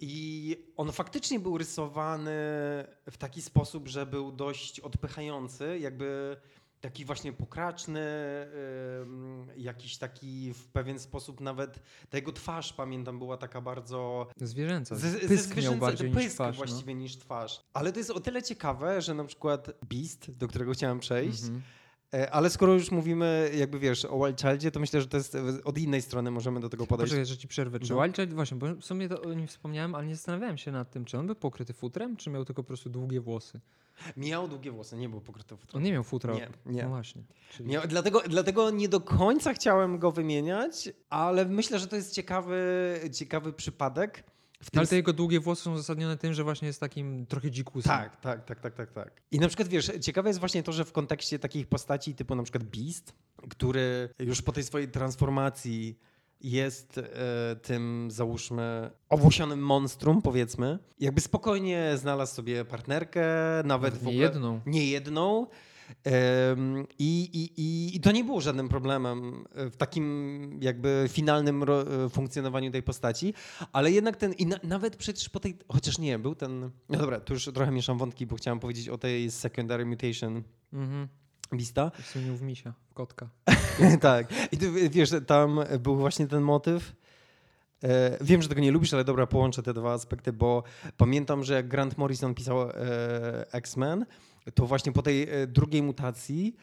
I 0.00 0.56
on 0.76 0.92
faktycznie 0.92 1.40
był 1.40 1.58
rysowany 1.58 2.30
w 3.10 3.16
taki 3.18 3.42
sposób, 3.42 3.88
że 3.88 4.06
był 4.06 4.32
dość 4.32 4.80
odpychający, 4.80 5.78
jakby 5.78 6.36
taki 6.80 7.04
właśnie 7.04 7.32
pokraczny, 7.32 8.00
jakiś 9.56 9.96
taki 9.98 10.52
w 10.54 10.68
pewien 10.68 10.98
sposób 10.98 11.40
nawet, 11.40 11.82
ta 12.10 12.16
jego 12.18 12.32
twarz, 12.32 12.72
pamiętam, 12.72 13.18
była 13.18 13.36
taka 13.36 13.60
bardzo 13.60 14.26
Zwierzęca. 14.36 14.96
Ze 14.96 15.08
Pysk 15.18 15.28
miał 15.30 15.38
zwierzęce- 15.56 15.78
bardziej 15.80 16.10
pysk 16.10 16.24
niż 16.24 16.34
twarz. 16.34 16.58
No. 16.58 16.64
właściwie 16.66 16.94
niż 16.94 17.16
twarz. 17.16 17.60
Ale 17.72 17.92
to 17.92 17.98
jest 17.98 18.10
o 18.10 18.20
tyle 18.20 18.42
ciekawe, 18.42 19.02
że 19.02 19.14
na 19.14 19.24
przykład 19.24 19.70
Beast, 19.90 20.30
do 20.30 20.48
którego 20.48 20.72
chciałem 20.72 21.00
przejść, 21.00 21.42
Mhm. 21.42 21.58
e, 21.58 21.79
ale 22.30 22.50
skoro 22.50 22.72
już 22.74 22.90
mówimy 22.90 23.50
jakby 23.54 23.78
wiesz 23.78 24.04
o 24.04 24.24
Wild 24.26 24.40
Childzie, 24.40 24.70
to 24.70 24.80
myślę, 24.80 25.00
że 25.00 25.06
to 25.06 25.16
jest 25.16 25.34
e, 25.34 25.42
od 25.64 25.78
innej 25.78 26.02
strony 26.02 26.30
możemy 26.30 26.60
do 26.60 26.68
tego 26.68 26.86
podejść. 26.86 27.10
Poczekaj, 27.12 27.26
że 27.26 27.36
ci 27.36 27.48
przerwę. 27.48 27.80
Czy 27.80 27.92
No. 27.92 28.02
Wild 28.02 28.16
Child, 28.16 28.34
właśnie, 28.34 28.56
bo 28.56 28.74
w 28.74 28.84
sumie 28.84 29.08
to 29.08 29.22
o 29.22 29.34
nim 29.34 29.46
wspomniałem, 29.46 29.94
ale 29.94 30.06
nie 30.06 30.14
zastanawiałem 30.16 30.58
się 30.58 30.72
nad 30.72 30.90
tym, 30.90 31.04
czy 31.04 31.18
on 31.18 31.26
był 31.26 31.34
pokryty 31.34 31.72
futrem, 31.72 32.16
czy 32.16 32.30
miał 32.30 32.44
tylko 32.44 32.62
po 32.62 32.66
prostu 32.66 32.90
długie 32.90 33.20
włosy. 33.20 33.60
Miał 34.16 34.48
długie 34.48 34.70
włosy, 34.70 34.96
nie 34.96 35.08
był 35.08 35.20
pokryty 35.20 35.56
futrem. 35.56 35.76
On 35.78 35.82
nie 35.82 35.92
miał 35.92 36.04
futra. 36.04 36.34
Nie, 36.34 36.48
nie. 36.66 36.82
No 36.82 36.88
właśnie. 36.88 37.22
Czyli... 37.50 37.68
Miał, 37.68 37.82
dlatego, 37.88 38.22
dlatego 38.28 38.70
nie 38.70 38.88
do 38.88 39.00
końca 39.00 39.52
chciałem 39.54 39.98
go 39.98 40.12
wymieniać, 40.12 40.88
ale 41.10 41.44
myślę, 41.44 41.78
że 41.78 41.86
to 41.86 41.96
jest 41.96 42.14
ciekawy, 42.14 42.60
ciekawy 43.12 43.52
przypadek. 43.52 44.24
W 44.62 44.70
tym 44.70 44.78
Ale 44.78 44.86
te 44.86 44.96
jego 44.96 45.12
długie 45.12 45.40
włosy 45.40 45.62
są 45.62 45.72
uzasadnione 45.72 46.16
tym, 46.16 46.34
że 46.34 46.44
właśnie 46.44 46.66
jest 46.66 46.80
takim 46.80 47.26
trochę 47.26 47.50
dzikusem. 47.50 47.90
Tak, 47.90 48.20
tak, 48.20 48.44
tak, 48.44 48.60
tak, 48.60 48.74
tak, 48.74 48.92
tak. 48.92 49.22
I 49.30 49.38
na 49.38 49.48
przykład 49.48 49.68
wiesz, 49.68 49.92
ciekawe 50.00 50.28
jest 50.28 50.40
właśnie 50.40 50.62
to, 50.62 50.72
że 50.72 50.84
w 50.84 50.92
kontekście 50.92 51.38
takich 51.38 51.66
postaci 51.66 52.14
typu 52.14 52.34
na 52.34 52.42
przykład 52.42 52.64
Beast, 52.64 53.12
który 53.50 54.08
już 54.18 54.42
po 54.42 54.52
tej 54.52 54.64
swojej 54.64 54.88
transformacji 54.88 55.98
jest 56.40 56.98
e, 56.98 57.56
tym, 57.62 58.08
załóżmy, 58.10 58.90
owłosionym 59.08 59.62
monstrum, 59.62 60.22
powiedzmy, 60.22 60.78
jakby 60.98 61.20
spokojnie 61.20 61.92
znalazł 61.96 62.34
sobie 62.34 62.64
partnerkę, 62.64 63.24
nawet 63.64 63.94
w 63.94 64.02
nie 64.02 64.08
ogóle... 64.08 64.24
jedną. 64.24 64.60
Nie 64.66 64.86
jedną. 64.86 65.46
I, 66.98 67.30
i, 67.32 67.96
i, 67.96 68.00
to 68.00 68.12
nie 68.12 68.24
było 68.24 68.40
żadnym 68.40 68.68
problemem 68.68 69.44
w 69.54 69.76
takim 69.76 70.58
jakby 70.62 71.04
finalnym 71.08 71.62
ro, 71.62 71.84
funkcjonowaniu 72.10 72.70
tej 72.70 72.82
postaci, 72.82 73.34
ale 73.72 73.92
jednak 73.92 74.16
ten, 74.16 74.32
i 74.32 74.46
na, 74.46 74.56
nawet 74.62 74.96
przecież 74.96 75.28
po 75.28 75.40
tej, 75.40 75.56
chociaż 75.68 75.98
nie, 75.98 76.18
był 76.18 76.34
ten, 76.34 76.70
no 76.88 76.98
dobra, 76.98 77.20
tu 77.20 77.32
już 77.32 77.44
trochę 77.44 77.72
mieszam 77.72 77.98
wątki, 77.98 78.26
bo 78.26 78.36
chciałem 78.36 78.60
powiedzieć 78.60 78.88
o 78.88 78.98
tej 78.98 79.30
secondary 79.30 79.86
mutation 79.86 80.42
Mhm. 80.72 81.08
Beasta. 81.52 81.92
Zmienił 82.12 82.36
w 82.36 82.42
misia, 82.42 82.74
w 82.90 82.94
kotka. 82.94 83.28
tak, 84.00 84.32
i 84.52 84.56
ty, 84.58 84.90
wiesz, 84.90 85.10
tam 85.26 85.60
był 85.80 85.96
właśnie 85.96 86.26
ten 86.26 86.42
motyw, 86.42 86.92
E, 87.84 88.18
Wiem, 88.20 88.42
że 88.42 88.48
tego 88.48 88.60
nie 88.60 88.72
lubisz, 88.72 88.94
ale 88.94 89.04
dobra, 89.04 89.26
połączę 89.26 89.62
te 89.62 89.74
dwa 89.74 89.92
aspekty, 89.92 90.32
bo 90.32 90.62
pamiętam, 90.96 91.44
że 91.44 91.54
jak 91.54 91.68
Grant 91.68 91.98
Morrison 91.98 92.34
pisał 92.34 92.62
e, 92.62 92.72
X-Men, 93.52 94.06
to 94.54 94.66
właśnie 94.66 94.92
po 94.92 95.02
tej 95.02 95.22
e, 95.22 95.46
drugiej 95.46 95.82
mutacji 95.82 96.56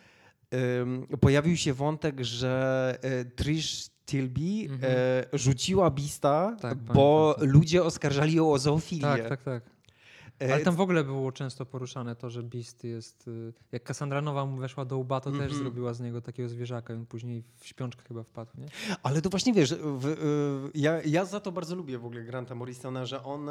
pojawił 1.21 1.57
się 1.57 1.73
wątek, 1.73 2.21
że 2.21 2.97
e, 3.01 3.25
Trish 3.25 3.89
Tilby 4.05 4.41
Mhm. 4.73 4.93
e, 5.33 5.37
rzuciła 5.37 5.89
Beasta, 5.89 6.55
Tak, 6.61 6.77
bo 6.77 7.33
pamiętam 7.35 7.59
ludzie 7.59 7.83
oskarżali 7.83 8.33
ją 8.33 8.51
o 8.51 8.59
zoofilię. 8.59 9.01
Tak, 9.01 9.29
tak, 9.29 9.43
tak. 9.43 9.63
Ale 10.39 10.59
tam 10.59 10.75
w 10.75 10.81
ogóle 10.81 11.03
było 11.03 11.31
często 11.31 11.65
poruszane 11.65 12.15
to, 12.15 12.29
że 12.29 12.43
Beast 12.43 12.83
jest... 12.83 13.27
y, 13.27 13.53
Jak 13.71 13.83
Cassandra 13.83 14.21
Nowa 14.21 14.45
mu 14.45 14.57
weszła 14.57 14.85
do 14.85 14.97
łba, 14.97 15.19
to 15.21 15.31
też 15.31 15.41
Mhm. 15.41 15.59
zrobiła 15.63 15.93
z 15.93 15.99
niego 16.01 16.21
takiego 16.21 16.49
zwierzaka 16.49 16.93
i 16.93 16.97
on 16.97 17.05
później 17.05 17.43
w 17.57 17.67
śpiączkę 17.67 18.01
chyba 18.07 18.23
wpadł, 18.23 18.51
nie? 18.57 18.65
Ale 19.03 19.21
to 19.21 19.29
właśnie 19.29 19.53
wiesz, 19.53 19.75
w, 19.75 20.05
y, 20.05 20.79
ja, 20.79 21.01
ja 21.05 21.25
za 21.25 21.39
to 21.39 21.51
bardzo 21.51 21.75
lubię 21.75 21.97
w 21.97 22.05
ogóle 22.05 22.23
Granta 22.23 22.55
Morrisona, 22.55 23.05
że 23.05 23.23
on 23.23 23.49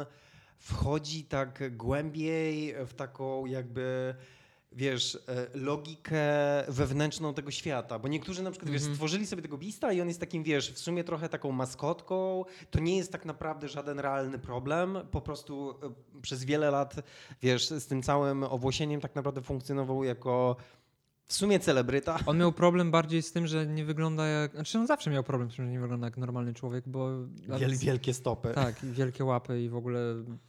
wchodzi 0.57 1.23
tak 1.23 1.77
głębiej 1.77 2.75
w 2.85 2.93
taką 2.93 3.45
jakby 3.45 4.15
wiesz, 4.71 5.15
e, 5.27 5.47
logikę 5.57 6.21
wewnętrzną 6.67 7.33
tego 7.33 7.51
świata, 7.51 7.99
bo 7.99 8.07
niektórzy 8.07 8.43
na 8.43 8.51
przykład, 8.51 8.71
wiesz, 8.71 8.81
Mhm. 8.81 8.95
stworzyli 8.95 9.27
sobie 9.27 9.41
tego 9.41 9.57
Beasta 9.57 9.93
i 9.93 10.01
on 10.01 10.07
jest 10.07 10.19
takim, 10.19 10.43
wiesz, 10.43 10.71
w 10.73 10.79
sumie 10.79 11.03
trochę 11.03 11.29
taką 11.29 11.51
maskotką, 11.51 12.45
to 12.71 12.79
nie 12.79 12.97
jest 12.97 13.11
tak 13.11 13.25
naprawdę 13.25 13.67
żaden 13.69 13.99
realny 13.99 14.39
problem, 14.39 14.97
po 15.11 15.21
prostu 15.21 15.69
e, 16.15 16.19
przez 16.21 16.43
wiele 16.43 16.71
lat, 16.71 16.95
wiesz, 17.41 17.69
z 17.69 17.87
tym 17.87 18.01
całym 18.01 18.43
owłosieniem 18.43 19.01
tak 19.01 19.15
naprawdę 19.15 19.41
funkcjonował 19.41 20.03
jako 20.03 20.55
w 21.27 21.33
sumie 21.33 21.59
celebryta. 21.59 22.19
On 22.25 22.37
miał 22.37 22.51
problem 22.51 22.91
bardziej 22.91 23.21
z 23.21 23.31
tym, 23.31 23.47
że 23.47 23.67
nie 23.67 23.85
wygląda 23.85 24.27
jak... 24.27 24.51
Znaczy 24.51 24.77
on 24.79 24.87
zawsze 24.87 25.09
miał 25.09 25.23
problem 25.23 25.51
z 25.51 25.55
tym, 25.55 25.65
że 25.65 25.71
nie 25.71 25.79
wygląda 25.79 26.07
jak 26.07 26.17
normalny 26.17 26.53
człowiek, 26.53 26.83
bo... 26.89 27.09
Wiel, 27.59 27.77
wielkie 27.77 28.13
stopy. 28.13 28.51
Tak, 28.55 28.83
i 28.83 28.91
wielkie 28.91 29.25
łapy 29.25 29.61
i 29.61 29.69
w 29.69 29.75
ogóle 29.75 29.99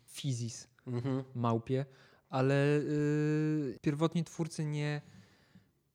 fizis 0.07 0.69
Mhm. 0.87 1.25
małpie, 1.35 1.87
ale 2.31 2.55
yy, 2.55 3.79
pierwotni 3.83 4.25
twórcy 4.25 4.65
nie 4.65 5.01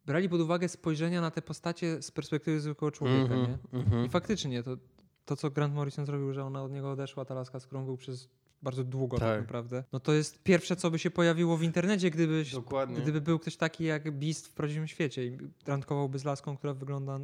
brali 0.05 0.29
pod 0.29 0.41
uwagę 0.41 0.69
spojrzenia 0.69 1.21
na 1.21 1.31
te 1.31 1.41
postacie 1.41 2.01
z 2.01 2.11
perspektywy 2.11 2.59
zwykłego 2.59 2.91
człowieka, 2.91 3.33
Mhm, 3.33 3.41
nie? 3.73 3.79
mhm. 3.79 4.05
I 4.05 4.09
faktycznie 4.09 4.63
to, 4.63 4.77
to, 5.25 5.35
co 5.35 5.51
Grant 5.51 5.73
Morrison 5.73 6.05
zrobił, 6.05 6.33
że 6.33 6.43
ona 6.45 6.63
od 6.63 6.71
niego 6.71 6.91
odeszła, 6.91 7.25
ta 7.25 7.33
laska, 7.33 7.59
z 7.59 7.65
którą 7.65 7.85
był 7.85 7.97
przez 7.97 8.29
bardzo 8.63 8.83
długo 8.83 9.17
tak, 9.17 9.27
Tak. 9.29 9.41
naprawdę, 9.41 9.83
no 9.93 9.99
to 9.99 10.13
jest 10.13 10.43
pierwsze, 10.43 10.75
co 10.75 10.91
by 10.91 10.99
się 10.99 11.11
pojawiło 11.11 11.57
w 11.57 11.63
internecie, 11.63 12.11
gdybyś, 12.11 12.51
Dokładnie. 12.51 13.01
gdyby 13.01 13.21
był 13.21 13.39
ktoś 13.39 13.57
taki 13.57 13.83
jak 13.83 14.11
Beast 14.11 14.47
w 14.47 14.53
prawdziwym 14.53 14.87
świecie 14.87 15.25
i 15.25 15.37
randkowałby 15.67 16.19
z 16.19 16.23
laską, 16.23 16.57
która 16.57 16.73
wygląda 16.73 17.19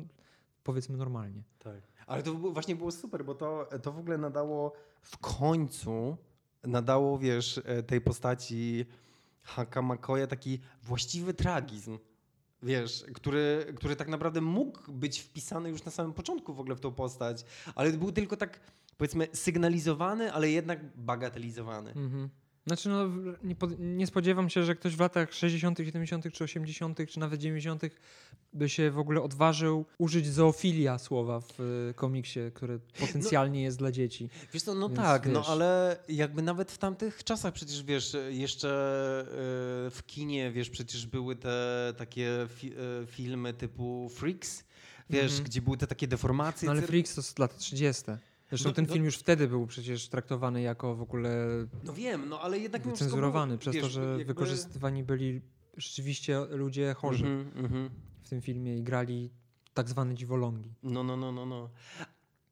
powiedzmy 0.64 0.98
normalnie. 0.98 1.44
Tak. 1.60 1.82
Ale 2.08 2.24
to 2.24 2.34
właśnie 2.34 2.76
było 2.76 2.92
super, 2.92 3.26
bo 3.26 3.36
to, 3.36 3.70
to 3.84 3.92
w 3.92 3.98
ogóle 4.00 4.18
nadało 4.18 4.74
w 5.02 5.18
końcu, 5.18 6.18
nadało, 6.64 7.20
wiesz, 7.20 7.62
e, 7.66 7.84
tej 7.84 8.02
postaci 8.02 8.86
Haka 9.42 9.82
Makoya 9.82 10.28
taki 10.28 10.60
właściwy 10.84 11.34
tragizm. 11.34 11.98
Wiesz, 12.64 13.06
który, 13.14 13.74
który 13.76 13.96
tak 13.96 14.08
naprawdę 14.08 14.42
mógł 14.42 14.92
być 14.92 15.20
wpisany 15.20 15.70
już 15.70 15.86
na 15.86 15.92
samym 15.92 16.14
początku 16.14 16.54
w 16.54 16.60
ogóle 16.60 16.76
w 16.76 16.80
tą 16.80 16.92
postać, 16.92 17.46
ale 17.76 17.92
był 17.92 18.12
tylko 18.12 18.38
tak, 18.38 18.60
powiedzmy, 19.00 19.28
sygnalizowany, 19.34 20.34
ale 20.34 20.50
jednak 20.52 20.80
bagatelizowany. 20.98 21.90
Mhm. 21.92 22.30
Znaczy, 22.68 22.90
no, 22.90 23.08
nie, 23.44 23.56
nie 23.80 24.08
spodziewam 24.08 24.50
się, 24.50 24.64
że 24.64 24.76
ktoś 24.76 24.96
w 24.96 25.00
latach 25.00 25.34
60., 25.34 25.78
70., 25.78 26.34
czy 26.34 26.44
80., 26.44 27.00
czy 27.10 27.20
nawet 27.20 27.40
90. 27.42 27.82
by 28.54 28.70
się 28.70 28.92
w 28.92 29.00
ogóle 29.00 29.22
odważył 29.22 29.86
użyć 29.98 30.28
zoofilia 30.28 30.98
słowa 30.98 31.40
w 31.40 31.60
y, 31.60 31.94
komiksie, 31.96 32.40
które 32.54 32.80
potencjalnie 33.00 33.64
jest 33.64 33.78
dla 33.78 33.92
dzieci. 33.92 34.30
Wiesz 34.54 34.64
co, 34.64 34.76
no 34.76 34.90
Więc 34.90 35.00
tak, 35.00 35.26
no 35.26 35.40
wiesz. 35.40 35.50
ale 35.50 35.98
jakby 36.10 36.42
nawet 36.42 36.72
w 36.72 36.78
tamtych 36.78 37.24
czasach 37.24 37.54
przecież, 37.54 37.84
wiesz, 37.84 38.18
jeszcze 38.30 38.70
e, 39.22 39.26
w 39.92 40.00
kinie, 40.08 40.52
wiesz, 40.52 40.70
przecież 40.70 41.06
były 41.08 41.36
te 41.36 41.94
takie 41.98 42.48
fi 42.50 42.72
e, 42.74 42.76
filmy 43.08 43.54
typu 43.54 44.10
Freaks, 44.10 44.64
wiesz, 45.10 45.32
Mhm. 45.32 45.44
gdzie 45.44 45.62
były 45.62 45.78
te 45.78 45.88
takie 45.88 46.08
deformacje. 46.08 46.66
No 46.66 46.72
ale 46.72 46.82
Freaks 46.82 47.16
to 47.16 47.24
z 47.24 47.40
lat 47.40 47.58
30. 47.58 48.04
Zresztą 48.50 48.70
No- 48.70 48.74
ten 48.76 48.86
no- 48.88 48.94
film 48.94 49.06
już 49.06 49.18
wtedy 49.18 49.48
był 49.48 49.68
przecież 49.68 50.08
traktowany 50.10 50.62
jako 50.62 50.96
w 50.96 51.02
ogóle 51.02 51.48
No 51.84 51.94
wiem, 51.94 52.30
no 52.30 52.42
ale 52.42 52.60
jednak 52.60 52.82
wycenzurowany, 52.88 53.48
było, 53.52 53.60
przez 53.60 53.76
to, 53.76 53.82
wiesz, 53.82 53.92
że 53.92 54.02
jakby- 54.04 54.26
wykorzystywani 54.26 55.04
byli 55.04 55.42
rzeczywiście 55.78 56.40
ludzie 56.50 56.94
chorzy 56.94 57.26
Mhm, 57.28 57.66
mhm. 57.66 57.90
w 58.24 58.30
tym 58.30 58.42
filmie 58.42 58.78
i 58.78 58.84
grali 58.84 59.30
tak 59.74 59.90
zwane 59.90 60.16
dziwolągi. 60.16 60.74
No, 60.84 61.04
no, 61.04 61.18
no, 61.18 61.32
no, 61.32 61.46
no. 61.46 61.70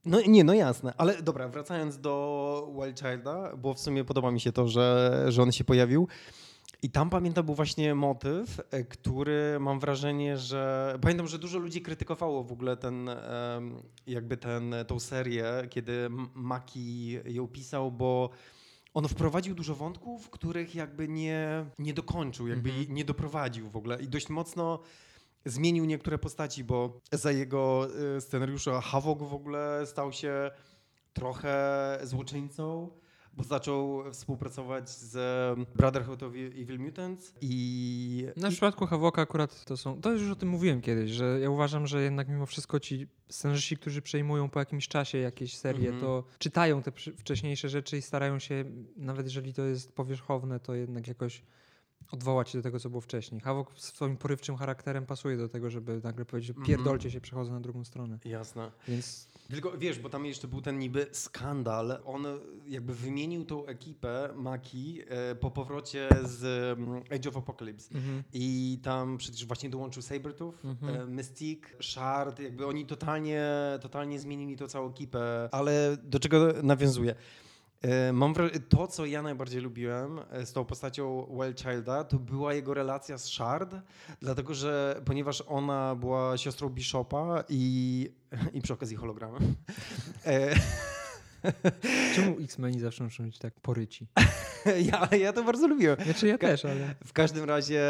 No 0.06 0.22
nie, 0.28 0.44
no 0.44 0.54
jasne, 0.54 0.94
ale 0.98 1.22
dobra, 1.22 1.48
wracając 1.50 2.00
do 2.00 2.74
Wild 2.84 3.00
Childa, 3.00 3.58
bo 3.58 3.74
w 3.74 3.80
sumie 3.80 4.04
podoba 4.04 4.32
mi 4.32 4.40
się 4.40 4.52
to, 4.52 4.68
że, 4.68 5.26
że 5.28 5.44
on 5.44 5.52
się 5.52 5.64
pojawił. 5.64 6.08
I 6.84 6.90
tam 6.90 7.10
pamiętam 7.10 7.46
był 7.46 7.56
właśnie 7.56 7.96
motyw, 7.96 8.62
e, 8.72 8.84
który 8.84 9.58
mam 9.60 9.80
wrażenie, 9.80 10.38
że 10.38 10.94
pamiętam, 11.02 11.28
że 11.28 11.40
dużo 11.40 11.60
ludzi 11.60 11.82
krytykowało 11.82 12.44
w 12.44 12.52
ogóle 12.52 12.78
ten, 12.78 13.10
jakby 14.08 14.38
ten, 14.38 14.76
tą 14.88 15.00
serię, 15.00 15.46
kiedy 15.70 16.08
Maki 16.34 17.12
ją 17.26 17.48
pisał, 17.48 17.92
bo 17.92 18.30
on 18.94 19.08
wprowadził 19.08 19.56
dużo 19.56 19.76
wątków, 19.76 20.30
których 20.30 20.76
jakby 20.76 21.08
nie, 21.08 21.66
nie 21.80 21.94
dokończył, 21.94 22.48
jakby 22.48 22.70
Mhm. 22.70 22.94
nie 22.94 23.06
doprowadził 23.06 23.70
w 23.70 23.76
ogóle 23.78 24.02
i 24.02 24.08
dość 24.08 24.30
mocno 24.30 24.80
zmienił 25.46 25.86
niektóre 25.86 26.18
postaci, 26.18 26.63
bo 26.63 27.00
za 27.12 27.32
jego 27.32 27.88
y, 28.18 28.22
scenariusza 28.22 28.82
Havok 28.82 29.24
w 29.24 29.34
ogóle 29.34 29.86
stał 29.86 30.12
się 30.12 30.52
trochę 31.13 32.00
złoczyńcą, 32.04 32.90
bo 33.38 33.43
zaczął 33.43 34.04
współpracować 34.12 34.89
z 34.89 35.13
Brotherhood 35.76 36.23
of 36.23 36.34
Evil 36.34 36.80
Mutants 36.80 37.34
i... 37.41 38.28
Na 38.38 38.47
i- 38.47 38.52
przypadku 38.52 38.86
Havoka 38.86 39.21
akurat 39.21 39.65
to 39.65 39.78
są, 39.78 40.02
to 40.02 40.12
już 40.12 40.32
o 40.32 40.36
tym 40.36 40.50
mówiłem 40.50 40.82
kiedyś, 40.82 41.12
że 41.12 41.39
ja 41.41 41.50
uważam, 41.50 41.88
że 41.88 42.02
jednak 42.04 42.30
mimo 42.30 42.45
wszystko 42.45 42.80
ci 42.80 43.08
scenarzyści, 43.30 43.78
którzy 43.78 44.02
przejmują 44.02 44.50
po 44.50 44.60
jakimś 44.60 44.88
czasie 44.88 45.17
jakieś 45.17 45.58
serie, 45.58 45.89
Mhm. 45.89 46.02
to 46.02 46.23
czytają 46.39 46.84
te 46.84 46.91
wcześniejsze 46.91 47.69
rzeczy 47.69 47.97
i 47.97 48.02
starają 48.02 48.39
się, 48.39 48.65
nawet 48.97 49.26
jeżeli 49.26 49.54
to 49.54 49.62
jest 49.62 49.91
powierzchowne, 49.95 50.60
to 50.60 50.76
jednak 50.76 51.08
jakoś 51.08 51.43
odwołać 52.12 52.50
się 52.50 52.58
do 52.58 52.63
tego, 52.63 52.80
co 52.80 52.89
było 52.89 53.02
wcześniej. 53.02 53.41
Havok 53.41 53.71
swoim 53.80 54.17
porywczym 54.17 54.56
charakterem 54.58 55.06
pasuje 55.06 55.38
do 55.38 55.50
tego, 55.50 55.69
żeby 55.69 56.02
nagle 56.04 56.26
powiedzieć, 56.26 56.50
Mhm. 56.50 56.67
pierdolcie 56.67 57.12
się, 57.12 57.21
przechodzę 57.21 57.52
na 57.52 57.60
drugą 57.60 57.84
stronę. 57.86 58.19
Jasne. 58.26 58.71
Więc 58.88 59.28
Tylko 59.50 59.78
wiesz, 59.78 60.00
bo 60.00 60.10
tam 60.10 60.26
jeszcze 60.26 60.48
był 60.48 60.62
ten 60.62 60.80
niby 60.80 61.08
skandal. 61.12 62.00
On 62.06 62.26
jakby 62.68 62.94
wymienił 62.94 63.46
tą 63.46 63.66
ekipę 63.66 64.30
Maki 64.36 65.02
e, 65.08 65.36
po 65.36 65.52
powrocie 65.52 66.10
z 66.24 66.44
mm, 66.80 67.04
Age 67.16 67.30
of 67.30 67.38
Apocalypse. 67.38 67.96
I 68.34 68.80
tam 68.84 69.18
przecież 69.18 69.46
właśnie 69.46 69.70
dołączył 69.70 70.02
Sabertooth, 70.02 70.66
Mhm. 70.66 70.96
e, 71.02 71.06
Mystique, 71.06 71.76
Shard, 71.82 72.40
jakby 72.40 72.66
oni 72.68 72.86
totalnie, 72.86 73.44
totalnie 73.82 74.20
zmienili 74.20 74.56
tą 74.56 74.68
całą 74.68 74.90
ekipę. 74.90 75.50
Ale 75.52 75.98
do 76.04 76.20
czego 76.20 76.54
nawiązuję? 76.64 77.16
E, 77.82 78.13
Mam 78.13 78.34
wrażenie, 78.34 78.60
to 78.60 78.88
co 78.88 79.06
ja 79.06 79.22
najbardziej 79.22 79.62
lubiłem 79.62 80.20
e, 80.32 80.46
z 80.46 80.54
tą 80.54 80.66
postacią 80.66 81.28
Wellchilda, 81.38 82.04
to 82.04 82.20
była 82.20 82.54
jego 82.54 82.74
relacja 82.74 83.18
z 83.18 83.26
Shard, 83.26 83.76
dlatego 84.22 84.54
że 84.54 85.02
ponieważ 85.06 85.44
ona 85.48 85.96
była 85.96 86.38
siostrą 86.38 86.70
Bishopa 86.70 87.44
i, 87.50 88.10
i 88.54 88.62
przy 88.62 88.74
okazji 88.74 88.96
hologramem. 88.96 89.56
Czemu 92.15 92.39
X-Meni 92.39 92.80
zawsze 92.80 93.04
muszą 93.04 93.23
być 93.23 93.38
tak 93.38 93.54
poryci? 93.60 94.08
ja, 94.91 95.08
ja 95.17 95.34
to 95.34 95.43
bardzo 95.43 95.67
lubiłem. 95.67 95.97
Znaczy 96.04 96.28
ja 96.28 96.38
też, 96.38 96.65
ale... 96.65 96.95
W 97.06 97.13
każdym 97.13 97.43
razie, 97.45 97.84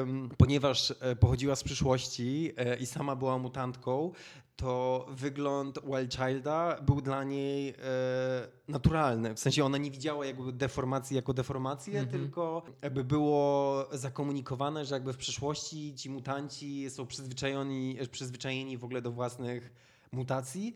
em, 0.00 0.28
ponieważ 0.36 0.94
e, 1.00 1.16
pochodziła 1.16 1.56
z 1.56 1.64
przyszłości 1.64 2.52
e, 2.56 2.76
i 2.76 2.86
sama 2.86 3.16
była 3.16 3.38
mutantką, 3.38 4.12
to 4.56 5.06
wygląd 5.10 5.78
Wildchilda 5.84 6.80
był 6.82 7.00
dla 7.00 7.24
niej 7.24 7.68
e, 7.68 7.74
naturalny. 8.68 9.34
W 9.34 9.40
sensie 9.40 9.64
ona 9.64 9.78
nie 9.78 9.90
widziała 9.90 10.26
jakby 10.26 10.52
deformacji 10.52 11.16
jako 11.16 11.34
deformację, 11.34 12.00
Mhm. 12.00 12.20
tylko 12.22 12.62
jakby 12.82 13.04
było 13.04 13.88
zakomunikowane, 13.92 14.84
że 14.84 14.94
jakby 14.94 15.12
w 15.12 15.16
przyszłości 15.16 15.94
ci 15.94 16.10
mutanci 16.10 16.90
są 16.90 17.06
przyzwyczajeni, 17.06 17.98
przyzwyczajeni 18.10 18.78
w 18.78 18.84
ogóle 18.84 19.02
do 19.02 19.10
własnych 19.12 19.72
mutacji. 20.12 20.74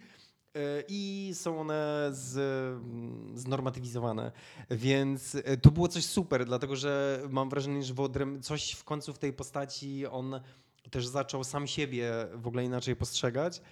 E, 0.54 0.58
I 0.88 1.30
są 1.34 1.60
one 1.60 2.08
z, 2.10 2.36
mm, 2.82 3.38
znormatywizowane. 3.38 4.32
Więc 4.70 5.34
e, 5.34 5.56
to 5.56 5.70
było 5.70 5.88
coś 5.88 6.04
super, 6.04 6.44
dlatego 6.44 6.76
że 6.76 7.22
mam 7.30 7.48
wrażenie, 7.50 7.82
że 7.82 7.94
Wodrem 7.94 8.42
coś 8.42 8.72
w 8.72 8.84
końcu 8.84 9.12
w 9.12 9.18
tej 9.18 9.32
postaci 9.32 10.06
on 10.06 10.40
też 10.90 11.06
zaczął 11.06 11.44
sam 11.44 11.66
siebie 11.66 12.12
w 12.34 12.46
ogóle 12.46 12.64
inaczej 12.64 12.96
postrzegać. 12.96 13.62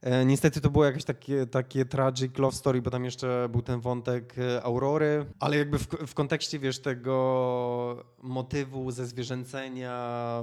E, 0.00 0.24
Niestety 0.24 0.60
to 0.60 0.70
było 0.70 0.84
jakieś 0.84 1.04
takie, 1.04 1.46
takie 1.46 1.84
tragic 1.84 2.38
love 2.38 2.56
story, 2.56 2.82
bo 2.82 2.90
tam 2.90 3.04
jeszcze 3.04 3.48
był 3.52 3.62
ten 3.62 3.80
wątek 3.80 4.34
Aurory, 4.62 5.26
ale 5.40 5.56
jakby 5.56 5.78
w, 5.78 5.86
w 5.86 6.14
kontekście, 6.14 6.58
wiesz, 6.58 6.78
tego 6.78 8.04
motywu 8.22 8.90
ze 8.90 9.06
zwierzęcenia 9.06 10.42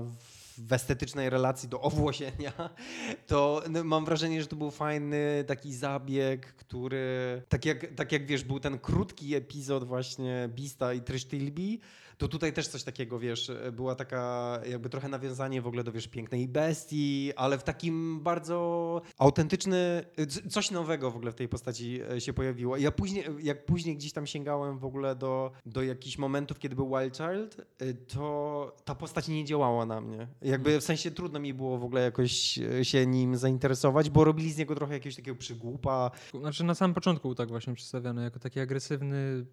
w 0.58 0.74
estetycznej 0.74 1.30
relacji 1.30 1.70
do 1.70 1.82
owłosienia, 1.82 2.70
to 3.28 3.63
no, 3.70 3.84
mam 3.84 4.06
wrażenie, 4.06 4.41
że 4.41 4.48
to 4.48 4.56
był 4.56 4.72
fajny 4.72 5.44
taki 5.48 5.74
zabieg, 5.74 6.54
który, 6.54 7.41
tak 7.50 7.65
jak, 7.65 7.96
tak 7.96 8.12
jak 8.12 8.26
wiesz, 8.26 8.44
był 8.44 8.60
ten 8.60 8.80
krótki 8.80 9.36
epizod 9.36 9.84
właśnie 9.84 10.50
Bista 10.56 10.94
i 10.94 11.02
Trish 11.02 11.26
Tilby, 11.26 11.78
to 12.17 12.28
tutaj 12.28 12.54
też 12.54 12.67
coś 12.67 12.84
takiego, 12.84 13.19
wiesz, 13.19 13.51
była 13.73 13.95
taka 13.95 14.60
jakby 14.69 14.89
trochę 14.89 15.10
nawiązanie 15.10 15.62
w 15.62 15.67
ogóle 15.67 15.84
do, 15.84 15.91
wiesz, 15.91 16.08
pięknej 16.08 16.47
bestii, 16.47 17.32
ale 17.36 17.58
w 17.58 17.63
takim 17.63 18.19
bardzo 18.23 19.01
autentyczny, 19.17 20.06
coś 20.49 20.71
nowego 20.71 21.12
w 21.12 21.15
ogóle 21.15 21.32
w 21.32 21.36
tej 21.36 21.47
postaci 21.47 22.01
e, 22.12 22.21
się 22.21 22.34
pojawiło. 22.34 22.78
Ja 22.78 22.91
później, 22.91 23.25
jak 23.43 23.65
później 23.65 23.95
gdzieś 23.95 24.13
tam 24.13 24.28
sięgałem 24.28 24.80
w 24.80 24.86
ogóle 24.86 25.15
do, 25.15 25.51
do 25.65 25.84
jakichś 25.84 26.17
momentów, 26.17 26.60
kiedy 26.60 26.75
był 26.75 26.89
Wild 26.89 27.17
Child, 27.17 27.65
e, 27.80 27.93
to 27.93 28.75
ta 28.86 28.95
postać 28.95 29.28
nie 29.28 29.45
działała 29.45 29.86
na 29.86 30.01
mnie. 30.01 30.28
Jakby 30.41 30.80
w 30.80 30.84
sensie 30.84 31.12
trudno 31.12 31.39
mi 31.39 31.54
było 31.54 31.78
w 31.78 31.84
ogóle 31.84 32.01
jakoś 32.01 32.60
e, 32.60 32.86
się 32.86 33.06
nim 33.06 33.38
zainteresować, 33.38 34.10
bo 34.10 34.23
robili 34.23 34.51
z 34.51 34.58
niego 34.58 34.75
trochę 34.75 34.93
jakiegoś 34.93 35.15
takiego 35.15 35.38
przygłupa. 35.38 36.12
Znaczy 36.39 36.63
na 36.63 36.75
samym 36.75 36.93
początku 36.93 37.28
był 37.28 37.36
tak 37.36 37.49
właśnie 37.49 37.73
przedstawiany, 37.73 38.23
jako 38.23 38.39
taki 38.39 38.60
agresywny, 38.60 39.45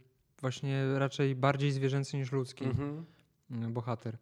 właśnie 0.43 0.85
raczej 0.99 1.35
bardziej 1.35 1.73
zwierzęcy 1.73 2.17
niż 2.17 2.33
ludzki 2.33 2.65
Mhm. 2.65 3.05
bohater. 3.73 4.19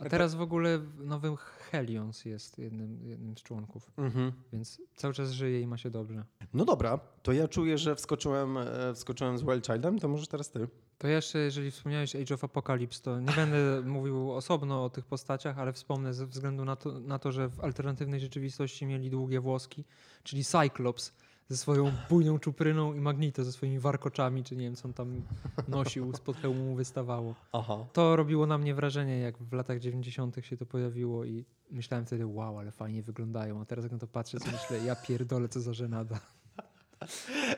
A 0.00 0.08
teraz 0.08 0.34
w 0.34 0.40
ogóle 0.40 0.80
nowy 0.98 1.36
Helions 1.70 2.24
jest 2.24 2.58
jednym, 2.58 3.06
jednym 3.06 3.36
z 3.38 3.42
członków, 3.42 3.90
Mhm. 3.96 4.32
więc 4.52 4.80
cały 4.96 5.14
czas 5.14 5.30
żyje 5.30 5.60
i 5.60 5.66
ma 5.66 5.76
się 5.76 5.90
dobrze. 5.90 6.24
No 6.54 6.64
dobra, 6.64 6.98
to 7.22 7.32
ja 7.32 7.48
czuję, 7.48 7.78
że 7.78 7.94
wskoczyłem, 7.96 8.56
e, 8.58 8.94
wskoczyłem 8.94 9.38
z 9.38 9.42
Wild 9.42 9.66
Childem, 9.66 9.98
to 9.98 10.08
może 10.08 10.26
teraz 10.26 10.50
ty. 10.50 10.68
To 10.98 11.08
jeszcze, 11.08 11.38
jeżeli 11.38 11.70
wspomniałeś 11.70 12.16
Age 12.16 12.34
of 12.34 12.44
Apocalypse, 12.44 13.02
to 13.02 13.20
nie 13.20 13.32
będę 13.32 13.82
mówił 13.86 14.32
osobno 14.32 14.84
o 14.84 14.90
tych 14.90 15.04
postaciach, 15.06 15.58
ale 15.58 15.72
wspomnę 15.72 16.14
ze 16.14 16.26
względu 16.26 16.64
na 16.64 16.76
to, 16.76 17.00
na 17.00 17.18
to, 17.18 17.32
że 17.32 17.48
w 17.48 17.60
alternatywnej 17.60 18.20
rzeczywistości 18.20 18.86
mieli 18.86 19.10
długie 19.10 19.40
włoski, 19.40 19.84
czyli 20.22 20.44
Cyclops 20.44 21.12
ze 21.48 21.56
swoją 21.56 21.92
bujną 22.10 22.38
czupryną 22.38 22.94
i 22.94 23.00
Magneto 23.00 23.44
ze 23.44 23.52
swoimi 23.52 23.78
warkoczami, 23.78 24.44
czy 24.44 24.56
nie 24.56 24.64
wiem, 24.64 24.76
co 24.76 24.88
on 24.88 24.94
tam 24.94 25.22
nosił, 25.68 26.12
spod 26.16 26.36
hełmu 26.36 26.64
mu 26.64 26.74
wystawało. 26.74 27.34
Aha. 27.52 27.86
To 27.92 28.16
robiło 28.16 28.46
na 28.46 28.58
mnie 28.58 28.74
wrażenie, 28.74 29.18
jak 29.18 29.38
w 29.38 29.52
latach 29.52 29.80
90. 29.80 30.36
się 30.42 30.56
to 30.56 30.66
pojawiło 30.66 31.24
i 31.24 31.44
myślałem 31.70 32.06
wtedy, 32.06 32.26
wow, 32.26 32.58
ale 32.58 32.72
fajnie 32.72 33.02
wyglądają. 33.02 33.60
A 33.60 33.64
teraz 33.64 33.84
jak 33.84 33.92
na 33.92 33.98
to 33.98 34.06
patrzę, 34.06 34.38
to 34.40 34.46
myślę, 34.52 34.86
ja 34.86 34.96
pierdolę, 34.96 35.48
co 35.48 35.60
za 35.60 35.72
żenada. 35.72 36.20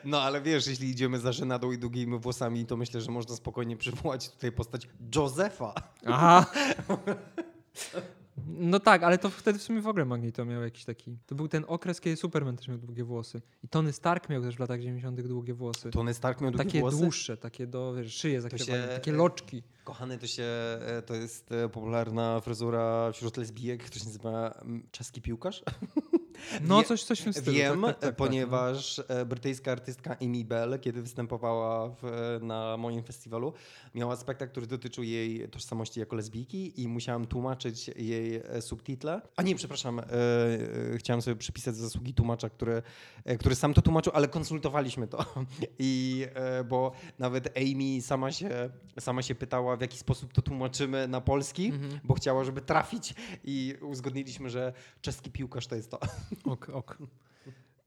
No 0.05 0.21
ale 0.21 0.41
wiesz, 0.41 0.67
jeśli 0.67 0.91
idziemy 0.91 1.19
za 1.19 1.33
żenadą 1.33 1.73
i 1.73 1.79
długimi 1.79 2.19
włosami, 2.19 2.67
to 2.67 2.77
myślę, 2.77 3.01
że 3.01 3.11
można 3.11 3.37
spokojnie 3.37 3.77
przywołać 3.77 4.31
tutaj 4.31 4.53
postać 4.53 4.89
Josefa. 5.15 5.75
Aha! 6.07 6.47
No 8.47 8.81
tak, 8.81 9.03
ale 9.03 9.19
to 9.19 9.31
wtedy 9.31 9.59
w 9.59 9.63
sumie 9.63 9.81
w 9.81 9.87
ogóle 9.87 10.05
Magneto 10.05 10.45
miał 10.45 10.63
jakiś 10.63 10.85
taki... 10.85 11.19
To 11.27 11.35
był 11.35 11.49
ten 11.49 11.65
okres, 11.69 12.01
kiedy 12.01 12.17
Superman 12.17 12.57
też 12.57 12.69
miał 12.69 12.79
długie 12.79 13.05
włosy. 13.05 13.43
I 13.65 13.69
Tony 13.69 13.93
Stark 13.93 14.29
miał 14.29 14.43
też 14.43 14.57
w 14.57 14.61
latach 14.61 14.81
90. 14.81 15.21
długie 15.21 15.55
włosy. 15.55 15.91
Tony 15.91 16.15
Stark 16.15 16.41
miał 16.41 16.51
długie 16.51 16.65
Takie 16.65 16.81
włosy. 16.81 16.97
dłuższe, 16.97 17.37
takie 17.37 17.67
do 17.67 17.95
wiesz, 17.95 18.15
szyję 18.15 18.41
zakrywane, 18.41 18.83
się- 18.83 18.89
takie 18.89 19.13
loczki. 19.13 19.63
Kochany, 19.85 20.19
to 20.19 20.27
się, 20.27 20.43
e, 20.43 21.03
to 21.07 21.15
jest 21.15 21.53
e, 21.53 21.69
popularna 21.69 22.41
fryzura 22.41 23.13
wśród 23.13 23.37
lesbijek, 23.37 23.83
która 23.85 24.01
się 24.01 24.07
nazywa 24.07 24.51
mm, 24.51 24.89
czeski 24.91 25.23
piłkarz. 25.23 25.63
No 26.63 26.83
coś, 26.83 27.05
coś 27.05 27.21
w 27.21 27.25
tym 27.25 27.33
stylu. 27.33 27.57
Wiem, 27.57 27.83
tak, 27.83 27.91
tak, 27.91 28.01
tak, 28.01 28.09
tak, 28.11 28.17
ponieważ 28.17 29.01
e, 29.09 29.25
brytyjska 29.25 29.73
artystka 29.73 30.17
Amy 30.23 30.45
Bell, 30.45 30.79
kiedy 30.81 31.03
występowała 31.03 31.89
w, 31.89 32.03
na 32.43 32.77
moim 32.77 33.03
festiwalu, 33.03 33.53
miała 33.95 34.17
spektakl, 34.17 34.51
który 34.51 34.67
dotyczył 34.67 35.05
jej 35.05 35.49
tożsamości 35.49 36.01
jako 36.01 36.17
lesbijki 36.17 36.83
i 36.83 36.89
musiałam 36.89 37.27
tłumaczyć 37.27 37.89
jej 37.97 38.37
e, 38.37 38.63
subtitle. 38.63 39.21
A 39.37 39.43
nie, 39.43 39.55
przepraszam, 39.55 39.99
e, 39.99 40.03
e, 40.03 40.99
chciałem 40.99 41.23
sobie 41.23 41.37
przypisać 41.37 41.77
zasługi 41.77 42.15
tłumacza, 42.15 42.51
który, 42.51 42.83
e, 43.25 43.39
który 43.39 43.55
sam 43.55 43.75
to 43.75 43.83
tłumaczył, 43.83 44.13
ale 44.17 44.29
konsultowaliśmy 44.29 45.07
to. 45.09 45.25
I 45.79 46.27
e, 46.35 46.65
bo 46.65 46.93
nawet 47.19 47.59
Amy 47.59 48.03
sama 48.03 48.33
się, 48.33 48.71
sama 49.01 49.23
się 49.23 49.35
pytała, 49.35 49.77
w 49.77 49.81
jaki 49.81 49.99
sposób 49.99 50.33
to 50.33 50.43
tłumaczymy 50.43 51.09
na 51.09 51.21
polski, 51.21 51.67
Mhm. 51.67 52.01
bo 52.05 52.15
chciała, 52.15 52.45
żeby 52.45 52.61
trafić 52.61 53.15
i 53.45 53.75
uzgodniliśmy, 53.81 54.51
że 54.51 54.73
czeski 55.01 55.31
piłkarz 55.31 55.67
to 55.67 55.75
jest 55.77 55.91
to. 55.91 55.99
Ok, 56.45 56.69
ok. 56.73 56.99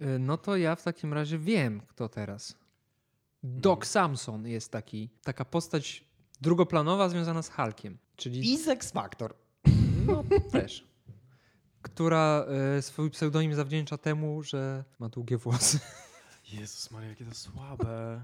Y, 0.02 0.20
No 0.20 0.38
to 0.38 0.58
ja 0.58 0.76
w 0.76 0.84
takim 0.84 1.14
razie 1.14 1.38
wiem, 1.40 1.82
kto 1.88 2.10
teraz. 2.10 2.56
Doc 3.44 3.86
Samson 3.86 4.48
jest 4.48 4.72
taki, 4.72 5.10
taka 5.24 5.46
postać 5.46 6.04
drugoplanowa 6.42 7.10
związana 7.10 7.42
z 7.42 7.50
Hulkiem, 7.50 7.98
czyli 8.16 8.54
I 8.54 8.58
z 8.58 8.68
X 8.68 8.92
Factor. 8.92 9.34
no, 10.08 10.24
też. 10.52 10.88
Która 11.82 12.46
y, 12.78 12.82
swój 12.82 13.10
pseudonim 13.10 13.56
zawdzięcza 13.56 13.98
temu, 13.98 14.44
że 14.44 14.84
ma 15.00 15.10
długie 15.10 15.38
włosy. 15.38 15.80
Jezus 16.54 16.92
Maria, 16.92 17.10
jakie 17.10 17.26
to 17.26 17.36
słabe. 17.36 18.22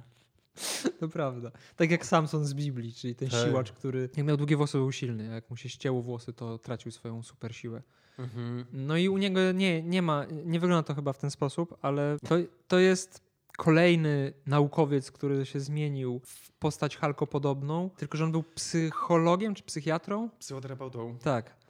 to 0.99 1.09
prawda. 1.09 1.51
Tak 1.75 1.91
jak 1.91 2.05
Samson 2.05 2.45
z 2.45 2.53
Biblii, 2.53 2.93
czyli 2.93 3.15
ten 3.15 3.29
Tak. 3.29 3.47
siłacz, 3.47 3.71
który 3.71 4.09
jak 4.17 4.25
miał 4.25 4.37
długie 4.37 4.57
włosy 4.57 4.77
był 4.77 4.91
silny, 4.91 5.23
jak 5.25 5.49
mu 5.49 5.57
się 5.57 5.69
ścięło 5.69 6.01
włosy, 6.01 6.33
to 6.33 6.57
tracił 6.57 6.91
swoją 6.91 7.23
super 7.23 7.55
siłę. 7.55 7.81
Mhm. 8.19 8.65
No 8.73 8.97
i 8.97 9.09
u 9.09 9.17
niego 9.17 9.51
nie, 9.51 9.81
nie 9.83 10.01
ma, 10.01 10.25
nie 10.45 10.59
wygląda 10.59 10.83
to 10.83 10.95
chyba 10.95 11.13
w 11.13 11.17
ten 11.17 11.31
sposób, 11.31 11.77
ale 11.81 12.17
to, 12.27 12.35
to 12.67 12.79
jest 12.79 13.21
kolejny 13.57 14.33
naukowiec, 14.45 15.11
który 15.11 15.45
się 15.45 15.59
zmienił 15.59 16.21
w 16.25 16.51
postać 16.51 16.97
halkopodobną, 16.97 17.89
tylko 17.97 18.17
że 18.17 18.23
on 18.23 18.31
był 18.31 18.43
psychologiem 18.43 19.55
czy 19.55 19.63
psychiatrą. 19.63 20.29
Psychoterapeutą. 20.39 21.17
Tak. 21.23 21.64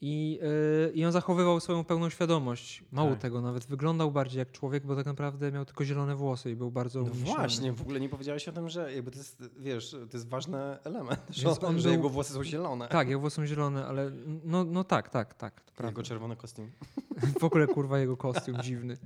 I, 0.00 0.38
yy, 0.86 0.92
I 0.94 1.04
on 1.04 1.12
zachowywał 1.12 1.60
swoją 1.60 1.84
pełną 1.84 2.10
świadomość. 2.10 2.84
Mało 2.92 3.10
Tak. 3.10 3.18
tego, 3.18 3.40
nawet 3.40 3.64
wyglądał 3.66 4.10
bardziej 4.10 4.38
jak 4.38 4.52
człowiek, 4.52 4.86
bo 4.86 4.96
tak 4.96 5.06
naprawdę 5.06 5.52
miał 5.52 5.64
tylko 5.64 5.84
zielone 5.84 6.16
włosy 6.16 6.50
i 6.50 6.56
był 6.56 6.70
bardzo 6.70 7.02
No 7.02 7.10
właśnie, 7.10 7.72
w 7.72 7.82
ogóle 7.82 8.00
nie 8.00 8.08
powiedziałeś 8.08 8.48
o 8.48 8.52
tym, 8.52 8.68
że 8.68 8.94
jakby 8.94 9.10
to 9.10 9.18
jest, 9.18 9.42
wiesz, 9.58 9.90
to 9.90 10.16
jest 10.16 10.28
ważny 10.28 10.58
element, 10.84 11.20
że, 11.30 11.48
on 11.48 11.78
że 11.78 11.88
był- 11.88 11.96
jego 11.96 12.08
włosy 12.08 12.32
są 12.32 12.44
zielone. 12.44 12.88
Tak, 12.88 13.08
jego 13.08 13.20
włosy 13.20 13.36
są 13.36 13.46
zielone, 13.46 13.86
ale 13.86 14.10
no, 14.44 14.64
no 14.64 14.84
tak, 14.84 15.08
tak, 15.10 15.34
tak. 15.34 15.62
Jego 15.84 16.02
czerwony 16.02 16.36
kostium. 16.36 16.70
W 17.40 17.44
ogóle 17.44 17.66
kurwa 17.66 17.98
jego 17.98 18.16
kostium 18.16 18.62
dziwny. 18.62 18.96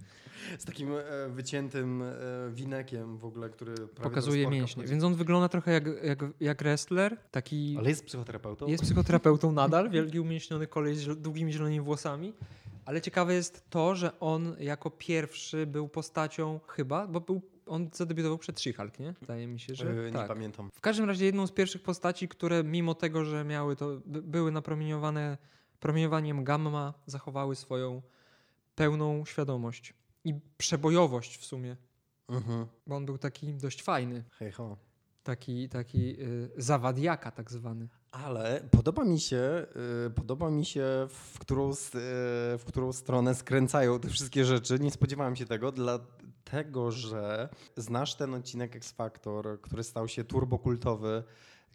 Z 0.59 0.65
takim 0.65 0.89
e, 0.93 1.29
wyciętym 1.29 2.03
e, 2.03 2.15
winekiem 2.51 3.19
w 3.19 3.25
ogóle, 3.25 3.51
który 3.51 3.75
Pokazuje 3.89 4.47
mięśnie. 4.51 4.85
Więc 4.85 5.05
on 5.05 5.15
wygląda 5.15 5.49
trochę 5.49 5.73
jak, 5.73 5.85
jak, 6.05 6.19
jak 6.41 6.63
wrestler, 6.63 7.17
taki 7.31 7.77
Ale 7.79 7.89
jest 7.89 8.05
psychoterapeutą? 8.05 8.67
jest 8.67 8.85
psychoterapeutą 8.85 9.53
nadal, 9.53 9.91
wielki 9.91 10.21
umieśniony 10.21 10.67
kolej 10.83 10.97
z 10.97 11.21
długimi 11.21 11.53
zielonymi 11.53 11.81
włosami. 11.81 12.33
Ale 12.85 13.01
ciekawe 13.01 13.35
jest 13.35 13.71
to, 13.71 13.95
że 13.95 14.21
on 14.21 14.57
jako 14.61 14.91
pierwszy 14.91 15.67
był 15.67 15.89
postacią 15.89 16.61
chyba, 16.69 17.07
bo 17.07 17.21
był, 17.21 17.43
on 17.67 17.91
zadebiutował 17.93 18.39
przed 18.39 18.61
She-Hulk, 18.61 19.01
nie? 19.01 19.15
Wydaje 19.21 19.47
mi 19.47 19.61
się, 19.61 19.75
że 19.75 19.95
Nie 19.95 20.13
tak. 20.13 20.29
pamiętam. 20.29 20.71
W 20.75 20.81
każdym 20.81 21.07
razie 21.07 21.25
jedną 21.25 21.47
z 21.47 21.53
pierwszych 21.53 21.83
postaci, 21.83 22.29
które 22.29 22.65
mimo 22.65 22.95
tego, 22.95 23.25
że 23.25 23.45
miały 23.45 23.77
to, 23.77 24.01
by, 24.07 24.23
były 24.23 24.53
napromieniowane 24.53 25.39
promieniowaniem 25.81 26.45
gamma, 26.45 26.95
zachowały 27.07 27.57
swoją 27.57 28.03
pełną 28.75 29.25
świadomość 29.25 29.95
i 30.25 30.35
przebojowość 30.59 31.37
w 31.39 31.45
sumie, 31.45 31.77
Mhm. 32.29 32.67
bo 32.87 32.97
on 32.97 33.07
był 33.07 33.19
taki 33.19 33.55
dość 33.55 33.83
fajny, 33.83 34.25
Hej 34.39 34.53
ho. 34.53 34.77
taki, 35.23 35.69
taki 35.69 36.21
y, 36.23 36.51
zawadiaka 36.57 37.31
tak 37.31 37.51
zwany. 37.51 37.89
Ale 38.13 38.61
podoba 38.71 39.05
mi 39.05 39.21
się, 39.21 39.67
y, 40.07 40.11
podoba 40.11 40.51
mi 40.51 40.65
się, 40.65 40.85
w 41.09 41.39
którą, 41.39 41.71
y, 41.71 41.75
w 42.59 42.63
którą 42.67 42.93
stronę 42.93 43.35
skręcają 43.35 44.01
te 44.01 44.09
wszystkie 44.09 44.45
rzeczy. 44.45 44.79
Nie 44.79 44.91
spodziewałem 44.91 45.37
się 45.37 45.47
tego, 45.47 45.73
dlatego 45.73 46.91
że 46.91 47.49
znasz 47.77 48.15
ten 48.15 48.35
odcinek 48.35 48.77
X 48.77 48.93
Factor, 48.93 49.61
który 49.61 49.85
stał 49.85 50.09
się 50.09 50.25
turbokultowy, 50.25 51.23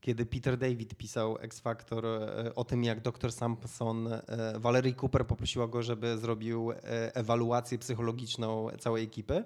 kiedy 0.02 0.26
Peter 0.26 0.58
David 0.58 0.96
pisał 0.96 1.38
X 1.42 1.60
Factor 1.60 2.06
y, 2.06 2.56
o 2.56 2.64
tym, 2.64 2.84
jak 2.84 3.02
dr 3.02 3.32
Sampson, 3.32 4.08
y, 4.08 4.22
Valerie 4.60 4.94
Cooper 5.02 5.28
poprosiła 5.28 5.68
go, 5.68 5.84
żeby 5.84 6.18
zrobił 6.18 6.72
y, 6.72 6.76
ewaluację 7.14 7.78
psychologiczną 7.78 8.68
całej 8.80 9.04
ekipy. 9.04 9.44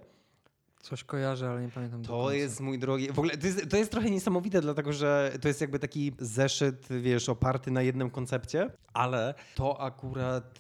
Coś 0.82 1.04
kojarzę, 1.04 1.50
ale 1.50 1.62
nie 1.62 1.70
pamiętam 1.70 2.04
To 2.04 2.32
jest 2.32 2.60
mój 2.60 2.80
drogi. 2.80 3.08
W 3.08 3.20
ogóle 3.20 3.38
to 3.38 3.48
jest, 3.48 3.70
to 3.70 3.78
jest 3.78 3.92
trochę 3.92 4.10
niesamowite, 4.10 4.62
dlatego 4.62 4.94
że 4.94 5.32
to 5.42 5.48
jest 5.48 5.62
jakby 5.62 5.80
taki 5.80 6.12
zeszyt, 6.20 6.88
wiesz, 7.02 7.30
oparty 7.30 7.72
na 7.72 7.82
jednym 7.82 8.10
koncepcie, 8.10 8.70
ale 8.94 9.34
to 9.56 9.82
akurat 9.82 10.60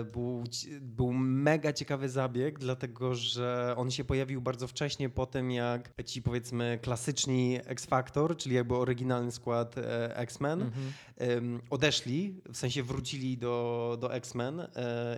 e, 0.00 0.04
był, 0.04 0.44
był 0.80 1.12
mega 1.12 1.72
ciekawy 1.72 2.08
zabieg, 2.08 2.58
dlatego 2.58 3.14
że 3.14 3.74
on 3.76 3.90
się 3.90 4.04
pojawił 4.04 4.40
bardzo 4.40 4.68
wcześnie 4.68 5.08
po 5.08 5.26
tym, 5.26 5.50
jak 5.50 5.90
ci 6.04 6.22
powiedzmy 6.22 6.78
klasyczni 6.82 7.58
X-Factor, 7.66 8.36
czyli 8.36 8.54
jakby 8.56 8.76
oryginalny 8.76 9.32
skład 9.32 9.78
e, 9.78 10.16
X-Men, 10.16 10.62
Mhm. 10.62 10.92
em, 11.18 11.60
odeszli, 11.70 12.40
w 12.52 12.56
sensie 12.56 12.82
wrócili 12.82 13.38
do, 13.38 13.96
do 14.00 14.14
X-Men 14.14 14.60
e, 14.60 14.66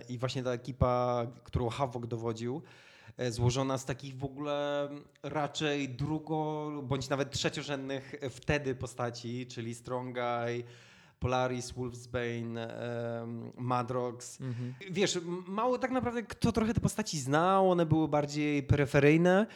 i 0.09 0.17
właśnie 0.17 0.43
ta 0.43 0.51
ekipa, 0.51 1.27
którą 1.43 1.69
Havok 1.69 2.07
dowodził, 2.07 2.61
e, 2.65 2.88
złożona 3.29 3.77
z 3.77 3.85
takich 3.85 4.17
w 4.17 4.23
ogóle 4.23 4.89
raczej 5.23 5.89
drugo- 5.89 6.81
bądź 6.83 7.09
nawet 7.09 7.31
trzeciorzędnych 7.31 8.15
wtedy 8.29 8.75
postaci, 8.75 9.47
czyli 9.47 9.75
Strong 9.75 10.15
Guy, 10.15 10.63
Polaris, 11.19 11.71
Wolfsbane, 11.71 12.79
Madrox. 13.57 14.41
Mhm. 14.41 14.73
Wiesz, 14.91 15.19
mało 15.47 15.77
tak 15.77 15.91
naprawdę 15.91 16.23
kto 16.23 16.51
trochę 16.51 16.73
te 16.73 16.81
postaci 16.81 17.19
znał, 17.19 17.71
one 17.71 17.85
były 17.85 18.07
bardziej 18.07 18.63
peryferyjne. 18.63 19.47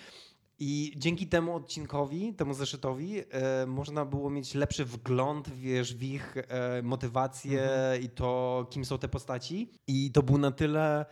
I 0.60 0.94
dzięki 0.98 1.28
temu 1.28 1.56
odcinkowi, 1.56 2.34
temu 2.34 2.54
zeszytowi, 2.54 3.20
e, 3.20 3.66
można 3.66 4.06
było 4.06 4.30
mieć 4.30 4.56
lepszy 4.56 4.86
wgląd, 4.86 5.50
wiesz, 5.50 5.96
w 5.96 6.04
ich 6.04 6.38
e, 6.38 6.82
motywację 6.82 7.70
i 8.02 8.10
to, 8.10 8.68
kim 8.70 8.86
są 8.86 8.98
te 8.98 9.08
postaci. 9.08 9.72
I 9.88 10.12
to 10.12 10.24
był 10.24 10.38
na 10.38 10.52
tyle 10.52 11.06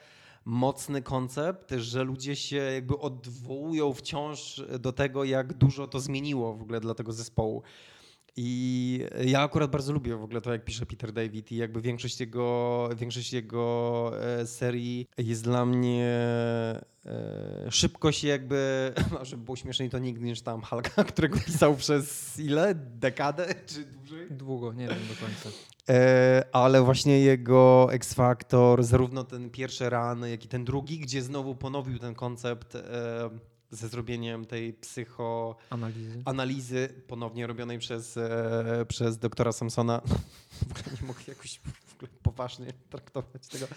mocny 0.45 1.01
koncept, 1.01 1.71
że 1.77 2.03
ludzie 2.03 2.35
się 2.35 2.57
jakby 2.57 2.99
odwołują 2.99 3.93
wciąż 3.93 4.61
do 4.79 4.93
tego, 4.93 5.23
jak 5.23 5.53
dużo 5.53 5.87
to 5.87 5.99
zmieniło 5.99 6.53
w 6.53 6.61
ogóle 6.61 6.79
dla 6.79 6.93
tego 6.93 7.13
zespołu. 7.13 7.63
I 8.35 9.05
ja 9.25 9.41
akurat 9.41 9.71
bardzo 9.71 9.93
lubię 9.93 10.15
w 10.15 10.23
ogóle 10.23 10.41
to, 10.41 10.51
jak 10.51 10.65
pisze 10.65 10.85
Peter 10.85 11.11
David 11.13 11.51
i 11.51 11.55
jakby 11.55 11.81
większość 11.81 12.19
jego, 12.19 12.89
większość 12.95 13.33
jego 13.33 14.11
e, 14.21 14.47
serii 14.47 15.07
jest 15.17 15.43
dla 15.43 15.65
mnie 15.65 16.05
e, 17.05 17.67
szybko 17.69 18.11
się 18.11 18.27
jakby, 18.27 18.91
no, 19.13 19.25
żeby 19.25 19.43
było 19.43 19.55
śmieszniej, 19.55 19.89
to 19.89 19.99
nigdy 19.99 20.25
niż 20.25 20.41
tam 20.41 20.61
Hulka, 20.61 21.03
którego 21.13 21.39
pisał 21.39 21.75
przez 21.75 22.39
ile? 22.39 22.75
Dekadę 22.75 23.55
czy 23.65 23.85
dłużej? 23.85 24.27
Długo, 24.29 24.73
nie 24.73 24.87
wiem 24.87 24.99
do 25.09 25.25
końca. 25.25 25.49
E, 25.89 26.43
ale 26.51 26.81
właśnie 26.81 27.19
jego 27.19 27.87
X 27.91 28.13
Factor, 28.13 28.83
zarówno 28.83 29.23
ten 29.23 29.49
pierwszy 29.49 29.89
run, 29.89 30.25
jak 30.25 30.45
i 30.45 30.47
ten 30.47 30.65
drugi, 30.65 30.99
gdzie 30.99 31.21
znowu 31.21 31.55
ponowił 31.55 31.99
ten 31.99 32.15
koncept 32.15 32.77
ze 33.71 33.87
zrobieniem 33.87 34.45
tej 34.45 34.73
psycho 34.73 35.55
Analizy. 36.25 37.03
ponownie 37.07 37.47
robionej 37.47 37.79
przez, 37.79 38.17
e, 38.17 38.85
przez 38.87 39.17
doktora 39.17 39.51
Samsona. 39.51 40.01
W 40.67 40.71
ogóle 40.71 40.97
nie 41.01 41.07
mogę 41.07 41.19
jakoś 41.27 41.59
w 41.85 41.95
ogóle 41.95 42.11
poważnie 42.23 42.73
traktować 42.89 43.47
tego. 43.47 43.67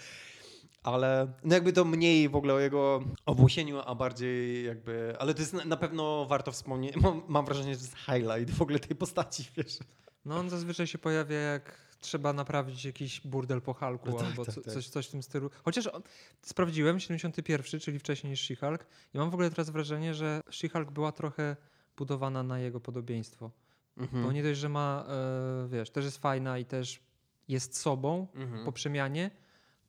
Ale 0.83 1.33
no 1.43 1.55
jakby 1.55 1.73
to 1.73 1.85
mniej 1.85 2.29
w 2.29 2.35
ogóle 2.35 2.53
o 2.53 2.59
jego 2.59 3.03
owłosieniu, 3.25 3.79
a 3.85 3.95
bardziej 3.95 4.65
jakby... 4.65 5.15
Ale 5.19 5.33
to 5.33 5.39
jest 5.39 5.53
na, 5.53 5.65
na 5.65 5.77
pewno 5.77 6.25
warto 6.25 6.51
wspomnieć. 6.51 6.95
Mam, 6.95 7.21
mam 7.27 7.45
wrażenie, 7.45 7.73
że 7.73 7.79
to 7.79 7.85
jest 7.85 7.97
highlight 7.97 8.57
w 8.57 8.61
ogóle 8.61 8.79
tej 8.79 8.95
postaci, 8.95 9.49
wiesz. 9.57 9.77
No 10.25 10.37
on 10.37 10.49
zazwyczaj 10.49 10.87
się 10.87 10.97
pojawia 10.97 11.37
jak 11.37 11.84
trzeba 12.05 12.33
naprawić 12.33 12.85
jakiś 12.85 13.21
burdel 13.21 13.61
po 13.61 13.73
Hulku 13.73 14.09
No 14.09 14.17
tak, 14.17 14.27
albo 14.27 14.45
tak, 14.45 14.55
co, 14.55 14.61
tak. 14.61 14.73
Coś, 14.73 14.89
coś 14.89 15.07
w 15.07 15.11
tym 15.11 15.23
stylu. 15.23 15.49
Chociaż 15.63 15.87
on, 15.87 16.01
sprawdziłem, 16.41 16.99
71, 16.99 17.79
czyli 17.79 17.99
wcześniej 17.99 18.31
niż 18.31 18.41
She-Hulk 18.41 18.79
i 19.13 19.17
mam 19.17 19.29
w 19.29 19.33
ogóle 19.33 19.49
teraz 19.49 19.69
wrażenie, 19.69 20.13
że 20.13 20.41
She-Hulk 20.51 20.91
była 20.91 21.11
trochę 21.11 21.55
budowana 21.97 22.43
na 22.43 22.59
jego 22.59 22.79
podobieństwo. 22.79 23.51
Mhm. 23.97 24.23
Bo 24.23 24.31
nie 24.31 24.43
dość, 24.43 24.59
że 24.59 24.69
ma, 24.69 25.05
e, 25.07 25.67
wiesz, 25.67 25.89
też 25.89 26.05
jest 26.05 26.17
fajna 26.17 26.57
i 26.57 26.65
też 26.65 26.99
jest 27.47 27.77
sobą 27.77 28.27
Mhm. 28.35 28.65
po 28.65 28.71
przemianie, 28.71 29.31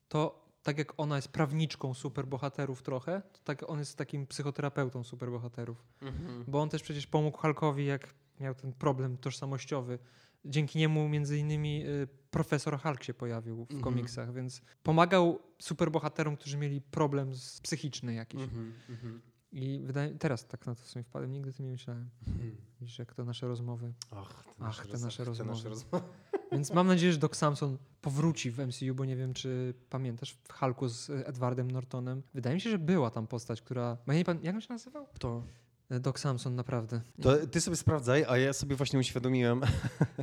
to 0.09 0.47
tak 0.63 0.79
jak 0.79 0.93
ona 0.97 1.17
jest 1.17 1.29
prawniczką 1.29 1.95
superbohaterów 1.95 2.83
trochę, 2.83 3.23
to 3.33 3.39
tak 3.45 3.71
on 3.71 3.79
jest 3.79 3.99
takim 3.99 4.27
psychoterapeutą 4.27 5.05
superbohaterów. 5.05 5.85
Mhm. 6.03 6.45
Bo 6.49 6.63
on 6.63 6.69
też 6.69 6.83
przecież 6.83 7.07
pomógł 7.07 7.39
Hulkowi, 7.39 7.87
jak 7.87 8.15
miał 8.41 8.55
ten 8.55 8.73
problem 8.73 9.17
tożsamościowy. 9.17 9.99
Dzięki 10.47 10.79
niemu 10.79 11.09
między 11.09 11.39
innymi 11.39 11.87
y, 11.87 12.09
profesor 12.31 12.81
Hulk 12.81 13.03
się 13.05 13.15
pojawił 13.15 13.57
w 13.57 13.61
Mhm. 13.71 13.81
komiksach, 13.81 14.33
więc 14.33 14.61
pomagał 14.83 15.39
superbohaterom, 15.59 16.37
którzy 16.37 16.57
mieli 16.59 16.81
problem 16.81 17.35
z, 17.35 17.61
psychiczny 17.61 18.15
jakiś. 18.15 18.43
Mhm. 18.43 18.73
Mhm. 18.89 19.21
I 19.53 19.81
wydaje, 19.85 20.11
teraz 20.15 20.47
tak 20.47 20.67
na 20.67 20.75
to 20.75 20.83
w 20.83 20.87
sumie 20.89 21.03
wpadłem, 21.03 21.33
nigdy 21.33 21.53
tym 21.53 21.67
nie 21.67 21.73
myślałem. 21.73 22.11
Mhm. 22.29 22.57
Widzisz, 22.81 22.99
jak 22.99 23.15
to 23.15 23.25
nasze 23.25 23.49
rozmowy. 23.49 23.93
Ach, 24.11 24.45
te 24.45 24.65
Ach, 24.65 24.87
te 24.87 24.93
roz- 24.93 25.03
nasze 25.03 25.19
te 25.19 25.25
rozmowy. 25.25 25.51
nasze 25.51 25.69
rozmowy. 25.69 26.05
Więc 26.53 26.73
mam 26.73 26.87
nadzieję, 26.87 27.13
że 27.13 27.19
Doc 27.19 27.37
Samson 27.37 27.79
powróci 28.01 28.51
w 28.51 28.59
MCU, 28.59 28.95
bo 28.95 29.05
nie 29.05 29.17
wiem, 29.17 29.35
czy 29.35 29.75
pamiętasz 29.91 30.33
w 30.33 30.53
Hulku 30.53 30.89
z 30.89 31.11
y, 31.11 31.27
Edwardem 31.27 31.71
Nortonem. 31.71 32.23
Wydaje 32.35 32.55
mi 32.55 32.61
się, 32.61 32.71
że 32.71 32.79
była 32.79 33.11
tam 33.11 33.27
postać, 33.27 33.63
która... 33.63 33.97
ja 34.07 34.15
nie 34.15 34.25
pan- 34.25 34.43
Jak 34.43 34.55
on 34.55 34.61
się 34.61 34.67
nazywał? 34.73 35.07
To 35.19 35.43
Y, 35.47 35.66
Doc 35.91 36.19
Samson, 36.19 36.55
naprawdę. 36.55 37.01
To 37.23 37.47
ty 37.47 37.61
sobie 37.61 37.77
sprawdzaj, 37.77 38.25
a 38.29 38.39
ja 38.39 38.53
sobie 38.53 38.77
właśnie 38.77 38.99
uświadomiłem, 38.99 39.61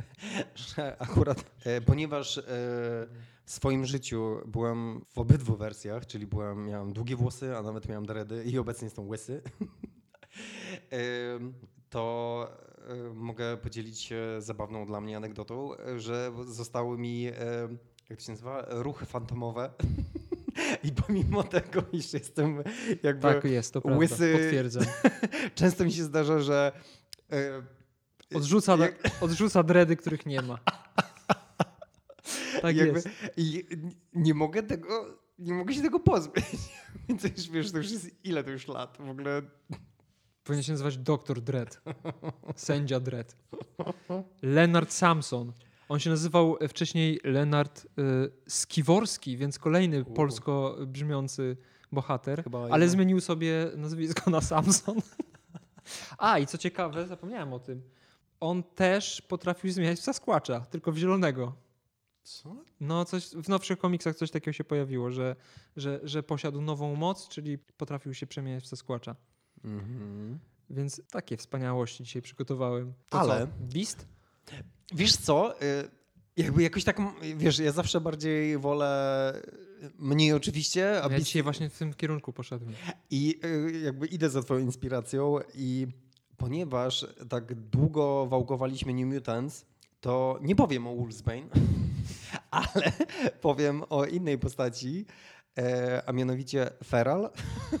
że 0.76 0.96
akurat, 0.98 1.44
e, 1.64 1.80
ponieważ 1.80 2.38
e, 2.38 2.42
w 3.44 3.50
swoim 3.50 3.86
życiu 3.86 4.40
byłem 4.46 5.04
w 5.10 5.18
obydwu 5.18 5.56
wersjach, 5.56 6.06
czyli 6.06 6.26
byłem, 6.26 6.66
miałem 6.66 6.92
długie 6.92 7.16
włosy, 7.16 7.56
a 7.56 7.62
nawet 7.62 7.88
miałem 7.88 8.06
dredy 8.06 8.44
i 8.44 8.58
obecnie 8.58 8.86
jestem 8.86 9.08
łysy, 9.08 9.42
to 11.90 12.48
e, 12.88 13.14
mogę 13.14 13.56
podzielić 13.56 14.00
się 14.00 14.20
zabawną 14.38 14.86
dla 14.86 15.00
mnie 15.00 15.16
anegdotą, 15.16 15.76
e, 15.76 16.00
że 16.00 16.32
zostały 16.46 16.98
mi, 16.98 17.26
e, 17.26 17.32
jak 18.10 18.18
to 18.18 18.24
się 18.24 18.32
nazywa, 18.32 18.66
ruchy 18.68 19.06
fantomowe. 19.06 19.70
I 20.84 20.92
pomimo 20.92 21.42
tego, 21.42 21.82
iż 21.92 22.12
jestem 22.12 22.62
jakby 23.02 23.22
Tak 23.22 23.44
jest, 23.44 23.72
to 23.72 23.80
prawda. 23.80 24.00
łysy- 24.04 24.32
Potwierdzam. 24.32 24.84
Często 25.54 25.84
mi 25.84 25.92
się 25.92 26.02
zdarza, 26.04 26.38
że. 26.40 26.72
e, 27.32 27.62
Odrzuca, 28.36 28.76
jak- 28.76 29.10
odrzuca 29.24 29.62
dredy, 29.62 29.96
których 29.96 30.26
nie 30.26 30.42
ma. 30.42 30.58
Tak 32.62 32.76
jakby- 32.76 32.94
jest. 32.94 33.08
I 33.36 33.64
nie 34.14 34.34
mogę 34.34 34.62
tego. 34.62 35.18
Nie 35.38 35.52
mogę 35.54 35.74
się 35.74 35.82
tego 35.82 36.00
pozbyć. 36.00 36.44
Więc 37.08 37.24
już 37.24 37.50
wiesz, 37.50 37.72
to 37.72 37.78
już 37.78 37.90
jest 37.90 38.24
ile 38.24 38.44
to 38.44 38.50
już 38.50 38.68
lat 38.68 38.96
w 39.00 39.08
ogóle. 39.08 39.42
Powinien 40.44 40.62
się 40.62 40.72
nazywać 40.72 40.98
Doktor 40.98 41.40
Dredd. 41.40 41.80
Sędzia 42.56 43.00
Dredd. 43.00 43.36
Leonard 44.42 44.92
Samson. 44.92 45.52
On 45.88 45.98
się 45.98 46.10
nazywał 46.10 46.56
e, 46.60 46.68
wcześniej 46.68 47.20
Lenart 47.24 47.84
y, 47.84 47.88
Skiworski, 48.48 49.36
więc 49.36 49.58
kolejny 49.58 50.04
polsko 50.04 50.76
brzmiący 50.86 51.56
bohater, 51.92 52.44
Chyba 52.44 52.68
ale 52.70 52.84
ja. 52.84 52.90
zmienił 52.90 53.20
sobie 53.20 53.70
nazwisko 53.76 54.30
na 54.30 54.40
Samson. 54.40 54.96
A 56.18 56.38
i 56.38 56.46
co 56.46 56.58
ciekawe, 56.58 57.06
zapomniałem 57.06 57.52
o 57.52 57.58
tym. 57.58 57.82
On 58.40 58.62
też 58.62 59.22
potrafił 59.22 59.70
zmieniać 59.72 59.98
w 59.98 60.02
Sasquatcha, 60.02 60.60
tylko 60.60 60.92
w 60.92 60.96
zielonego. 60.96 61.52
Co? 62.22 62.56
No, 62.80 63.04
coś 63.04 63.28
w 63.28 63.48
nowszych 63.48 63.78
komiksach 63.78 64.16
coś 64.16 64.30
takiego 64.30 64.52
się 64.52 64.64
pojawiło, 64.64 65.10
że, 65.10 65.36
że, 65.76 66.00
że 66.02 66.22
posiadł 66.22 66.60
nową 66.60 66.94
moc, 66.96 67.28
czyli 67.28 67.58
potrafił 67.58 68.14
się 68.14 68.26
przemieniać 68.26 68.64
w 68.64 68.66
Sasquatcha. 68.66 69.16
Mhm. 69.64 70.38
Więc 70.70 71.02
takie 71.10 71.36
wspaniałości 71.36 72.04
dzisiaj 72.04 72.22
przygotowałem. 72.22 72.92
To 73.08 73.20
Ale- 73.20 73.46
co? 73.46 73.52
Beast? 73.74 74.08
Wiesz 74.94 75.16
co? 75.16 75.62
y, 75.62 75.90
Jakby 76.36 76.62
jakoś 76.62 76.84
tak, 76.84 77.00
wiesz, 77.36 77.58
ja 77.58 77.72
zawsze 77.72 78.00
bardziej 78.00 78.58
wolę 78.58 79.32
y, 79.82 79.90
mniej 79.98 80.32
oczywiście, 80.32 80.90
a 80.90 80.94
Ja 80.94 81.08
Beast- 81.08 81.24
dzisiaj 81.24 81.42
właśnie 81.42 81.70
w 81.70 81.78
tym 81.78 81.94
kierunku 81.94 82.32
poszedłem. 82.32 82.74
I 83.10 83.40
y, 83.44 83.80
jakby 83.80 84.06
idę 84.06 84.30
za 84.30 84.42
twoją 84.42 84.60
inspiracją 84.60 85.38
i 85.54 85.86
ponieważ 86.36 87.06
tak 87.28 87.54
długo 87.54 88.26
wałkowaliśmy 88.26 88.94
New 88.94 89.14
Mutants, 89.14 89.66
to 90.00 90.38
nie 90.42 90.56
powiem 90.56 90.86
o 90.86 90.96
Wolfsbane, 90.96 91.46
ale 92.50 92.92
powiem 93.40 93.82
o 93.90 94.04
innej 94.04 94.38
postaci, 94.38 95.06
e, 95.58 96.02
a 96.06 96.12
mianowicie 96.12 96.70
Feral, 96.84 97.30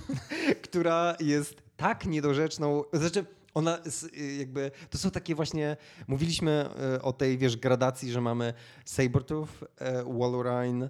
która 0.64 1.16
jest 1.20 1.62
tak 1.76 2.06
niedorzeczną, 2.06 2.82
znaczy 2.92 3.26
ona 3.54 3.78
y, 4.16 4.34
jakby, 4.38 4.70
to 4.90 4.98
są 4.98 5.10
takie 5.10 5.34
właśnie, 5.34 5.76
mówiliśmy 6.08 6.68
e, 6.94 7.02
o 7.02 7.12
tej, 7.12 7.38
wiesz, 7.38 7.56
gradacji, 7.56 8.12
że 8.12 8.20
mamy 8.20 8.54
Sabertooth, 8.84 9.48
e, 9.78 10.04
Walrein, 10.04 10.82
e, 10.82 10.88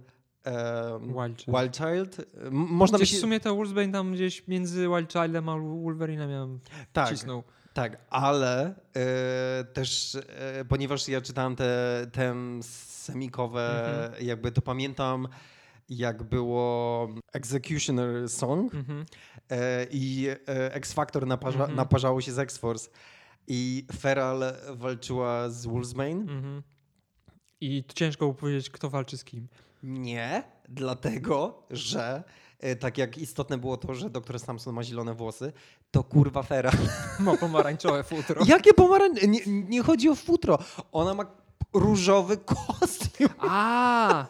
Wild 1.03 1.43
Child. 1.43 1.57
Wild 1.59 1.77
Child. 1.77 2.27
M- 2.47 2.53
Można 2.55 2.99
Gdzieś 2.99 3.17
w 3.17 3.21
sumie 3.21 3.41
to 3.41 3.55
Wolfsbane 3.57 3.93
tam 3.93 4.13
gdzieś 4.13 4.49
między 4.49 4.89
Wild 4.89 5.13
Childem 5.13 5.49
a 5.49 5.59
Wolverine 5.59 6.27
miałem 6.27 6.61
Tak, 6.93 7.09
cisnął. 7.09 7.43
tak, 7.75 7.99
ale 8.11 8.75
e, 8.97 9.65
też, 9.65 10.15
e, 10.15 10.65
ponieważ 10.65 11.09
ja 11.09 11.21
czytałem 11.21 11.57
te, 11.57 12.07
te 12.13 12.35
semikowe, 12.63 13.89
Mhm. 13.89 14.27
jakby 14.27 14.53
to 14.53 14.63
pamiętam, 14.63 15.29
jak 15.89 16.23
było 16.23 17.09
Executioner 17.33 18.29
Song 18.29 18.75
Mhm. 18.75 19.05
E, 19.51 19.87
i 19.91 20.29
e, 20.49 20.75
X 20.75 20.93
Factor 20.93 21.27
naparza, 21.27 21.59
Mhm. 21.59 21.77
naparzało 21.77 22.21
się 22.21 22.33
z 22.33 22.39
X-Force 22.39 22.91
i 23.47 23.87
Feral 23.99 24.43
walczyła 24.73 25.49
z 25.51 25.67
Wolfsbane. 25.67 26.11
Mhm. 26.11 26.63
I 27.61 27.85
tu 27.85 27.95
ciężko 27.95 28.25
było 28.25 28.35
powiedzieć, 28.35 28.71
kto 28.71 28.91
walczy 28.91 29.17
z 29.19 29.25
kim. 29.25 29.49
Nie, 29.83 30.43
dlatego, 30.69 31.63
że 31.71 32.23
e, 32.61 32.77
tak 32.77 32.99
jak 32.99 33.19
istotne 33.19 33.59
było 33.59 33.77
to, 33.77 33.95
że 33.95 34.11
doktor 34.11 34.41
Samson 34.41 34.75
ma 34.75 34.83
zielone 34.83 35.15
włosy, 35.15 35.53
to 35.91 36.05
kurwa 36.05 36.43
Feral 36.43 36.73
Ma 37.21 37.37
pomarańczowe 37.37 38.03
futro. 38.05 38.45
Jakie 38.49 38.75
pomarańcze? 38.75 39.27
Nie, 39.29 39.41
nie 39.47 39.83
chodzi 39.83 40.09
o 40.09 40.15
futro. 40.15 40.59
Ona 40.93 41.15
ma 41.15 41.27
różowy 41.75 42.37
kostium. 42.55 43.31
A! 43.39 44.27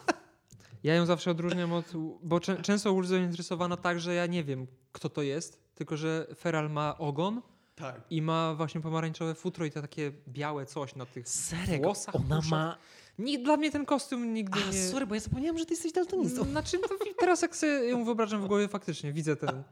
Ja 0.84 0.94
ją 0.94 1.06
zawsze 1.06 1.30
odróżniam 1.30 1.72
od. 1.72 1.92
Bo 2.22 2.38
czę- 2.40 2.62
często 2.62 2.94
Wolf 2.94 3.06
zainteresowana 3.08 3.76
tak, 3.76 4.00
że 4.00 4.14
ja 4.14 4.26
nie 4.26 4.44
wiem, 4.44 4.66
kto 4.92 5.08
to 5.08 5.22
jest, 5.22 5.74
tylko 5.74 5.96
że 5.96 6.26
Feral 6.38 6.70
ma 6.70 6.98
ogon 6.98 7.42
Tak. 7.76 8.00
i 8.10 8.22
ma 8.22 8.54
właśnie 8.54 8.80
pomarańczowe 8.80 9.34
futro 9.34 9.64
i 9.64 9.70
to 9.70 9.82
takie 9.82 10.12
białe 10.28 10.66
coś 10.66 10.94
na 10.96 11.06
tych 11.06 11.28
Serek, 11.28 11.82
włosach. 11.82 12.14
ona 12.14 12.38
uszach. 12.38 12.50
ma... 12.50 12.76
Nikt, 13.18 13.44
dla 13.44 13.56
mnie 13.56 13.70
ten 13.70 13.84
kostium 13.86 14.34
nigdy 14.34 14.58
A, 14.68 14.72
nie. 14.72 14.82
sorry, 14.88 15.06
bo 15.06 15.14
ja 15.14 15.20
zapomniałem, 15.20 15.58
że 15.58 15.66
ty 15.66 15.72
jesteś 15.74 15.92
daltonistą. 15.92 16.44
Znaczy, 16.44 16.78
no, 16.82 16.88
teraz 17.18 17.42
jak 17.42 17.56
sobie 17.56 17.72
ją 17.72 18.04
wyobrażam 18.04 18.42
w 18.42 18.46
głowie, 18.46 18.68
faktycznie 18.68 19.12
widzę 19.12 19.36
ten 19.36 19.62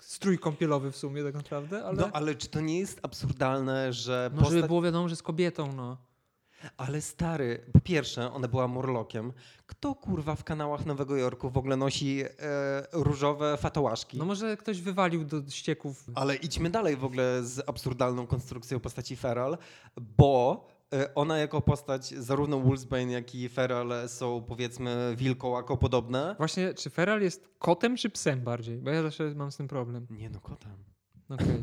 strój 0.00 0.38
kąpielowy 0.38 0.92
w 0.92 0.96
sumie 0.96 1.22
tak 1.22 1.34
naprawdę, 1.34 1.84
ale. 1.84 1.96
No, 1.96 2.10
ale 2.12 2.34
czy 2.34 2.48
to 2.48 2.60
nie 2.60 2.78
jest 2.78 3.00
absurdalne, 3.02 3.92
że 3.92 4.30
No, 4.34 4.38
żeby 4.38 4.50
postać... 4.50 4.66
było 4.68 4.82
wiadomo, 4.82 5.08
że 5.08 5.16
z 5.16 5.22
kobietą, 5.22 5.72
no. 5.72 5.96
Ale 6.76 7.00
stary, 7.00 7.64
po 7.72 7.80
pierwsze, 7.80 8.32
ona 8.32 8.48
była 8.48 8.68
morlokiem. 8.68 9.32
Kto 9.66 9.94
kurwa 9.94 10.34
w 10.34 10.44
kanałach 10.44 10.86
Nowego 10.86 11.16
Jorku 11.16 11.50
w 11.50 11.58
ogóle 11.58 11.76
nosi 11.76 12.22
e, 12.22 12.28
różowe 12.92 13.56
fatołaszki? 13.56 14.18
No 14.18 14.24
może 14.24 14.56
ktoś 14.56 14.80
wywalił 14.80 15.24
do 15.24 15.50
ścieków. 15.50 16.04
Ale 16.14 16.36
idźmy 16.36 16.70
dalej 16.70 16.96
w 16.96 17.04
ogóle 17.04 17.42
z 17.42 17.68
absurdalną 17.68 18.26
konstrukcją 18.26 18.80
postaci 18.80 19.16
Feral, 19.16 19.58
bo 19.96 20.66
e, 20.92 21.14
ona 21.14 21.38
jako 21.38 21.60
postać, 21.60 22.06
zarówno 22.06 22.60
Wolfsbane, 22.60 23.12
jak 23.12 23.34
i 23.34 23.48
Feral 23.48 23.92
są 24.08 24.44
powiedzmy 24.48 25.14
wilkołako 25.16 25.76
podobne. 25.76 26.34
Właśnie, 26.38 26.74
czy 26.74 26.90
Feral 26.90 27.22
jest 27.22 27.48
kotem 27.58 27.96
czy 27.96 28.10
psem 28.10 28.40
bardziej? 28.40 28.78
Bo 28.78 28.90
ja 28.90 29.02
zawsze 29.02 29.34
mam 29.34 29.52
z 29.52 29.56
tym 29.56 29.68
problem. 29.68 30.06
Nie 30.10 30.30
no, 30.30 30.40
kotem. 30.40 30.84
Okej. 31.28 31.62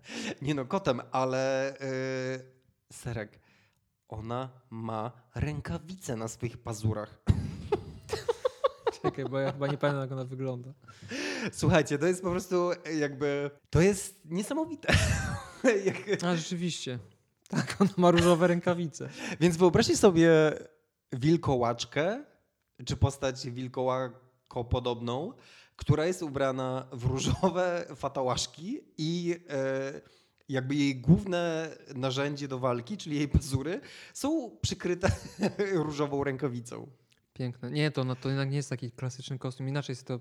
Nie 0.42 0.54
no, 0.54 0.64
kotem, 0.64 1.00
ale 1.12 1.74
yy, 1.80 2.44
Serek, 2.92 3.40
ona 4.10 4.48
ma 4.70 5.12
rękawice 5.34 6.16
na 6.16 6.28
swoich 6.28 6.58
pazurach. 6.58 7.22
Czekaj, 9.02 9.24
bo 9.24 9.38
ja 9.38 9.52
chyba 9.52 9.66
nie 9.66 9.78
pamiętam, 9.78 10.02
jak 10.02 10.12
ona 10.12 10.24
wygląda. 10.24 10.72
Słuchajcie, 11.52 11.98
to 11.98 12.06
jest 12.06 12.22
po 12.22 12.30
prostu 12.30 12.70
jakby, 12.98 13.50
to 13.70 13.80
jest 13.80 14.20
niesamowite. 14.24 14.94
A 16.26 16.36
rzeczywiście. 16.36 16.98
Tak, 17.48 17.76
ona 17.80 17.90
ma 17.96 18.10
różowe 18.10 18.46
rękawice. 18.46 19.08
Więc 19.40 19.56
wyobraźcie 19.56 19.96
sobie 19.96 20.30
wilkołaczkę, 21.12 22.24
czy 22.84 22.96
postać 22.96 23.50
wilkołako 23.50 24.64
podobną, 24.64 25.32
która 25.76 26.06
jest 26.06 26.22
ubrana 26.22 26.86
w 26.92 27.04
różowe 27.04 27.86
fatałaszki 27.96 28.80
i 28.98 29.40
e, 29.48 30.00
jakby 30.52 30.74
jej 30.74 30.96
główne 31.00 31.70
narzędzie 31.94 32.48
do 32.48 32.58
walki, 32.58 32.96
czyli 32.96 33.16
jej 33.16 33.28
pazury, 33.28 33.80
są 34.14 34.50
przykryte 34.62 35.10
różową 35.74 36.24
rękawicą. 36.24 36.86
Piękne. 37.34 37.70
Nie, 37.70 37.90
to, 37.90 38.04
no, 38.04 38.16
to 38.16 38.28
jednak 38.28 38.50
nie 38.50 38.56
jest 38.56 38.70
taki 38.70 38.90
klasyczny 38.90 39.38
kostium. 39.38 39.68
Inaczej 39.68 39.96
to. 39.96 40.20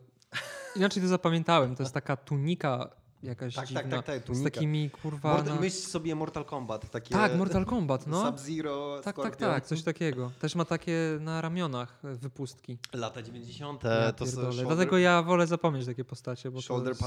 Inaczej 0.75 1.03
to 1.03 1.09
zapamiętałem. 1.09 1.75
To 1.75 1.84
jest 1.84 1.93
taka 1.93 2.17
tunika 2.17 2.89
jakaś 3.23 3.55
Tak, 3.55 3.67
dziwna. 3.67 3.82
tak, 3.82 4.05
tak, 4.05 4.23
tak, 4.23 4.36
Z 4.36 4.43
takimi 4.43 4.89
kurwa. 4.89 5.38
Mord- 5.38 5.45
na... 5.45 5.55
Myśl 5.55 5.75
sobie 5.77 6.15
Mortal 6.15 6.45
Kombat. 6.45 6.89
Takie 6.89 7.09
Tak, 7.09 7.36
Mortal 7.36 7.65
Kombat, 7.65 8.07
no. 8.07 8.25
Sub-Zero, 8.25 9.01
Tak, 9.03 9.15
tak, 9.15 9.25
Scorpion. 9.25 9.51
tak, 9.51 9.65
coś 9.65 9.84
takiego. 9.84 10.32
Też 10.39 10.55
ma 10.55 10.65
takie 10.65 11.17
na 11.19 11.41
ramionach 11.41 11.99
e, 12.03 12.15
wypustki. 12.15 12.77
Lata 12.93 13.21
90. 13.21 13.84
Ja 13.84 14.13
to 14.13 14.25
są 14.25 14.32
shoulder, 14.41 14.65
Dlatego 14.67 14.97
ja 14.97 15.23
wolę 15.23 15.47
zapomnieć 15.47 15.86
takie 15.86 16.05
postacie, 16.05 16.51
bo 16.51 16.61
shoulder 16.61 16.89
jest... 16.93 17.03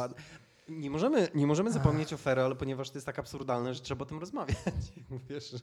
Nie 0.78 0.90
możemy, 0.90 1.28
nie 1.34 1.46
możemy 1.46 1.72
zapomnieć 1.72 2.12
o 2.12 2.16
Feral, 2.16 2.56
ponieważ 2.56 2.90
to 2.90 2.96
jest 2.98 3.06
tak 3.06 3.18
absurdalne, 3.18 3.74
że 3.74 3.80
trzeba 3.80 4.02
o 4.02 4.06
tym 4.06 4.18
rozmawiać. 4.18 4.56
Wiesz? 5.30 5.54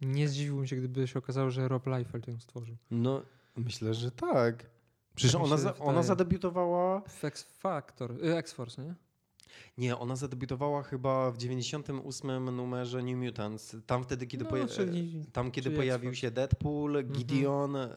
Nie 0.00 0.28
zdziwiłbym 0.28 0.66
się, 0.66 0.76
gdyby 0.76 1.08
się 1.08 1.18
okazało, 1.18 1.50
że 1.50 1.68
Rob 1.68 1.86
Liefeld 1.86 2.28
ją 2.28 2.40
stworzył. 2.40 2.76
No, 2.90 3.22
myślę, 3.56 3.94
że 3.94 4.10
tak. 4.10 4.70
Przecież 5.14 5.32
Tak 5.32 5.42
ona, 5.42 5.56
za, 5.56 5.78
ona 5.78 6.02
zadebiutowała... 6.02 7.00
W 7.08 7.24
X 7.24 7.42
Factor, 7.58 8.12
y, 8.24 8.36
X-Force, 8.36 8.82
nie? 8.82 8.94
Nie, 9.78 9.98
ona 9.98 10.16
zadebiutowała 10.16 10.82
chyba 10.82 11.30
w 11.30 11.38
98 11.38 12.56
numerze 12.56 13.02
New 13.02 13.16
Mutants. 13.16 13.76
Tam 13.86 14.04
wtedy, 14.04 14.26
kiedy, 14.26 14.44
No, 14.44 14.50
poja- 14.50 14.68
czyli- 14.68 15.24
tam, 15.32 15.50
kiedy 15.50 15.70
pojawił 15.70 16.14
się 16.14 16.30
Deadpool, 16.30 17.04
Gideon, 17.04 17.76
e, 17.76 17.88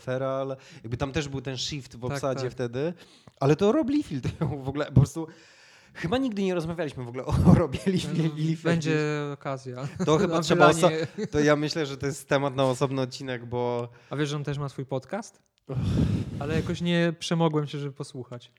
Feral. 0.00 0.56
Jakby 0.82 0.96
tam 0.96 1.12
też 1.12 1.28
był 1.28 1.40
ten 1.40 1.56
shift 1.56 1.96
w 1.96 2.00
Tak, 2.00 2.12
obsadzie 2.12 2.42
tak. 2.42 2.52
wtedy. 2.52 2.94
Ale 3.40 3.56
to 3.56 3.72
Rob 3.72 3.88
Liefeld 3.90 4.26
w 4.64 4.68
ogóle 4.68 4.86
po 4.86 4.92
prostu... 4.92 5.26
Chyba 5.96 6.18
nigdy 6.18 6.42
nie 6.42 6.54
rozmawialiśmy 6.54 7.04
w 7.04 7.08
ogóle 7.08 7.24
o 7.24 7.34
Robie 7.54 7.78
Liefeld. 7.86 8.62
Będzie 8.62 8.98
okazja. 9.32 9.88
To 10.06 10.18
chyba 10.18 10.40
trzeba... 10.46 10.70
Oso- 10.70 10.90
to 11.30 11.40
ja 11.40 11.56
myślę, 11.56 11.86
że 11.86 11.96
to 11.96 12.06
jest 12.06 12.28
temat 12.28 12.56
na 12.56 12.64
osobny 12.64 13.00
odcinek, 13.02 13.46
bo... 13.46 13.88
A 14.10 14.16
wiesz, 14.16 14.28
że 14.28 14.36
on 14.36 14.44
też 14.44 14.58
ma 14.58 14.68
swój 14.68 14.86
podcast? 14.86 15.42
Ale 16.38 16.54
jakoś 16.56 16.80
nie 16.80 17.14
przemogłem 17.18 17.66
się, 17.66 17.78
żeby 17.78 17.92
posłuchać. 17.92 18.52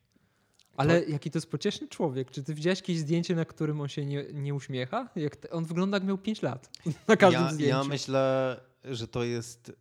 Ale 0.78 1.06
jaki 1.06 1.32
to 1.32 1.38
jest 1.38 1.52
pocieszny 1.52 1.88
człowiek. 1.88 2.32
Czy 2.32 2.44
ty 2.44 2.54
widziałeś 2.54 2.80
jakieś 2.80 2.98
zdjęcie, 2.98 3.36
na 3.36 3.46
którym 3.46 3.82
on 3.82 3.88
się 3.88 4.06
nie, 4.06 4.26
nie 4.34 4.54
uśmiecha? 4.56 5.10
Jak 5.16 5.36
te, 5.36 5.50
on 5.50 5.66
wygląda, 5.66 5.98
jak 5.98 6.04
miał 6.04 6.18
5 6.18 6.42
lat. 6.42 6.70
Na 7.08 7.18
każdym 7.18 7.44
Ja, 7.44 7.54
zdjęciu. 7.54 7.78
ja 7.78 7.84
myślę, 7.84 8.58
że 8.84 9.08
to 9.08 9.24
jest 9.24 9.70
y, 9.70 9.74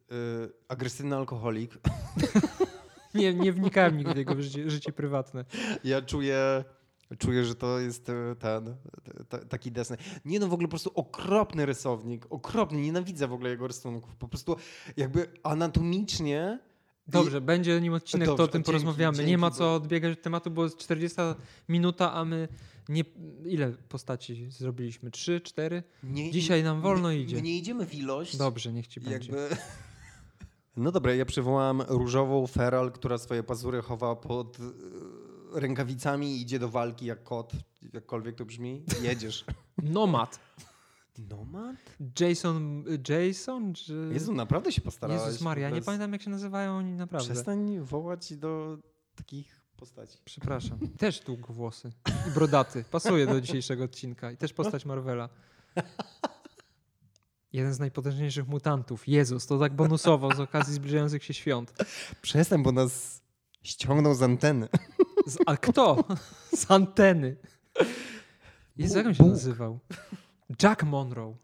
agresywny 0.68 1.16
alkoholik. 1.16 1.72
Nie, 3.14 3.34
nie 3.34 3.52
wnikałem 3.52 3.96
nigdy 3.96 4.14
w 4.14 4.16
jego 4.16 4.42
życie, 4.42 4.70
życie 4.70 4.92
prywatne. 4.92 5.44
Ja 5.84 6.02
czuję, 6.02 6.64
czuję, 7.18 7.44
że 7.44 7.54
to 7.54 7.78
jest 7.78 8.08
e, 8.08 8.36
ten, 8.38 8.76
taki 9.48 9.72
desny. 9.72 9.96
Nie 10.24 10.40
no, 10.40 10.48
w 10.48 10.52
ogóle 10.52 10.68
po 10.68 10.70
prostu 10.70 10.90
okropny 10.94 11.66
rysownik, 11.66 12.26
okropny, 12.30 12.80
nienawidzę 12.80 13.28
w 13.28 13.32
ogle 13.32 13.50
jego 13.50 13.66
rysunków. 13.66 14.16
Po 14.16 14.28
prostu 14.28 14.56
jakby 14.96 15.26
anatomicznie... 15.42 16.58
Dobrze, 17.08 17.40
będzie 17.40 17.80
nim 17.80 17.92
odcinek, 17.92 18.26
to 18.26 18.32
Dobrze, 18.32 18.44
o 18.44 18.48
tym 18.48 18.58
dzięki, 18.58 18.66
porozmawiamy. 18.66 19.16
dzięki, 19.16 19.30
nie 19.30 19.38
ma 19.38 19.50
co 19.50 19.74
odbiegać 19.74 20.12
od 20.12 20.22
tematu, 20.22 20.50
bo 20.50 20.64
jest 20.64 20.76
40 20.76 21.18
minuta, 21.68 22.12
a 22.12 22.24
my 22.24 22.48
Nie, 22.88 23.04
ile 23.44 23.72
postaci 23.72 24.50
zrobiliśmy? 24.50 25.10
Trzy, 25.10 25.40
cztery? 25.40 25.82
Nie, 26.02 26.30
Dzisiaj 26.30 26.62
nam 26.62 26.80
wolno 26.80 27.08
my, 27.08 27.18
idzie. 27.18 27.36
My 27.36 27.42
nie 27.42 27.56
idziemy 27.56 27.86
w 27.86 27.94
ilość. 27.94 28.36
Dobrze, 28.36 28.72
niech 28.72 28.86
ci 28.86 29.00
będzie. 29.00 29.32
Jakby... 29.32 29.56
No 30.76 30.92
dobra, 30.92 31.14
ja 31.14 31.24
przywołam 31.24 31.82
różową 31.88 32.46
feral, 32.46 32.92
która 32.92 33.18
swoje 33.18 33.42
pazury 33.42 33.82
chowa 33.82 34.16
pod 34.16 34.58
e, 34.60 34.62
rękawicami 35.60 36.36
i 36.36 36.42
idzie 36.42 36.58
do 36.58 36.68
walki 36.68 37.06
jak 37.06 37.22
kot. 37.22 37.52
Jakkolwiek 37.92 38.36
to 38.36 38.44
brzmi. 38.44 38.84
Jedziesz. 39.02 39.44
Nomad. 39.82 40.40
Nomad? 41.18 41.76
Jason, 42.20 42.84
Jason? 43.08 43.74
Czy... 43.74 44.10
Jezu, 44.12 44.32
naprawdę 44.32 44.72
się 44.72 44.80
postarałeś. 44.80 45.26
Jezus 45.26 45.40
Maria, 45.40 45.70
nie 45.70 45.76
Bez- 45.76 45.84
pamiętam 45.86 46.12
jak 46.12 46.22
się 46.22 46.30
nazywają 46.30 46.76
oni 46.76 46.92
naprawdę. 46.92 47.32
Przestań 47.32 47.80
wołać 47.80 48.36
do 48.36 48.78
takich 49.14 49.60
postaci. 49.76 50.18
Przepraszam. 50.24 50.78
Też 50.98 51.20
długowłosy 51.20 51.92
i 52.28 52.30
brodaty. 52.30 52.84
Pasuje 52.90 53.26
do 53.26 53.40
dzisiejszego 53.40 53.84
odcinka. 53.84 54.30
I 54.30 54.36
też 54.36 54.52
postać 54.52 54.84
Marvela. 54.84 55.28
Jeden 57.52 57.74
z 57.74 57.78
najpotężniejszych 57.78 58.48
mutantów. 58.48 59.08
Jezus, 59.08 59.46
to 59.46 59.58
tak 59.58 59.74
bonusowo 59.74 60.34
z 60.34 60.40
okazji 60.40 60.74
zbliżających 60.74 61.24
się 61.24 61.34
świąt. 61.34 61.74
Przestań, 62.22 62.62
bo 62.62 62.72
nas 62.72 63.22
ściągnął 63.62 64.14
z 64.14 64.22
anteny. 64.22 64.68
Z, 65.26 65.38
a 65.46 65.56
kto? 65.56 66.04
Z 66.54 66.70
anteny. 66.70 67.36
Jezu, 68.76 68.98
jak 68.98 69.06
on 69.06 69.14
się 69.14 69.22
Bóg. 69.22 69.32
nazywał? 69.32 69.78
Jack 70.62 70.82
Monroe. 70.82 71.34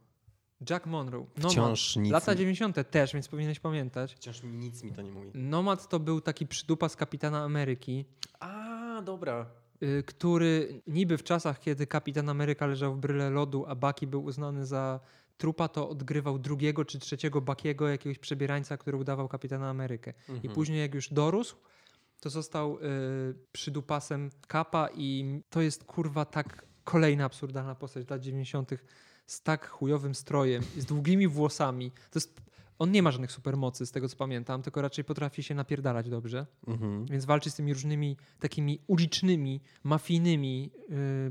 Jack 0.71 0.87
Monroe. 0.87 1.27
Nomad. 1.37 1.53
Wciąż 1.53 1.97
nic, 1.97 2.13
Lata 2.13 2.35
90. 2.35 2.91
też, 2.91 3.13
więc 3.13 3.29
powinieneś 3.29 3.61
pamiętać. 3.61 4.15
wciąż 4.15 4.43
nic 4.43 4.83
mi 4.83 4.93
to 4.93 5.03
nie 5.03 5.11
mówi. 5.11 5.31
Nomad 5.35 5.89
to 5.89 6.01
był 6.01 6.21
taki 6.21 6.47
przydupa 6.47 6.89
z 6.89 6.97
Kapitana 6.97 7.43
Ameryki, 7.45 8.05
A, 8.41 9.03
dobra. 9.05 9.47
y, 9.83 10.03
który 10.07 10.83
niby 10.87 11.19
w 11.19 11.23
czasach, 11.23 11.61
kiedy 11.61 11.87
Kapitan 11.87 12.29
Ameryka 12.29 12.67
leżał 12.67 12.95
w 12.95 12.99
bryle 12.99 13.31
lodu, 13.31 13.65
a 13.69 13.75
Bucky 13.75 14.07
był 14.07 14.25
uznany 14.25 14.67
za 14.67 15.01
trupa, 15.37 15.69
to 15.69 15.89
odgrywał 15.89 16.39
drugiego 16.39 16.85
czy 16.85 16.99
trzeciego 16.99 17.41
Buckiego, 17.41 17.89
jakiegoś 17.89 18.19
przebierańca, 18.19 18.77
który 18.77 18.97
udawał 18.97 19.29
Kapitana 19.29 19.71
Amerykę. 19.71 20.13
I 20.29 20.33
Mhm. 20.33 20.55
później 20.55 20.81
jak 20.81 20.95
już 20.95 21.09
dorósł, 21.13 21.57
to 22.23 22.31
został 22.31 22.79
y, 22.79 22.81
przydupasem 23.53 24.31
Kapa 24.47 24.89
i 24.95 25.41
to 25.51 25.61
jest 25.61 25.85
kurwa 25.85 26.25
tak 26.25 26.67
kolejna 26.85 27.25
absurdalna 27.25 27.75
postać 27.75 28.11
lat 28.11 28.21
90. 28.21 28.71
z 29.27 29.43
tak 29.43 29.69
chujowym 29.69 30.15
strojem, 30.15 30.63
z 30.79 30.85
długimi 30.85 31.29
włosami. 31.29 31.91
To 31.91 32.19
jest, 32.19 32.41
on 32.79 32.91
nie 32.91 33.03
ma 33.03 33.11
żadnych 33.11 33.33
supermocy, 33.33 33.87
z 33.87 33.93
tego 33.93 34.09
co 34.09 34.17
pamiętam, 34.17 34.63
tylko 34.63 34.83
raczej 34.83 35.05
potrafi 35.05 35.43
się 35.43 35.55
napierdalać 35.55 36.09
dobrze. 36.09 36.47
Mhm. 36.67 37.07
Więc 37.07 37.25
walczy 37.25 37.51
z 37.51 37.55
tymi 37.55 37.73
różnymi 37.73 38.17
takimi 38.39 38.81
ulicznymi, 38.87 39.61
mafijnymi 39.85 40.71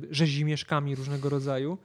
yy, 0.02 0.08
rzezimieszkami 0.10 0.96
różnego 0.96 1.30
rodzaju 1.30 1.78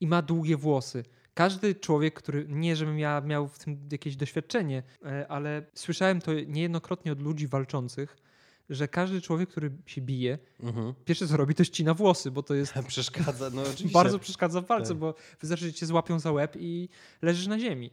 i 0.00 0.06
ma 0.06 0.22
długie 0.22 0.56
włosy. 0.56 1.04
Każdy 1.34 1.74
człowiek, 1.74 2.14
który, 2.14 2.46
nie 2.48 2.76
żebym 2.76 2.98
ja 2.98 3.20
miał 3.20 3.48
w 3.48 3.58
tym 3.58 3.88
jakieś 3.92 4.16
doświadczenie, 4.16 4.82
e, 5.04 5.28
ale 5.28 5.66
słyszałem 5.74 6.20
to 6.20 6.32
niejednokrotnie 6.46 7.12
od 7.12 7.22
ludzi 7.22 7.46
walczących, 7.46 8.16
że 8.74 8.88
każdy 8.88 9.20
człowiek, 9.20 9.48
który 9.50 9.72
się 9.86 10.00
bije, 10.00 10.38
Mhm. 10.60 10.94
pierwsze 11.04 11.28
co 11.28 11.36
robi, 11.36 11.54
to 11.54 11.64
ścina 11.64 11.94
włosy, 11.94 12.30
bo 12.30 12.42
to 12.42 12.54
jest 12.54 12.74
Przeszkadza, 12.88 13.50
no 13.50 13.62
oczywiście. 13.62 13.88
bardzo 13.88 14.18
przeszkadza 14.18 14.60
w 14.60 14.66
walce, 14.66 14.88
Tak. 14.88 14.98
bo 14.98 15.14
wystarczy, 15.40 15.64
że 15.66 15.72
cię 15.72 15.86
złapią 15.86 16.18
za 16.18 16.32
łeb 16.32 16.56
i 16.60 16.88
leżysz 17.22 17.46
na 17.46 17.58
ziemi. 17.58 17.90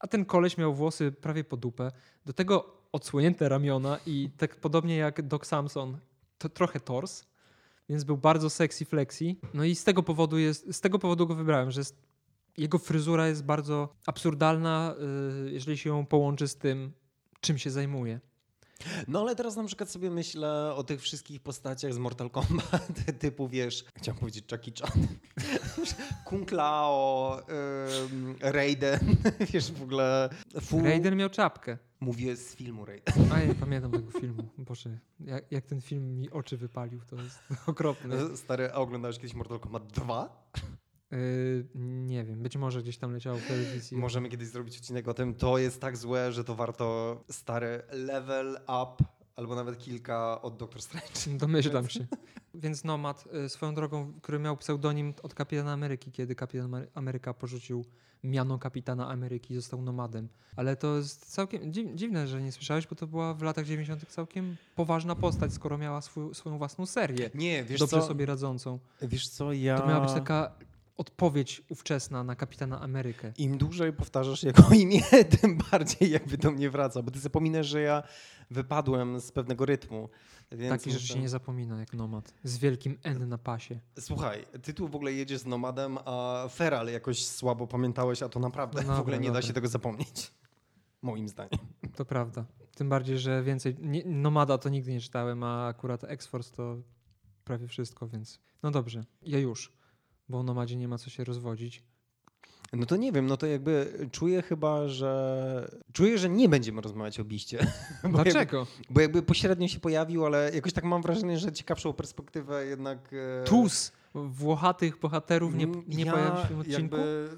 A 0.00 0.06
ten 0.06 0.24
koleś 0.24 0.58
miał 0.58 0.74
włosy 0.74 1.12
prawie 1.12 1.44
po 1.44 1.56
dupę, 1.56 1.90
do 2.26 2.32
tego 2.32 2.76
odsłonięte 2.92 3.48
ramiona 3.48 3.98
i 4.06 4.30
tak 4.36 4.56
podobnie 4.56 4.96
jak 4.96 5.22
Doc 5.22 5.46
Samson, 5.46 5.98
to 6.38 6.48
trochę 6.48 6.80
tors, 6.80 7.24
więc 7.88 8.04
był 8.04 8.16
bardzo 8.16 8.50
sexy 8.50 8.84
flexi. 8.84 9.40
No 9.54 9.64
i 9.64 9.74
z 9.74 9.84
tego 9.84 10.02
powodu 10.02 10.38
jest, 10.38 10.74
z 10.76 10.80
tego 10.80 10.98
powodu 10.98 11.26
go 11.26 11.34
wybrałem, 11.34 11.70
że 11.70 11.80
jest, 11.80 12.02
jego 12.56 12.78
fryzura 12.78 13.28
jest 13.28 13.44
bardzo 13.44 13.94
absurdalna, 14.06 14.94
yy, 15.44 15.52
jeżeli 15.52 15.78
się 15.78 15.90
ją 15.90 16.06
połączy 16.06 16.48
z 16.48 16.56
tym, 16.56 16.92
czym 17.40 17.58
się 17.58 17.70
zajmuje. 17.70 18.20
No 19.08 19.20
ale 19.20 19.36
teraz 19.36 19.56
na 19.56 19.64
przykład 19.64 19.90
sobie 19.90 20.10
myślę 20.10 20.74
o 20.74 20.84
tych 20.84 21.00
wszystkich 21.00 21.40
postaciach 21.40 21.94
z 21.94 21.98
Mortal 21.98 22.30
Kombat, 22.30 22.88
typu 23.18 23.48
wiesz, 23.48 23.84
chciałem 23.96 24.20
powiedzieć 24.20 24.52
Jackie 24.52 24.72
Chan, 24.80 25.06
Kung 26.26 26.52
Lao, 26.52 27.40
ym, 28.12 28.36
Raiden, 28.40 29.00
wiesz 29.52 29.72
w 29.72 29.82
ogóle... 29.82 30.28
Fu... 30.60 30.80
Raiden 30.80 31.16
miał 31.16 31.30
czapkę. 31.30 31.78
Mówię 32.00 32.36
z 32.36 32.54
filmu 32.56 32.84
Raiden. 32.84 33.32
A 33.32 33.40
ja 33.40 33.46
nie 33.46 33.54
pamiętam 33.54 33.90
tego 33.90 34.10
filmu. 34.20 34.42
Boże, 34.58 34.98
jak, 35.20 35.52
jak 35.52 35.66
ten 35.66 35.80
film 35.80 36.18
mi 36.20 36.30
oczy 36.30 36.56
wypalił, 36.56 37.00
to 37.06 37.16
jest 37.16 37.38
okropne. 37.66 38.36
Stary, 38.36 38.70
a 38.72 38.74
oglądałeś 38.74 39.16
kiedyś 39.16 39.34
Mortal 39.34 39.60
Kombat 39.60 39.86
2? 39.86 40.46
Yy, 41.12 41.66
nie 41.84 42.24
wiem, 42.24 42.42
być 42.42 42.56
może 42.56 42.82
gdzieś 42.82 42.98
tam 42.98 43.12
leciało 43.12 43.38
w 43.38 43.46
telewizji. 43.46 43.96
Możemy 43.96 44.28
kiedyś 44.28 44.48
zrobić 44.48 44.76
odcinek 44.76 45.08
o 45.08 45.14
tym. 45.14 45.34
To 45.34 45.58
jest 45.58 45.80
tak 45.80 45.96
złe, 45.96 46.32
że 46.32 46.44
to 46.44 46.54
warto 46.54 47.16
stary 47.30 47.82
level 47.92 48.58
up 48.82 49.04
albo 49.36 49.54
nawet 49.54 49.78
kilka 49.78 50.42
od 50.42 50.56
Doctor 50.56 50.82
Strange. 50.82 51.38
Domyślam 51.46 51.88
się. 51.88 52.06
Więc 52.54 52.84
Nomad, 52.84 53.24
y, 53.44 53.48
swoją 53.48 53.74
drogą, 53.74 54.12
który 54.22 54.38
miał 54.38 54.56
pseudonim 54.56 55.14
od 55.22 55.34
Kapitana 55.34 55.72
Ameryki, 55.72 56.12
kiedy 56.12 56.34
Kapitan 56.34 56.70
Amery- 56.70 56.86
Ameryka 56.94 57.34
porzucił 57.34 57.84
miano 58.24 58.58
Kapitana 58.58 59.08
Ameryki 59.08 59.54
i 59.54 59.56
został 59.56 59.82
Nomadem. 59.82 60.28
Ale 60.56 60.76
to 60.76 60.96
jest 60.96 61.32
całkiem 61.32 61.72
dziw, 61.72 61.94
dziwne, 61.94 62.26
że 62.26 62.42
nie 62.42 62.52
słyszałeś, 62.52 62.86
bo 62.86 62.96
to 62.96 63.06
była 63.06 63.34
w 63.34 63.42
latach 63.42 63.64
90. 63.64 64.08
całkiem 64.08 64.56
poważna 64.76 65.14
postać, 65.14 65.52
skoro 65.52 65.78
miała 65.78 66.00
swój, 66.00 66.34
swoją 66.34 66.58
własną 66.58 66.86
serię. 66.86 67.30
Nie, 67.34 67.64
wiesz 67.64 67.80
dobrze 67.80 68.00
co? 68.00 68.06
sobie 68.06 68.26
radzącą. 68.26 68.78
Wiesz 69.02 69.28
co, 69.28 69.52
ja... 69.52 69.78
To 69.78 69.86
miała 69.86 70.00
być 70.00 70.12
taka 70.12 70.54
odpowiedź 71.02 71.62
ówczesna 71.68 72.24
na 72.24 72.36
Kapitana 72.36 72.80
Amerykę. 72.80 73.32
Im 73.38 73.58
dłużej 73.58 73.92
powtarzasz 73.92 74.42
jego 74.42 74.62
imię, 74.82 75.02
tym 75.40 75.58
bardziej 75.70 76.10
jakby 76.10 76.38
do 76.38 76.50
mnie 76.50 76.70
wraca, 76.70 77.02
bo 77.02 77.10
ty 77.10 77.20
zapominasz, 77.20 77.66
że 77.66 77.80
ja 77.80 78.02
wypadłem 78.50 79.20
z 79.20 79.32
pewnego 79.32 79.66
rytmu. 79.66 80.08
Więc 80.52 80.70
Takich 80.82 80.92
rzeczy 80.92 81.06
się 81.06 81.18
nie 81.20 81.28
zapomina 81.28 81.80
jak 81.80 81.92
Nomad. 81.94 82.34
Z 82.44 82.58
wielkim 82.58 82.98
N 83.02 83.28
na 83.28 83.38
pasie. 83.38 83.80
Słuchaj, 83.98 84.46
ty 84.62 84.74
tu 84.74 84.88
w 84.88 84.96
ogóle 84.96 85.12
jedziesz 85.12 85.38
z 85.40 85.46
Nomadem, 85.46 85.98
a 86.04 86.46
Feral 86.50 86.86
jakoś 86.86 87.26
słabo 87.26 87.66
pamiętałeś, 87.66 88.22
a 88.22 88.28
to 88.28 88.40
naprawdę 88.40 88.82
No 88.82 88.96
w 88.96 89.00
ogóle 89.00 89.16
dobra, 89.16 89.16
nie 89.16 89.28
da 89.28 89.32
dobra. 89.34 89.46
się 89.48 89.52
tego 89.52 89.68
zapomnieć. 89.68 90.32
Moim 91.02 91.28
zdaniem. 91.28 91.58
To 91.96 92.04
prawda. 92.04 92.44
Tym 92.74 92.88
bardziej, 92.88 93.18
że 93.18 93.42
więcej. 93.42 93.76
Nie, 93.80 94.04
Nomada 94.04 94.58
to 94.58 94.68
nigdy 94.68 94.90
nie 94.92 95.00
czytałem, 95.00 95.42
a 95.42 95.66
akurat 95.66 96.04
X-Force 96.04 96.56
to 96.56 96.76
prawie 97.44 97.66
wszystko, 97.68 98.08
więc. 98.08 98.40
No 98.62 98.70
dobrze, 98.70 99.04
ja 99.22 99.38
już, 99.38 99.72
bo 100.28 100.38
o 100.38 100.42
Nomadzie 100.42 100.76
nie 100.76 100.88
ma 100.88 100.98
co 100.98 101.10
się 101.10 101.24
rozwodzić. 101.24 101.82
No 102.72 102.86
to 102.86 102.96
nie 102.96 103.12
wiem, 103.12 103.26
no 103.26 103.36
to 103.36 103.46
jakby 103.46 103.92
czuję 104.12 104.42
chyba, 104.42 104.88
że... 104.88 105.70
Czuję, 105.92 106.18
że 106.18 106.28
nie 106.28 106.48
będziemy 106.48 106.80
rozmawiać 106.80 107.20
o 107.20 107.24
Biście. 107.24 107.58
Bo 108.02 108.08
jakby, 108.08 108.22
Dlaczego? 108.24 108.66
bo 108.90 109.00
jakby 109.00 109.22
pośrednio 109.22 109.68
się 109.68 109.80
pojawił, 109.80 110.26
ale 110.26 110.50
jakoś 110.54 110.72
tak 110.72 110.84
mam 110.84 111.02
wrażenie, 111.02 111.38
że 111.38 111.52
ciekawszą 111.52 111.92
perspektywę 111.92 112.66
jednak... 112.66 113.10
e, 113.12 113.44
Tus 113.44 113.92
włochatych 114.14 114.98
bohaterów 115.00 115.54
nie, 115.54 115.64
Mm, 115.64 115.84
nie 115.88 116.04
ja 116.04 116.12
pojawi 116.12 116.48
się 116.48 116.54
w 116.54 116.60
odcinku? 116.60 116.96
Jakby, 116.96 117.28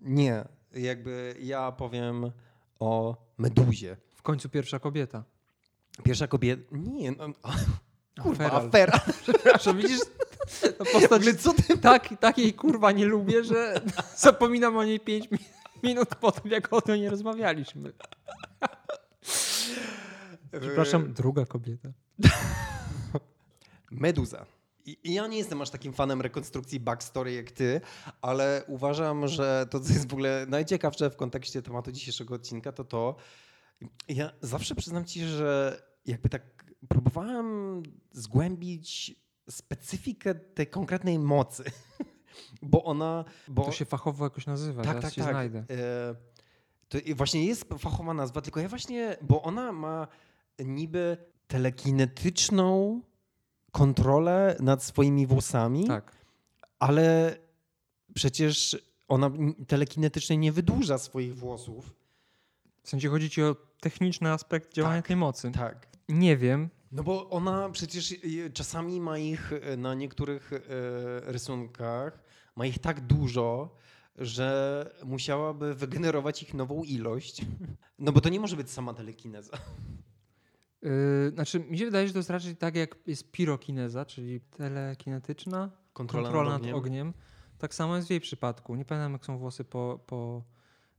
nie, 0.00 0.44
jakby 0.74 1.36
ja 1.40 1.72
powiem 1.72 2.30
o 2.80 3.16
Meduzie. 3.38 3.96
W 4.14 4.22
końcu 4.22 4.48
pierwsza 4.48 4.78
kobieta. 4.78 5.24
Pierwsza 6.02 6.26
kobieta... 6.26 6.62
Nie, 6.72 7.12
no, 7.12 7.26
kurwa, 8.22 8.44
Feral. 8.48 8.66
afera. 8.66 9.00
Przepraszam, 9.22 9.76
widzisz? 9.76 10.00
Postać, 10.92 11.22
Ale 11.22 11.34
co 11.34 11.54
ty... 11.54 11.78
tak, 11.90 12.08
takiej 12.20 12.54
kurwa 12.54 12.92
nie 12.92 13.06
lubię, 13.06 13.44
że 13.44 13.80
zapominam 14.16 14.76
o 14.76 14.84
niej 14.84 15.00
5 15.00 15.28
minut 15.82 16.08
po 16.14 16.32
tym, 16.32 16.50
jak 16.50 16.72
o 16.72 16.80
tym 16.80 17.00
nie 17.00 17.10
rozmawialiśmy. 17.10 17.92
Przepraszam, 20.60 21.12
druga 21.12 21.46
kobieta. 21.46 21.88
Meduza. 23.90 24.46
I 24.86 25.14
ja 25.14 25.26
nie 25.26 25.38
jestem 25.38 25.62
aż 25.62 25.70
takim 25.70 25.92
fanem 25.92 26.20
rekonstrukcji 26.20 26.80
backstory 26.80 27.32
jak 27.32 27.50
ty, 27.50 27.80
ale 28.20 28.64
uważam, 28.66 29.28
że 29.28 29.66
to, 29.70 29.80
co 29.80 29.92
jest 29.92 30.08
w 30.08 30.12
ogóle 30.12 30.46
najciekawsze 30.48 31.10
w 31.10 31.16
kontekście 31.16 31.62
tematu 31.62 31.92
dzisiejszego 31.92 32.34
odcinka, 32.34 32.72
to 32.72 32.84
to, 32.84 33.16
ja 34.08 34.32
zawsze 34.40 34.74
przyznam 34.74 35.04
ci, 35.04 35.24
że 35.24 35.82
jakby 36.06 36.28
tak 36.28 36.42
próbowałem 36.88 37.82
zgłębić 38.12 39.16
specyfikę 39.52 40.34
tej 40.34 40.66
konkretnej 40.66 41.18
mocy, 41.18 41.64
bo 42.62 42.84
ona... 42.84 43.24
Bo, 43.48 43.64
To 43.64 43.72
się 43.72 43.84
fachowo 43.84 44.24
jakoś 44.24 44.46
nazywa, 44.46 44.82
tak, 44.82 45.00
tak, 45.00 45.12
ci 45.12 45.20
tak. 45.20 45.30
znajdę. 45.30 45.58
E, 45.58 46.14
to 46.88 46.98
właśnie 47.14 47.46
jest 47.46 47.64
fachowa 47.78 48.14
nazwa, 48.14 48.40
tylko 48.40 48.60
ja 48.60 48.68
właśnie, 48.68 49.16
bo 49.22 49.42
ona 49.42 49.72
ma 49.72 50.06
niby 50.58 51.16
telekinetyczną 51.48 53.00
kontrolę 53.72 54.56
nad 54.60 54.82
swoimi 54.82 55.26
włosami, 55.26 55.86
Tak. 55.86 56.12
ale 56.78 57.36
przecież 58.14 58.82
ona 59.08 59.30
telekinetycznie 59.68 60.36
nie 60.36 60.52
wydłuża 60.52 60.98
swoich 60.98 61.36
włosów. 61.36 61.94
W 62.82 62.88
sensie 62.88 63.08
chodzi 63.08 63.30
ci 63.30 63.42
o 63.42 63.56
techniczny 63.80 64.30
aspekt 64.32 64.74
działania 64.74 64.98
Tak. 65.02 65.06
tej 65.06 65.16
mocy. 65.16 65.50
Tak. 65.50 65.86
Nie 66.08 66.36
wiem, 66.36 66.68
No 66.92 67.02
bo 67.02 67.30
ona 67.30 67.70
przecież 67.70 68.12
y, 68.12 68.50
czasami 68.54 69.00
ma 69.00 69.18
ich 69.18 69.52
y, 69.52 69.76
na 69.76 69.94
niektórych 69.94 70.52
y, 70.52 70.60
rysunkach, 71.24 72.22
ma 72.56 72.66
ich 72.66 72.78
tak 72.78 73.06
dużo, 73.06 73.76
że 74.16 74.90
musiałaby 75.04 75.74
wygenerować 75.74 76.42
ich 76.42 76.54
nową 76.54 76.82
ilość. 76.82 77.42
No 77.98 78.12
bo 78.12 78.20
to 78.20 78.28
nie 78.28 78.40
może 78.40 78.56
być 78.56 78.70
sama 78.70 78.94
telekineza. 78.94 79.58
Yy, 80.82 81.30
znaczy, 81.34 81.60
mi 81.60 81.78
się 81.78 81.84
wydaje, 81.84 82.06
że 82.06 82.12
to 82.12 82.18
jest 82.18 82.30
raczej 82.30 82.56
tak, 82.56 82.76
jak 82.76 82.96
jest 83.06 83.30
pirokineza, 83.30 84.04
czyli 84.04 84.40
telekinetyczna 84.40 85.70
Kontrola, 85.92 86.24
kontrola 86.24 86.50
nad 86.50 86.62
nad 86.62 86.74
ogniem. 86.74 86.76
ogniem. 86.76 87.14
Tak 87.58 87.74
samo 87.74 87.96
jest 87.96 88.08
w 88.08 88.10
jej 88.10 88.20
przypadku. 88.20 88.74
Nie 88.74 88.84
pamiętam, 88.84 89.12
jak 89.12 89.24
są 89.24 89.38
włosy 89.38 89.64
po, 89.64 90.00
po 90.06 90.44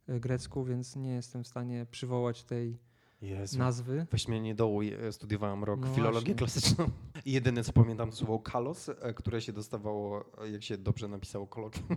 y, 0.10 0.20
grecku, 0.20 0.66
więc 0.66 0.96
nie 0.96 1.10
jestem 1.14 1.44
w 1.44 1.48
stanie 1.48 1.86
przywołać 1.92 2.44
tej 2.44 2.80
Jezu. 3.24 3.60
nazwy. 3.60 4.06
Weź 4.12 4.28
nie 4.28 4.56
dołuj, 4.56 4.94
e, 4.94 5.12
studiowałem 5.12 5.64
rok 5.64 5.80
No 5.82 5.88
filologię 5.96 6.20
właśnie. 6.20 6.36
klasyczną. 6.36 6.90
I 7.26 7.32
jedyne 7.32 7.64
co 7.64 7.74
pamiętam 7.74 8.10
to 8.10 8.16
słowo 8.16 8.40
kalos, 8.40 8.90
e, 8.90 9.14
które 9.14 9.42
się 9.42 9.54
dostawało, 9.54 10.26
e, 10.44 10.50
jak 10.50 10.64
się 10.64 10.78
dobrze 10.78 11.08
napisało 11.08 11.48
kolokwium. 11.48 11.88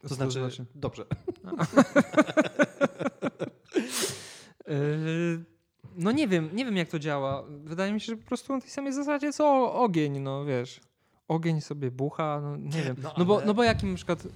To 0.00 0.08
Co 0.08 0.14
znaczy, 0.14 0.66
dobrze. 0.74 1.04
Yy, 4.68 5.44
No 5.96 6.12
nie 6.12 6.28
wiem, 6.28 6.50
nie 6.52 6.64
wiem 6.64 6.76
jak 6.76 6.88
to 6.88 6.98
działa. 6.98 7.44
Wydaje 7.64 7.92
mi 7.92 8.00
się, 8.00 8.06
że 8.06 8.16
po 8.16 8.26
prostu 8.26 8.52
na 8.52 8.60
tej 8.60 8.70
samej 8.70 8.92
zasadzie 8.92 9.32
co 9.32 9.74
ogień, 9.74 10.18
no 10.20 10.44
wiesz. 10.44 10.80
Ogień 11.28 11.60
sobie 11.60 11.90
bucha, 11.90 12.40
no 12.42 12.56
nie 12.56 12.82
wiem. 12.82 12.96
No, 13.02 13.14
No, 13.18 13.24
bo, 13.24 13.36
ale- 13.36 13.46
no 13.46 13.54
bo 13.54 13.62
jakim 13.64 13.90
na 13.90 13.96
przykład, 13.96 14.28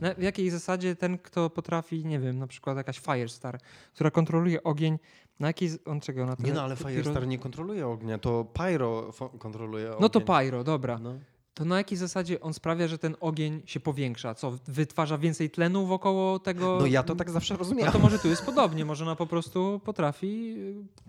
na, 0.00 0.14
w 0.14 0.22
jakiej 0.22 0.50
zasadzie 0.50 0.96
ten, 0.96 1.18
kto 1.18 1.50
potrafi, 1.50 2.04
nie 2.04 2.18
wiem, 2.20 2.38
na 2.38 2.46
przykład 2.46 2.76
jakaś 2.76 2.98
Firestar, 3.00 3.58
która 3.94 4.10
kontroluje 4.10 4.62
ogień, 4.62 4.98
na 5.40 5.46
jakiej, 5.46 5.68
z- 5.68 5.78
on 5.86 6.00
czego? 6.00 6.26
Na 6.26 6.36
Nie 6.38 6.52
no, 6.52 6.62
ale 6.62 6.76
Firestar 6.76 7.26
nie 7.26 7.38
kontroluje 7.38 7.86
ognia, 7.86 8.18
to 8.18 8.44
Pyro 8.44 9.10
kontroluje 9.38 9.88
ogień. 9.88 10.00
No 10.00 10.08
to 10.08 10.20
Pyro, 10.20 10.64
dobra. 10.64 10.98
No. 10.98 11.14
To 11.54 11.64
na 11.64 11.76
jakiej 11.78 11.98
zasadzie 11.98 12.40
on 12.40 12.54
sprawia, 12.54 12.88
że 12.88 12.98
ten 12.98 13.16
ogień 13.20 13.62
się 13.66 13.80
powiększa? 13.80 14.34
Co, 14.34 14.52
wytwarza 14.68 15.18
więcej 15.18 15.50
tlenu 15.50 15.86
wokoło 15.86 16.38
tego? 16.38 16.76
no 16.80 16.86
ja 16.86 17.02
to 17.02 17.14
tak 17.16 17.30
zawsze 17.30 17.54
No 17.54 17.58
rozumiałem. 17.58 17.92
to 17.92 17.98
może 17.98 18.18
tu 18.18 18.28
jest 18.28 18.42
podobnie, 18.42 18.84
może 18.84 19.04
ona 19.04 19.16
po 19.16 19.26
prostu 19.26 19.80
potrafi 19.84 20.56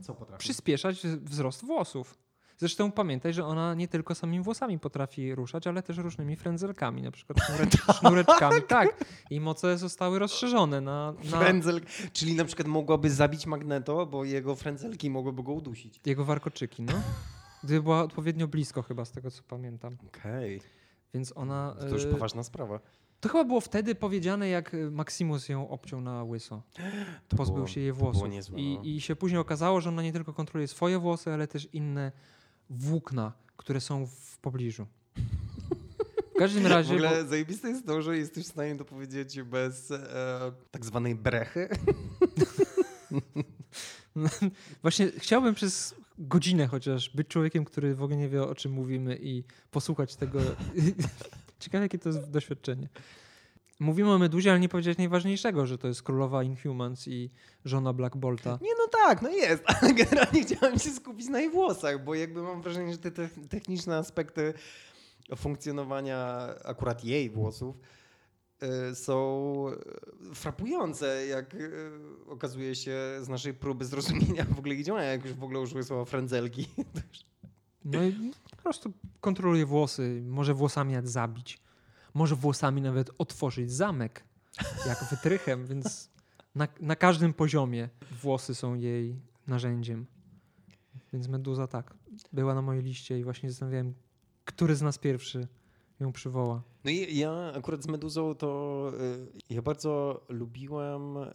Co 0.02 0.14
potrafi? 0.14 0.40
przyspieszać 0.40 1.02
wzrost 1.08 1.66
włosów. 1.66 2.18
Zresztą 2.60 2.92
pamiętaj, 2.92 3.34
że 3.34 3.46
ona 3.46 3.74
nie 3.74 3.88
tylko 3.88 4.16
samymi 4.16 4.44
włosami 4.44 4.80
potrafi 4.80 5.36
ruszać, 5.36 5.68
ale 5.68 5.84
też 5.84 5.98
różnymi 5.98 6.36
frędzelkami, 6.36 7.02
na 7.02 7.12
przykład 7.12 7.38
sznurecz- 7.40 7.94
sznureczkami. 8.00 8.62
Tak. 8.68 9.06
I 9.30 9.40
moce 9.40 9.78
zostały 9.78 10.20
rozszerzone 10.20 10.82
na, 10.82 11.14
na 11.32 11.40
Frędzel, 11.40 11.82
czyli 12.14 12.36
na 12.36 12.46
przykład 12.46 12.68
mogłaby 12.68 13.10
zabić 13.10 13.46
Magneto, 13.46 14.06
bo 14.06 14.24
jego 14.26 14.56
frędzelki 14.56 15.10
mogłyby 15.10 15.44
go 15.44 15.52
udusić. 15.52 16.00
jego 16.06 16.26
warkoczyki, 16.26 16.82
no. 16.84 16.94
Gdyby 17.64 17.82
była 17.84 18.04
odpowiednio 18.04 18.48
blisko 18.48 18.82
chyba, 18.82 19.06
z 19.06 19.12
tego 19.12 19.32
co 19.32 19.44
pamiętam. 19.44 19.98
Okej, 20.08 20.62
Więc 21.14 21.34
ona... 21.36 21.76
to 21.80 21.88
już 21.88 22.04
y, 22.04 22.08
poważna 22.08 22.44
sprawa. 22.44 22.80
To 23.20 23.30
chyba 23.30 23.44
było 23.44 23.62
wtedy 23.62 23.96
powiedziane, 23.96 24.50
jak 24.50 24.76
Maximus 24.92 25.50
ją 25.50 25.70
obciął 25.70 26.02
na 26.02 26.24
łyso. 26.24 26.62
To 27.28 27.38
Pozbył 27.38 27.56
było- 27.56 27.68
się 27.68 27.82
jej 27.82 27.92
włosów. 27.92 28.30
niezłe, 28.30 28.54
no. 28.56 28.60
I, 28.84 28.96
I 28.96 29.02
się 29.02 29.16
później 29.16 29.40
okazało, 29.42 29.82
że 29.82 29.90
ona 29.90 30.02
nie 30.04 30.14
tylko 30.14 30.34
kontroluje 30.34 30.68
swoje 30.68 31.00
włosy, 31.00 31.34
ale 31.34 31.48
też 31.48 31.68
inne 31.74 32.12
włókna, 32.70 33.34
które 33.58 33.82
są 33.82 34.08
w 34.08 34.38
pobliżu. 34.38 34.88
W 36.36 36.38
każdym 36.40 36.64
W 36.64 36.66
razie... 36.66 36.94
ogóle 36.94 37.26
zajebiste 37.26 37.70
jest 37.70 37.86
to, 37.86 38.02
że 38.02 38.18
jesteś 38.18 38.46
w 38.46 38.50
stanie 38.50 38.76
to 38.76 38.86
powiedzieć 38.86 39.42
bez 39.42 39.92
e, 39.92 40.52
tak 40.72 40.86
zwanej 40.86 41.16
brechy. 41.16 41.70
Właśnie 44.82 45.12
chciałbym 45.18 45.56
przez 45.56 45.96
godzinę 46.18 46.68
chociaż 46.68 47.10
być 47.10 47.28
człowiekiem, 47.28 47.66
który 47.66 47.96
w 47.96 48.04
ogóle 48.04 48.18
nie 48.20 48.30
wie 48.30 48.44
o 48.44 48.56
czym 48.56 48.72
mówimy 48.72 49.18
i 49.22 49.44
posłuchać 49.72 50.16
tego. 50.16 50.40
Ciekawe 51.60 51.86
jakie 51.86 52.00
to 52.00 52.10
jest 52.10 52.30
doświadczenie. 52.30 52.90
Mówimy 53.80 54.12
o 54.12 54.18
Meduzie, 54.18 54.52
ale 54.52 54.60
nie 54.60 54.70
powiedziałeś 54.70 54.98
najważniejszego, 54.98 55.66
że 55.66 55.78
to 55.78 55.88
jest 55.88 56.04
królowa 56.04 56.44
Inhumans 56.44 57.08
i 57.08 57.30
żona 57.66 57.94
Black 57.94 58.18
Bolta. 58.18 58.60
Nie, 58.62 58.72
no 58.78 58.88
tak, 58.92 59.22
no 59.22 59.30
jest, 59.30 59.64
ale 59.82 59.94
generalnie 59.94 60.44
chciałem 60.44 60.80
się 60.80 60.90
skupić 60.90 61.28
na 61.28 61.40
jej 61.40 61.50
włosach, 61.50 62.04
bo 62.04 62.16
jakby 62.16 62.42
mam 62.42 62.62
wrażenie, 62.62 62.92
że 62.92 62.98
te 62.98 63.12
te 63.12 63.30
techniczne 63.50 63.98
aspekty 63.98 64.54
funkcjonowania 65.36 66.50
akurat 66.64 67.04
jej 67.04 67.30
włosów 67.30 67.76
e, 68.60 68.96
są 68.96 69.66
e, 70.32 70.36
frapujące, 70.36 71.28
jak 71.28 71.56
e, 71.56 71.58
okazuje 72.28 72.76
się 72.76 72.98
z 73.22 73.30
naszej 73.30 73.54
próby 73.54 73.86
zrozumienia 73.86 74.46
w 74.56 74.60
ogóle 74.60 74.76
ich 74.76 74.86
działania, 74.86 75.08
jak 75.08 75.26
już 75.26 75.34
w 75.34 75.44
ogóle 75.44 75.60
użyły 75.60 75.84
słowa 75.84 76.06
frędzelki. 76.06 76.68
No 77.86 78.04
i 78.04 78.32
po 78.52 78.58
prostu 78.58 78.94
kontroluje 79.22 79.66
włosy, 79.66 80.22
może 80.26 80.54
włosami 80.54 80.94
jak 80.94 81.08
zabić. 81.08 81.60
Może 82.14 82.36
włosami 82.36 82.82
nawet 82.82 83.10
otworzyć 83.18 83.72
zamek, 83.72 84.24
jak 84.88 85.04
wytrychem, 85.10 85.66
więc 85.66 86.10
na, 86.56 86.68
na 86.80 86.96
każdym 86.96 87.34
poziomie 87.34 87.90
włosy 88.22 88.56
są 88.56 88.76
jej 88.76 89.22
narzędziem. 89.48 90.06
Więc 91.14 91.28
Meduza 91.28 91.68
tak, 91.68 91.94
była 92.34 92.54
na 92.54 92.62
mojej 92.62 92.84
liście 92.84 93.20
i 93.20 93.24
właśnie 93.24 93.50
zastanawiałem, 93.50 93.94
który 94.46 94.76
z 94.76 94.82
nas 94.82 94.98
pierwszy 94.98 95.48
ją 96.00 96.12
przywoła. 96.12 96.62
No 96.84 96.92
i 96.92 97.18
ja 97.18 97.52
akurat 97.56 97.84
z 97.84 97.88
Meduzą 97.88 98.36
to 98.36 98.92
y, 99.50 99.54
ja 99.54 99.62
bardzo 99.62 100.22
lubiłem 100.30 101.18
y, 101.18 101.28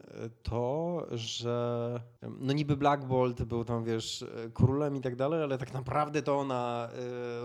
to, 0.42 1.06
że 1.10 2.00
no 2.40 2.52
niby 2.52 2.76
Black 2.76 3.04
Bolt 3.04 3.42
był 3.42 3.64
tam, 3.64 3.84
wiesz, 3.84 4.24
królem 4.54 4.96
i 4.96 5.00
tak 5.00 5.16
dalej, 5.16 5.42
ale 5.42 5.58
tak 5.58 5.74
naprawdę 5.74 6.22
to 6.22 6.38
ona 6.38 6.88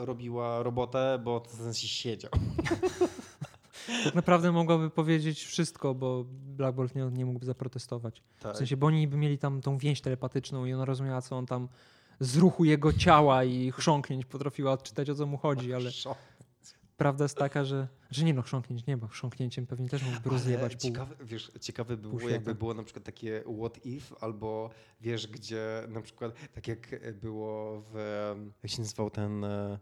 y, 0.01 0.05
robiła 0.05 0.63
robotę, 0.63 1.19
bo 1.23 1.39
to 1.39 1.49
w 1.49 1.53
sensie 1.53 1.87
siedział. 1.87 2.31
Tak 4.03 4.15
naprawdę 4.21 4.51
mogłaby 4.51 4.89
powiedzieć 4.89 5.43
wszystko, 5.43 5.95
bo 5.95 6.25
Black 6.29 6.75
Bolt 6.75 6.95
nie, 6.95 7.03
nie 7.03 7.25
mógłby 7.25 7.45
zaprotestować. 7.45 8.23
Tak. 8.39 8.55
W 8.55 8.57
sensie, 8.57 8.77
bo 8.77 8.87
oni 8.87 9.07
by 9.07 9.17
mieli 9.17 9.37
tam 9.37 9.61
tą 9.61 9.77
więź 9.77 10.01
telepatyczną 10.01 10.65
i 10.65 10.73
ona 10.73 10.85
rozumiała, 10.85 11.21
co 11.21 11.37
on 11.37 11.45
tam 11.45 11.67
z 12.19 12.37
ruchu 12.37 12.65
jego 12.65 12.93
ciała 12.93 13.43
i 13.43 13.71
chrząknięć 13.71 14.25
potrafiła 14.25 14.71
odczytać, 14.71 15.09
o 15.09 15.15
co 15.15 15.25
mu 15.25 15.37
chodzi, 15.37 15.73
ale 15.73 15.91
Szok. 15.91 16.17
Prawda 16.99 17.25
jest 17.25 17.37
taka, 17.37 17.65
że, 17.65 17.87
że 18.11 18.25
nie 18.25 18.33
no, 18.33 18.41
chrząknięć 18.41 18.85
nie 18.85 18.97
ma. 18.97 19.07
Chrząknięciem 19.07 19.67
pewnie 19.67 19.89
też 19.89 20.03
mógłby 20.03 20.29
rozjebać 20.29 20.75
pół. 20.75 20.81
ciekawe, 20.81 21.15
wiesz, 21.21 21.51
ciekawe 21.61 21.97
by 21.97 22.09
było, 22.09 22.29
jakby 22.29 22.55
było 22.55 22.73
na 22.73 22.83
przykład 22.83 23.05
takie 23.05 23.43
what 23.59 23.85
if, 23.85 24.15
albo 24.21 24.69
wiesz, 25.01 25.27
gdzie 25.27 25.83
na 25.87 26.01
przykład, 26.01 26.33
tak 26.53 26.67
jak 26.67 27.15
było 27.19 27.81
w, 27.93 27.95
jak 28.63 28.71
się 28.71 28.81
nazywał 28.81 29.09
ten 29.09 29.43
e, 29.43 29.79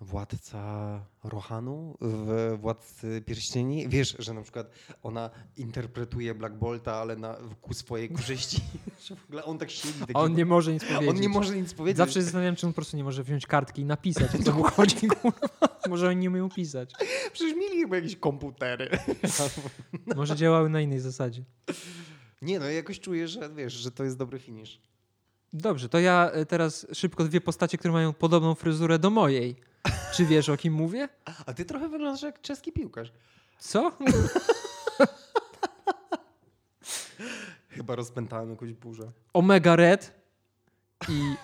władca 0.00 1.00
Rohanu 1.24 1.96
w 2.00 2.56
Władcy 2.60 3.22
Pierścieni? 3.26 3.88
Wiesz, 3.88 4.16
że 4.18 4.34
na 4.34 4.42
przykład 4.42 4.70
ona 5.02 5.30
interpretuje 5.56 6.34
Black 6.34 6.54
Bolta, 6.54 6.94
ale 6.94 7.16
na, 7.16 7.36
ku 7.60 7.74
swojej 7.74 8.10
korzyści. 8.10 8.60
W 9.02 9.24
ogóle 9.24 9.44
on 9.44 9.58
tak 9.58 9.70
siedzi. 9.70 9.98
Taki, 10.00 10.14
on 10.14 10.34
nie 10.34 10.46
może 10.46 10.72
nic 10.72 10.84
powiedzieć. 10.84 11.08
on 11.08 11.20
nie 11.20 11.28
może 11.28 11.56
nic 11.56 11.74
powiedzieć. 11.74 11.96
Zawsze 11.96 12.14
się 12.14 12.22
zastanawiam, 12.22 12.56
czy 12.56 12.66
on 12.66 12.72
po 12.72 12.74
prostu 12.74 12.96
nie 12.96 13.04
może 13.04 13.24
wziąć 13.24 13.46
kartki 13.46 13.82
i 13.82 13.84
napisać, 13.84 14.34
o 14.34 14.42
co 14.42 14.52
mu 14.52 14.62
chodzi. 14.76 15.08
kurwa. 15.08 15.71
Może 15.88 16.08
oni 16.08 16.16
nie 16.20 16.28
umieją 16.28 16.48
pisać. 16.48 16.92
Przecież 17.32 17.56
mieli 17.56 17.80
chyba 17.80 17.96
jakieś 17.96 18.16
komputery. 18.16 18.90
Może 20.16 20.36
działały 20.36 20.68
na 20.68 20.80
innej 20.80 21.00
zasadzie. 21.00 21.44
nie, 22.42 22.58
no 22.58 22.64
ja 22.64 22.72
jakoś 22.72 23.00
czuję, 23.00 23.28
że 23.28 23.50
wiesz, 23.50 23.72
że 23.72 23.90
to 23.90 24.04
jest 24.04 24.16
dobry 24.18 24.38
finish. 24.38 24.80
Dobrze, 25.52 25.88
to 25.88 25.98
ja 25.98 26.30
e, 26.32 26.46
teraz 26.46 26.86
szybko 26.92 27.24
dwie 27.24 27.40
postacie, 27.40 27.78
które 27.78 27.92
mają 27.92 28.12
podobną 28.12 28.54
fryzurę 28.54 28.98
do 28.98 29.10
mojej. 29.10 29.56
Czy 30.14 30.24
wiesz, 30.26 30.48
o 30.48 30.56
kim 30.56 30.74
mówię? 30.74 31.08
A 31.46 31.54
ty 31.54 31.64
trochę 31.64 31.88
wyglądasz 31.88 32.22
jak 32.22 32.40
czeski 32.40 32.72
piłkarz. 32.72 33.12
Co? 33.58 33.92
Chyba 37.68 37.96
rozpętałem 37.96 38.50
jakąś 38.50 38.72
burzę. 38.72 39.12
Omega 39.32 39.76
Red 39.76 40.14
i 41.08 41.34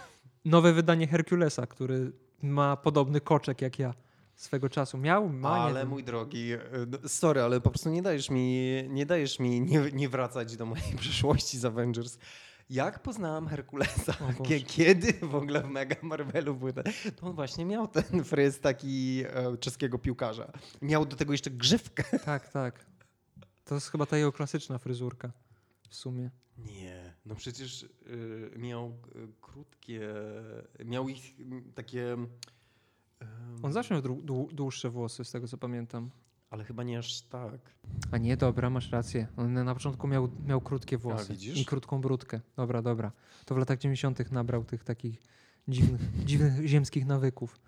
nowe 0.45 0.72
wydanie 0.72 1.07
Herkulesa, 1.07 1.66
który 1.66 2.12
ma 2.43 2.76
podobny 2.76 3.20
koczek 3.20 3.62
jak 3.62 3.78
ja 3.78 3.95
swego 4.39 4.68
czasu. 4.68 4.99
Miał? 4.99 5.28
Ma, 5.28 5.49
ale 5.49 5.84
mój 5.84 6.05
drogi, 6.05 6.53
e, 6.53 6.59
no, 6.86 7.09
sorry, 7.09 7.41
ale 7.41 7.61
po 7.61 7.70
prostu 7.70 7.91
nie 7.91 8.03
dajesz 8.03 8.30
mi, 8.30 8.68
nie, 8.89 9.07
dajesz 9.07 9.39
mi 9.39 9.61
nie, 9.61 9.80
nie 9.93 10.09
wracać 10.09 10.57
do 10.57 10.66
mojej 10.66 10.97
przeszłości 11.01 11.59
z 11.59 11.64
Avengers. 11.64 12.18
Jak 12.70 13.03
poznałam 13.03 13.49
Herkulesa? 13.49 14.14
Kiedy 14.66 15.12
w 15.12 15.34
ogóle 15.34 15.62
w 15.62 15.68
Mega 15.68 15.97
Marvelu 16.03 16.55
był 16.55 16.72
ten, 16.72 16.84
to 17.16 17.26
on 17.26 17.34
właśnie 17.34 17.64
miał 17.64 17.89
ten 17.89 18.24
fryz 18.24 18.61
taki 18.61 19.24
e, 19.26 19.57
czeskiego 19.57 19.99
piłkarza. 19.99 20.53
Miał 20.82 21.07
do 21.07 21.16
tego 21.16 21.32
jeszcze 21.32 21.51
grzywkę. 21.51 22.05
Tak, 22.24 22.49
tak. 22.49 22.86
To 23.64 23.74
jest 23.74 23.91
chyba 23.91 24.07
ta 24.07 24.16
jego 24.16 24.32
klasyczna 24.32 24.78
fryzurka 24.78 25.32
w 25.89 25.95
sumie. 25.95 26.30
Nie, 26.59 27.14
no 27.26 27.34
przecież 27.34 27.82
y, 27.82 27.89
miał 28.57 28.86
y, 28.89 29.28
krótkie, 29.41 30.01
miał 30.84 31.09
ich 31.09 31.41
mm, 31.41 31.72
takie... 31.72 32.16
On 33.62 33.73
zawsze 33.73 33.95
miał 33.95 34.03
dłu- 34.03 34.23
dłu- 34.25 34.53
dłuższe 34.55 34.91
włosy, 34.91 35.25
z 35.25 35.31
tego 35.31 35.49
co 35.49 35.59
pamiętam. 35.59 36.11
Ale 36.51 36.64
chyba 36.64 36.83
nie 36.83 36.99
aż 36.99 37.21
tak. 37.23 37.61
A 38.12 38.19
nie, 38.19 38.37
dobra, 38.37 38.71
masz 38.71 38.91
rację. 38.91 39.27
On 39.37 39.53
na 39.53 39.75
początku 39.75 40.09
miał, 40.09 40.29
miał 40.47 40.61
krótkie 40.61 40.99
włosy 40.99 41.33
widzisz? 41.33 41.59
i 41.61 41.64
krótką 41.64 42.01
brudkę. 42.01 42.41
Dobra, 42.57 42.83
dobra. 42.83 43.12
To 43.45 43.55
w 43.55 43.59
latach 43.59 43.79
90. 43.79 44.33
nabrał 44.33 44.64
tych 44.64 44.85
takich 44.85 45.23
dziwnych, 45.69 46.01
dziwnych 46.25 46.66
ziemskich 46.66 47.07
nawyków. 47.07 47.59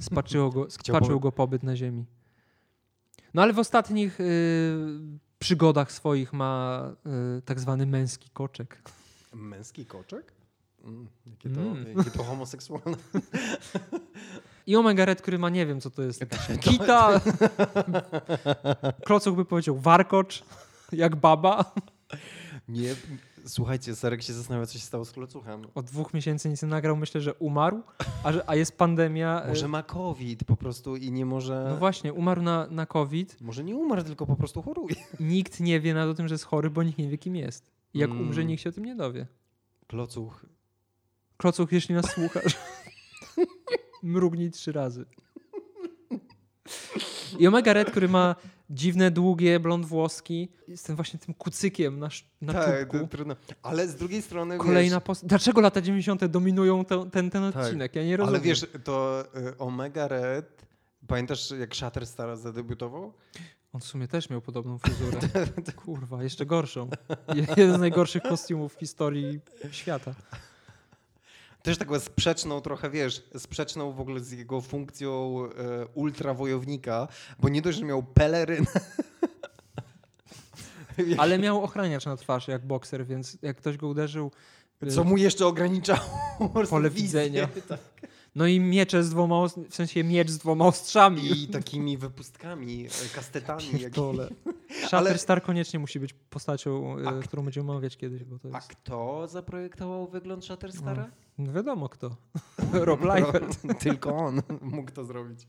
Spaczyło 0.00 0.50
go, 0.50 0.70
spaczył 0.88 1.20
go 1.20 1.32
pobyt 1.32 1.62
na 1.62 1.76
ziemi. 1.76 2.04
No 3.34 3.42
ale 3.42 3.52
w 3.52 3.58
ostatnich 3.58 4.20
y, 4.20 4.24
przygodach 5.38 5.92
swoich 5.92 6.32
ma 6.32 6.82
y, 7.38 7.42
tak 7.42 7.60
zwany 7.60 7.86
męski 7.86 8.30
koczek. 8.30 8.82
Męski 9.34 9.86
koczek? 9.86 10.32
Mm, 10.84 11.08
jakie, 11.26 11.50
to, 11.50 11.60
Mm. 11.60 11.98
jakie 11.98 12.10
to 12.10 12.24
homoseksualne. 12.24 12.96
I 14.66 14.76
Omega 14.76 15.04
Red, 15.04 15.22
który 15.22 15.38
ma 15.38 15.48
nie 15.50 15.66
wiem 15.66 15.80
co 15.80 15.90
to 15.90 16.02
jest. 16.02 16.24
Kita. 16.60 17.20
Klocuch 19.06 19.34
by 19.36 19.44
powiedział 19.44 19.76
warkocz, 19.78 20.42
jak 20.92 21.16
baba. 21.16 21.72
Nie, 22.68 22.94
słuchajcie, 23.46 23.96
Sarek 23.96 24.22
się 24.22 24.32
zastanawia, 24.32 24.66
co 24.66 24.72
się 24.72 24.78
stało 24.78 25.04
z 25.04 25.12
klocuchem. 25.12 25.62
Od 25.74 25.86
dwóch 25.86 26.14
miesięcy 26.14 26.48
nic 26.48 26.62
nie 26.62 26.68
nagrał, 26.68 26.96
myślę, 26.96 27.20
że 27.20 27.34
umarł, 27.34 27.82
a, 28.24 28.32
że, 28.32 28.44
a 28.46 28.54
jest 28.56 28.78
pandemia. 28.78 29.44
y, 29.44 29.48
Może 29.48 29.68
ma 29.68 29.82
COVID 29.82 30.44
po 30.44 30.56
prostu 30.56 30.96
i 30.96 31.12
nie 31.12 31.26
może... 31.26 31.66
No 31.68 31.76
właśnie, 31.76 32.12
umarł 32.12 32.42
na, 32.42 32.66
na 32.70 32.86
COVID. 32.86 33.40
Może 33.40 33.64
nie 33.64 33.76
umarł, 33.76 34.02
tylko 34.04 34.26
po 34.26 34.36
prostu 34.36 34.62
choruje. 34.62 34.96
Nikt 35.20 35.60
nie 35.60 35.80
wie 35.80 35.94
nawet 35.94 36.12
o 36.12 36.16
tym, 36.16 36.28
że 36.28 36.34
jest 36.34 36.44
chory, 36.44 36.70
bo 36.70 36.82
nikt 36.82 36.98
nie 36.98 37.08
wie, 37.08 37.18
kim 37.18 37.36
jest. 37.36 37.66
I 37.94 37.98
jak 37.98 38.10
Mm. 38.10 38.22
umrze, 38.22 38.44
nikt 38.44 38.62
się 38.62 38.68
o 38.70 38.72
tym 38.72 38.84
nie 38.84 38.96
dowie. 38.96 39.26
Klocuch. 39.86 40.46
Klocuch, 41.36 41.72
jeśli 41.72 41.94
nas 41.94 42.10
słuchasz, 42.10 42.56
mrugnij 44.04 44.50
trzy 44.50 44.72
razy. 44.72 45.04
I 47.38 47.46
Omega 47.48 47.72
Red, 47.72 47.90
który 47.90 48.08
ma 48.08 48.36
dziwne, 48.70 49.10
długie, 49.10 49.60
blond 49.60 49.86
włoski, 49.86 50.48
jest 50.68 50.86
tym 50.86 50.96
właśnie 50.96 51.18
tym 51.18 51.34
kucykiem 51.34 51.98
na, 51.98 52.08
na 52.40 52.52
tak, 52.52 52.90
czubku. 52.90 53.06
trudno. 53.08 53.36
Ale 53.62 53.88
z 53.88 53.94
drugiej 53.96 54.22
strony 54.22 54.58
Kolejna 54.58 54.96
wiesz, 54.96 55.04
postać. 55.04 55.28
Dlaczego 55.28 55.60
lata 55.60 55.80
90. 55.80 56.24
dominują 56.24 56.84
ten, 56.84 57.10
ten, 57.10 57.30
ten 57.30 57.52
Tak. 57.52 57.62
odcinek? 57.62 57.96
Ja 57.96 58.04
nie 58.04 58.16
rozumiem. 58.16 58.40
Ale 58.40 58.48
wiesz, 58.48 58.66
to 58.84 59.24
y, 59.52 59.58
Omega 59.58 60.08
Red, 60.08 60.66
pamiętasz 61.06 61.50
jak 61.50 61.76
Shatterstar 61.76 62.36
zadebiutował? 62.36 63.12
On 63.72 63.80
w 63.80 63.84
sumie 63.84 64.08
też 64.08 64.30
miał 64.30 64.40
podobną 64.40 64.78
fryzurę. 64.78 65.20
Kurwa, 65.84 66.22
jeszcze 66.22 66.46
gorszą. 66.46 66.88
Je- 67.34 67.46
Jeden 67.56 67.76
z 67.76 67.78
najgorszych 67.80 68.22
kostiumów 68.22 68.74
w 68.74 68.78
historii 68.78 69.40
świata. 69.70 70.14
Też 71.64 71.78
taką 71.78 72.00
sprzeczną 72.00 72.60
trochę, 72.60 72.90
wiesz, 72.90 73.22
sprzeczną 73.38 73.92
w 73.92 74.00
ogóle 74.00 74.20
z 74.20 74.32
jego 74.32 74.60
funkcją 74.60 75.38
e, 75.44 75.86
ultrawojownika, 75.86 77.08
bo 77.38 77.48
nie 77.48 77.62
dość, 77.62 77.78
że 77.78 77.84
miał 77.84 78.02
pelerynę. 78.02 78.66
Ale 81.18 81.38
miał 81.38 81.62
ochraniacz 81.62 82.06
na 82.06 82.16
twarzy 82.16 82.52
jak 82.52 82.66
bokser, 82.66 83.06
więc 83.06 83.38
jak 83.42 83.56
ktoś 83.56 83.76
go 83.76 83.88
uderzył, 83.88 84.30
Co 84.94 85.04
mu 85.04 85.16
jeszcze 85.16 85.46
ograniczało 85.46 86.00
Pole 86.70 86.90
widzenia. 86.90 87.48
No 88.34 88.46
i 88.46 88.60
miecze 88.60 89.04
z 89.04 89.10
dwoma, 89.10 89.48
w 89.68 89.74
sensie 89.74 90.04
miecz 90.04 90.30
z 90.30 90.38
dwoma 90.38 90.66
ostrzami. 90.66 91.42
I 91.42 91.48
takimi 91.48 91.98
wypustkami, 91.98 92.86
e, 92.86 93.14
kastetami. 93.14 93.64
Jak... 93.72 93.80
Pierdolę. 93.80 94.28
Ale- 94.68 94.88
Shatterstar 94.88 95.42
koniecznie 95.42 95.78
musi 95.78 96.00
być 96.00 96.12
postacią, 96.12 96.98
y, 96.98 97.08
A- 97.08 97.12
którą 97.22 97.42
będziemy 97.42 97.70
omawiać 97.72 97.96
kiedyś, 97.96 98.24
bo 98.24 98.38
to 98.38 98.48
A 98.52 98.56
jest... 98.56 98.68
kto 98.68 99.28
zaprojektował 99.28 100.08
wygląd 100.08 100.44
Shatterstara? 100.44 101.10
No 101.38 101.52
wiadomo 101.52 101.88
kto. 101.88 102.16
Rob 102.72 103.00
Liefeld. 103.04 103.62
Tylko 103.80 104.16
on 104.16 104.42
mógł 104.60 104.90
to 104.90 105.04
zrobić. 105.04 105.48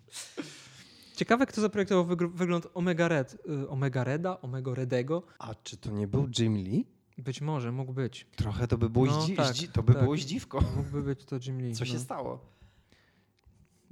Ciekawe, 1.15 1.45
kto 1.45 1.61
zaprojektował 1.61 2.05
wygląd 2.33 2.67
Omega 2.73 3.07
Red. 3.07 3.37
Y, 3.63 3.69
Omega 3.69 4.03
Reda? 4.03 4.41
Omega 4.41 4.73
Redego? 4.73 5.23
A 5.39 5.55
czy 5.55 5.77
to 5.77 5.91
nie 5.91 6.07
był 6.07 6.27
Jim 6.39 6.55
Lee? 6.57 6.85
Być 7.17 7.41
może, 7.41 7.71
mógł 7.71 7.93
być. 7.93 8.27
Trochę 8.35 8.67
to 8.67 8.77
by 8.77 8.89
było, 8.89 9.05
No, 9.05 9.27
tak, 9.37 9.55
to 9.73 9.83
by 9.83 9.93
tak. 9.93 10.03
było 10.03 10.17
zdziwko. 10.17 10.59
Mógłby 10.77 11.01
być 11.01 11.25
to 11.25 11.35
Jim 11.45 11.61
Lee. 11.61 11.75
Co 11.75 11.85
się 11.85 11.93
no. 11.93 11.99
stało? 11.99 12.54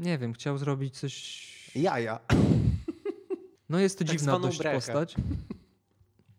Nie 0.04 0.18
wiem, 0.18 0.34
chciał 0.34 0.58
zrobić 0.58 1.00
coś... 1.00 1.72
Jaja. 1.76 2.20
No 3.70 3.80
jest 3.80 4.00
to 4.00 4.06
Tak 4.06 4.12
dziwna 4.18 4.40
dość 4.40 4.58
brechę. 4.58 4.76
postać. 4.76 5.16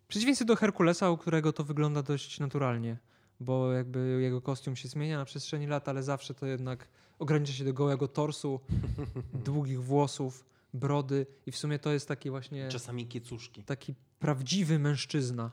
W 0.04 0.06
przeciwieństwie 0.06 0.44
do 0.44 0.56
Herkulesa, 0.56 1.10
u 1.10 1.16
którego 1.16 1.52
to 1.52 1.64
wygląda 1.64 2.02
dość 2.02 2.40
naturalnie, 2.40 2.98
bo 3.40 3.72
jakby 3.72 4.18
jego 4.22 4.40
kostium 4.42 4.76
się 4.76 4.88
zmienia 4.88 5.18
na 5.18 5.24
przestrzeni 5.24 5.66
lat, 5.66 5.88
ale 5.88 6.02
zawsze 6.02 6.34
to 6.34 6.46
jednak 6.46 6.88
ogranicza 7.18 7.52
się 7.52 7.64
do 7.64 7.72
gołego 7.72 8.08
torsu, 8.08 8.60
długich 9.44 9.82
włosów, 9.82 10.44
brody 10.74 11.26
i 11.46 11.52
w 11.52 11.56
sumie 11.56 11.78
to 11.78 11.92
jest 11.92 12.08
taki 12.08 12.30
właśnie 12.30 12.68
Czasami 12.68 13.06
kiecuszki. 13.06 13.62
taki 13.64 13.94
prawdziwy 14.18 14.78
mężczyzna. 14.78 15.50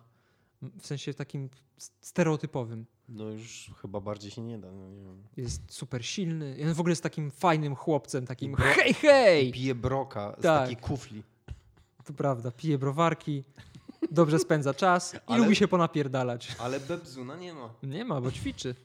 W 0.80 0.86
sensie 0.88 1.14
takim 1.14 1.50
stereotypowym. 2.02 2.86
No 3.10 3.24
już 3.30 3.72
chyba 3.82 4.00
bardziej 4.00 4.32
się 4.32 4.42
nie 4.42 4.58
da. 4.60 4.72
No 4.72 4.90
nie 4.90 5.02
wiem. 5.04 5.24
Jest 5.38 5.62
super 5.74 6.06
silny. 6.06 6.58
On 6.68 6.74
w 6.74 6.80
ogóle 6.80 6.92
jest 6.92 7.04
takim 7.04 7.32
fajnym 7.32 7.76
chłopcem, 7.76 8.26
takim 8.28 8.56
bro- 8.56 8.64
hej, 8.76 8.94
hej! 8.94 9.52
Pije 9.52 9.76
broka 9.76 10.36
z 10.40 10.42
Tak. 10.42 10.62
takiej 10.62 10.78
kufli. 10.78 11.24
To 12.06 12.14
prawda, 12.14 12.52
pije 12.52 12.78
browarki, 12.78 13.44
dobrze 14.12 14.40
spędza 14.40 14.74
czas 14.74 15.14
i 15.14 15.18
Ale- 15.26 15.38
lubi 15.44 15.56
się 15.56 15.68
ponapierdalać. 15.68 16.56
Ale 16.60 16.80
Bebzuna 16.80 17.36
nie 17.36 17.54
ma. 17.54 17.74
Nie 17.84 18.06
ma, 18.06 18.22
bo 18.22 18.32
ćwiczy. 18.32 18.76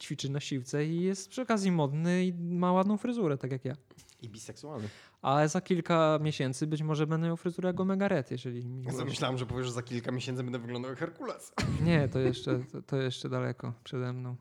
Ćwiczy 0.00 0.28
na 0.28 0.40
siłce 0.40 0.86
i 0.86 1.00
jest 1.02 1.28
przy 1.28 1.42
okazji 1.42 1.70
modny 1.72 2.26
i 2.26 2.32
ma 2.34 2.72
ładną 2.72 2.96
fryzurę, 2.96 3.38
tak 3.38 3.52
jak 3.52 3.64
ja. 3.64 3.76
I 4.20 4.28
biseksualny. 4.28 4.88
Ale 5.22 5.48
za 5.48 5.60
kilka 5.60 6.18
miesięcy 6.22 6.66
być 6.66 6.82
może 6.82 7.06
będę 7.06 7.26
miał 7.26 7.36
fryzurę 7.36 7.66
jak 7.66 7.80
Omega 7.80 8.08
Red, 8.08 8.30
jeżeli 8.30 8.66
mi 8.66 8.84
Ja 8.84 9.04
Myślałem, 9.04 9.38
że 9.38 9.46
powiesz, 9.46 9.66
że 9.66 9.72
za 9.72 9.82
kilka 9.82 10.12
miesięcy 10.12 10.42
będę 10.42 10.58
wyglądał 10.58 10.90
jak 10.90 10.98
Herkules. 10.98 11.52
Nie, 11.86 12.08
to 12.08 12.18
jeszcze, 12.18 12.58
to, 12.58 12.82
to 12.82 12.96
jeszcze 12.96 13.28
daleko 13.28 13.72
przede 13.84 14.12
mną. 14.12 14.36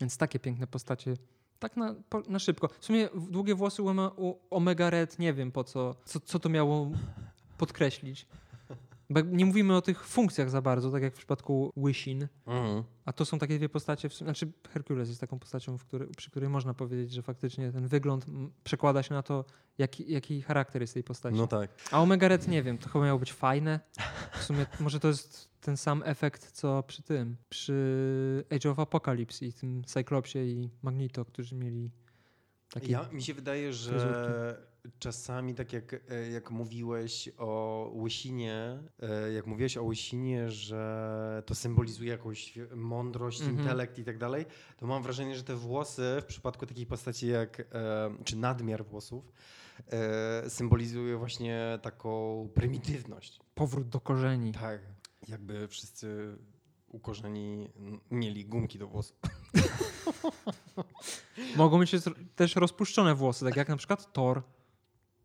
Więc 0.00 0.16
takie 0.16 0.38
piękne 0.38 0.66
postacie. 0.66 1.14
Tak 1.58 1.76
na, 1.76 1.94
po, 2.08 2.22
na 2.28 2.38
szybko. 2.38 2.68
W 2.80 2.84
sumie 2.84 3.08
długie 3.30 3.54
włosy 3.54 3.82
u, 3.82 3.88
u 4.16 4.38
Omega 4.50 4.90
Red 4.90 5.18
nie 5.18 5.34
wiem 5.34 5.52
po 5.52 5.64
co, 5.64 5.94
co, 6.04 6.20
co 6.20 6.38
to 6.38 6.48
miało 6.48 6.90
podkreślić. 7.58 8.26
Bo 9.10 9.20
nie 9.20 9.46
mówimy 9.46 9.76
o 9.76 9.82
tych 9.82 10.06
funkcjach 10.06 10.50
za 10.50 10.62
bardzo, 10.62 10.90
tak 10.90 11.02
jak 11.02 11.14
w 11.14 11.18
przypadku 11.18 11.72
Wishin. 11.76 12.28
Mhm. 12.46 12.84
A 13.04 13.12
to 13.12 13.24
są 13.24 13.38
takie 13.38 13.56
dwie 13.56 13.68
postacie, 13.68 14.08
w 14.08 14.14
sumie, 14.14 14.26
znaczy 14.26 14.52
Herkules 14.70 15.08
jest 15.08 15.20
taką 15.20 15.38
postacią, 15.38 15.78
w 15.78 15.84
której, 15.84 16.08
przy 16.16 16.30
której 16.30 16.48
można 16.48 16.74
powiedzieć, 16.74 17.12
że 17.12 17.22
faktycznie 17.22 17.72
ten 17.72 17.88
wygląd 17.88 18.26
przekłada 18.64 19.02
się 19.02 19.14
na 19.14 19.22
to, 19.22 19.44
jaki, 19.78 20.12
jaki 20.12 20.42
charakter 20.42 20.82
jest 20.82 20.94
tej 20.94 21.04
postaci. 21.04 21.36
No 21.36 21.46
tak. 21.46 21.70
A 21.90 22.02
Omega 22.02 22.28
Red 22.28 22.48
nie 22.48 22.62
wiem, 22.62 22.78
to 22.78 22.88
chyba 22.88 23.04
miało 23.04 23.18
być 23.18 23.32
fajne. 23.32 23.80
W 24.32 24.42
sumie 24.42 24.66
może 24.80 25.00
to 25.00 25.08
jest 25.08 25.48
ten 25.60 25.76
sam 25.76 26.02
efekt, 26.04 26.52
co 26.52 26.82
przy 26.82 27.02
tym, 27.02 27.36
przy 27.48 28.44
Age 28.50 28.70
of 28.70 28.78
Apocalypse 28.78 29.46
i 29.46 29.52
tym 29.52 29.84
Cyclopsie 29.84 30.38
i 30.38 30.70
Magneto, 30.82 31.24
którzy 31.24 31.54
mieli 31.54 31.90
takie... 32.70 32.92
Ja, 32.92 33.08
mi 33.12 33.22
się 33.22 33.34
wydaje, 33.34 33.72
że 33.72 34.67
czasami 34.98 35.54
tak 35.54 35.72
jak, 35.72 35.94
e, 36.10 36.30
jak 36.30 36.50
mówiłeś 36.50 37.28
o 37.38 37.90
łysinie, 37.94 38.78
e, 39.02 39.32
jak 39.32 39.46
mówiłeś 39.46 39.76
o 39.76 39.82
łysinie, 39.82 40.50
że 40.50 41.42
to 41.46 41.54
symbolizuje 41.54 42.10
jakąś 42.10 42.54
mądrość, 42.76 43.40
Mhm. 43.40 43.58
intelekt 43.58 43.98
i 43.98 44.04
tak 44.04 44.18
dalej, 44.18 44.46
to 44.76 44.86
mam 44.86 45.02
wrażenie, 45.02 45.36
że 45.36 45.44
te 45.44 45.56
włosy 45.56 46.18
w 46.22 46.24
przypadku 46.24 46.66
takiej 46.66 46.86
postaci 46.86 47.26
jak, 47.28 47.60
e, 47.60 47.64
czy 48.24 48.36
nadmiar 48.36 48.84
włosów, 48.86 49.32
symbolizuje 50.48 51.16
właśnie 51.16 51.78
taką 51.82 52.48
prymitywność. 52.54 53.40
Powrót 53.54 53.88
do 53.88 54.00
korzeni. 54.00 54.52
Tak, 54.52 54.80
jakby 55.28 55.68
wszyscy 55.68 56.36
ukorzeni 56.88 57.68
mieli 58.10 58.44
gumki 58.46 58.78
do 58.78 58.86
włosów. 58.88 59.16
Mogą 61.56 61.78
mieć 61.78 61.90
też- 61.90 62.02
też 62.36 62.56
rozpuszczone 62.56 63.14
włosy, 63.14 63.44
tak 63.44 63.56
jak 63.56 63.68
na 63.68 63.76
przykład 63.76 64.12
Thor. 64.12 64.42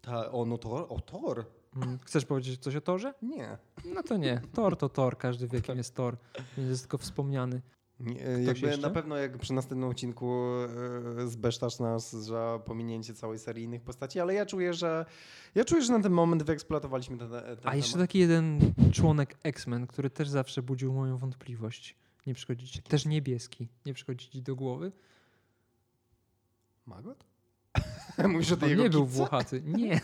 Ta, 0.03 0.31
o, 0.31 0.45
no 0.45 0.57
Thor? 0.57 0.85
O, 0.89 0.99
Thor? 0.99 1.45
Mm, 1.75 1.99
Chcesz 2.05 2.25
powiedzieć 2.25 2.59
coś 2.61 2.75
o 2.75 2.81
Torze? 2.81 3.13
Nie. 3.21 3.57
No 3.95 4.03
to 4.03 4.17
nie. 4.17 4.41
Thor 4.53 4.77
to 4.77 4.89
Thor, 4.89 5.17
każdy 5.17 5.47
wie 5.47 5.61
kim 5.61 5.77
jest 5.77 5.95
Thor. 5.95 6.17
Więc 6.57 6.69
jest 6.69 6.81
tylko 6.83 6.97
wspomniany. 6.97 7.61
Nie, 7.99 8.21
jakby 8.21 8.67
jeszcze? 8.67 8.77
na 8.81 8.89
pewno 8.89 9.17
jak 9.17 9.37
przy 9.37 9.53
następnym 9.53 9.89
odcinku 9.89 10.31
e, 11.21 11.27
zbesztasz 11.27 11.79
nas 11.79 12.11
za 12.15 12.59
pominięcie 12.65 13.13
całej 13.13 13.39
serii 13.39 13.63
innych 13.63 13.81
postaci, 13.81 14.19
ale 14.19 14.33
ja 14.33 14.45
czuję, 14.45 14.73
że 14.73 15.05
ja 15.55 15.65
czuję, 15.65 15.81
że 15.81 15.93
na 15.93 15.99
ten 16.03 16.11
moment 16.11 16.43
wyeksploatowaliśmy 16.43 17.17
ten, 17.17 17.29
ten 17.29 17.57
A 17.63 17.75
jeszcze 17.75 17.93
temat. 17.93 18.07
taki 18.07 18.19
jeden 18.19 18.59
członek 18.91 19.37
X-Men, 19.43 19.87
który 19.87 20.09
też 20.09 20.29
zawsze 20.29 20.61
budził 20.61 20.93
moją 20.93 21.17
wątpliwość. 21.17 21.95
Nie 22.27 22.33
przychodzi 22.33 22.67
ci, 22.67 22.81
też 22.83 23.05
niebieski. 23.05 23.67
Nie 23.85 23.93
przychodzi 23.93 24.29
ci 24.29 24.41
do 24.41 24.55
głowy? 24.55 24.91
Magot? 26.85 27.25
Mówisz 28.27 28.51
o 28.51 28.57
tej 28.57 28.65
On 28.65 28.69
jego 28.69 28.83
nie 28.83 28.89
był 28.89 29.03
kitce? 29.05 29.17
włochaty. 29.17 29.61
Nie. 29.65 30.01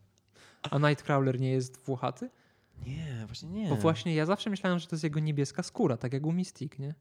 A 0.70 0.78
Nightcrawler 0.78 1.40
nie 1.40 1.50
jest 1.50 1.76
włochaty? 1.84 2.30
Nie, 2.86 3.24
właśnie 3.26 3.48
nie. 3.48 3.68
Bo 3.68 3.76
właśnie 3.76 4.14
ja 4.14 4.26
zawsze 4.26 4.50
myślałem, 4.50 4.78
że 4.78 4.86
to 4.86 4.96
jest 4.96 5.04
jego 5.04 5.20
niebieska 5.20 5.62
skóra, 5.62 5.96
tak 5.96 6.12
jak 6.12 6.26
u 6.26 6.32
Mystique, 6.32 6.78
nie? 6.78 6.94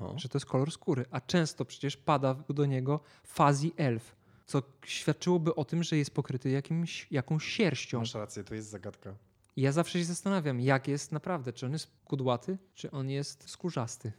No. 0.00 0.18
Że 0.18 0.28
to 0.28 0.38
jest 0.38 0.46
kolor 0.46 0.72
skóry. 0.72 1.04
A 1.10 1.20
często 1.20 1.64
przecież 1.64 1.96
pada 1.96 2.34
do 2.34 2.66
niego 2.66 3.00
fuzzy 3.24 3.70
elf, 3.76 4.16
co 4.46 4.62
świadczyłoby 4.84 5.54
o 5.54 5.64
tym, 5.64 5.82
że 5.82 5.96
jest 5.96 6.10
pokryty 6.14 6.50
jakimś, 6.50 7.06
jakąś 7.10 7.44
sierścią. 7.44 7.98
Masz 7.98 8.14
rację, 8.14 8.44
to 8.44 8.54
jest 8.54 8.68
zagadka. 8.68 9.14
I 9.56 9.62
ja 9.62 9.72
zawsze 9.72 9.98
się 9.98 10.04
zastanawiam, 10.04 10.60
jak 10.60 10.88
jest 10.88 11.12
naprawdę. 11.12 11.52
Czy 11.52 11.66
on 11.66 11.72
jest 11.72 11.90
kudłaty, 12.04 12.58
czy 12.74 12.90
on 12.90 13.10
jest 13.10 13.50
skórzasty. 13.50 14.12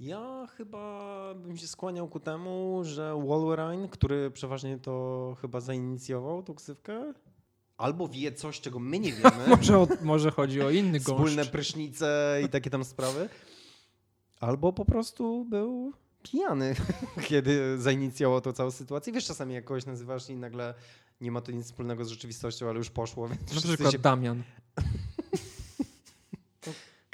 Ja 0.00 0.46
chyba 0.56 1.34
bym 1.34 1.56
się 1.56 1.66
skłaniał 1.66 2.08
ku 2.08 2.20
temu, 2.20 2.80
że 2.84 3.14
Wolverine, 3.26 3.88
który 3.88 4.30
przeważnie 4.30 4.78
to 4.78 5.36
chyba 5.40 5.60
zainicjował 5.60 6.42
tą 6.42 6.54
ksywkę, 6.54 7.12
albo 7.76 8.08
wie 8.08 8.32
coś, 8.32 8.60
czego 8.60 8.78
my 8.78 8.98
nie 8.98 9.12
wiemy. 9.22 9.46
Może, 9.56 9.78
o, 9.78 9.88
może 10.02 10.30
chodzi 10.30 10.62
o 10.62 10.70
inny 10.70 11.00
gąszcz. 11.00 11.04
Wspólne 11.04 11.44
prysznice 11.44 12.40
i 12.44 12.48
takie 12.48 12.70
tam 12.70 12.84
sprawy. 12.84 13.28
Albo 14.40 14.72
po 14.72 14.84
prostu 14.84 15.44
był 15.44 15.92
pijany, 16.22 16.74
kiedy 17.28 17.78
zainicjował 17.78 18.40
tą 18.40 18.52
całą 18.52 18.70
sytuację. 18.70 19.12
Wiesz, 19.12 19.26
czasami 19.26 19.54
jak 19.54 19.64
kogoś 19.64 19.86
nazywasz 19.86 20.30
i 20.30 20.36
nagle 20.36 20.74
nie 21.20 21.30
ma 21.30 21.40
to 21.40 21.52
nic 21.52 21.66
wspólnego 21.66 22.04
z 22.04 22.08
rzeczywistością, 22.08 22.68
ale 22.68 22.78
już 22.78 22.90
poszło. 22.90 23.28
Więc 23.28 23.54
Na 23.54 23.60
przykład 23.60 23.92
się... 23.92 23.98
Damian. 23.98 24.42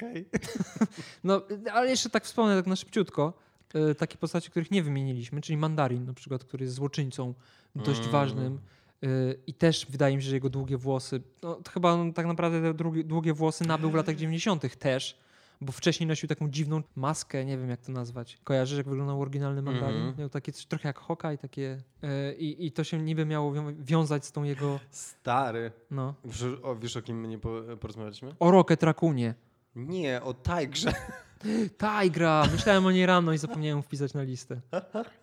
Okej. 0.01 0.25
No, 1.23 1.41
ale 1.73 1.89
jeszcze 1.89 2.09
tak 2.09 2.25
wspomnę 2.25 2.55
tak 2.57 2.67
na 2.67 2.75
szybciutko. 2.75 3.33
e, 3.73 3.95
Takie 3.95 4.17
postacie, 4.17 4.49
których 4.49 4.71
nie 4.71 4.83
wymieniliśmy, 4.83 5.41
czyli 5.41 5.57
Mandarin 5.57 6.05
na 6.05 6.13
przykład, 6.13 6.43
który 6.43 6.63
jest 6.65 6.75
złoczyńcą 6.75 7.33
dość 7.75 7.99
Mm. 7.99 8.11
ważnym. 8.11 8.59
e, 9.03 9.07
I 9.47 9.53
też 9.53 9.87
wydaje 9.89 10.15
mi 10.17 10.23
się, 10.23 10.29
że 10.29 10.35
jego 10.35 10.49
długie 10.49 10.77
włosy, 10.77 11.21
no, 11.43 11.59
chyba 11.73 11.91
on 11.91 12.13
tak 12.13 12.25
naprawdę 12.25 12.61
te 12.61 12.73
długie, 12.73 13.03
długie 13.03 13.33
włosy 13.33 13.67
nabył 13.67 13.91
w 13.91 13.95
latach 13.95 14.15
90. 14.15 14.75
też, 14.79 15.17
bo 15.61 15.71
wcześniej 15.71 16.07
nosił 16.07 16.29
taką 16.29 16.49
dziwną 16.49 16.81
maskę, 16.95 17.45
nie 17.45 17.57
wiem 17.57 17.69
jak 17.69 17.81
to 17.81 17.91
nazwać. 17.91 18.37
Kojarzysz, 18.43 18.77
jak 18.77 18.89
wyglądał 18.89 19.21
oryginalny 19.21 19.61
Mandarin? 19.61 19.95
Mhm. 19.97 20.15
Miał 20.19 20.29
takie 20.29 20.51
coś 20.51 20.65
trochę 20.65 20.89
jak 20.89 20.99
Hawkeye, 20.99 21.37
takie 21.37 21.77
e, 22.03 22.33
i, 22.33 22.65
i 22.65 22.71
to 22.71 22.83
się 22.83 22.99
niby 22.99 23.25
miało 23.25 23.53
wią- 23.53 23.75
wiązać 23.83 24.25
z 24.25 24.31
tą 24.31 24.43
jego, 24.43 24.79
Stary. 24.91 25.71
no, 25.91 26.13
Wiesz 26.25 26.43
o, 26.63 26.75
wiesz, 26.75 26.97
o 26.97 27.01
kim 27.01 27.19
my 27.21 27.27
nie 27.27 27.39
po, 27.39 27.61
porozmawialiśmy? 27.79 28.35
o 28.39 28.51
Rocket 28.51 28.83
Rakunie. 28.83 29.33
Nie, 29.75 30.21
o 30.23 30.33
Tigrze. 30.33 30.93
Tigra! 32.03 32.43
Myślałem 32.51 32.85
o 32.85 32.91
niej 32.91 33.05
rano 33.05 33.33
i 33.33 33.37
zapomniałem 33.37 33.83
wpisać 33.83 34.13
na 34.13 34.23
listę. 34.23 34.61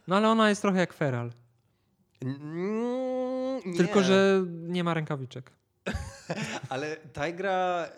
No 0.08 0.16
ale 0.16 0.28
ona 0.28 0.48
jest 0.48 0.62
trochę 0.62 0.78
jak 0.78 0.92
Feral. 0.92 1.32
Mm. 2.22 3.76
Tylko, 3.76 4.02
że 4.02 4.44
nie 4.48 4.84
ma 4.84 4.94
rękawiczek. 4.94 5.50
Ale 6.68 6.96
Tigra 6.96 7.88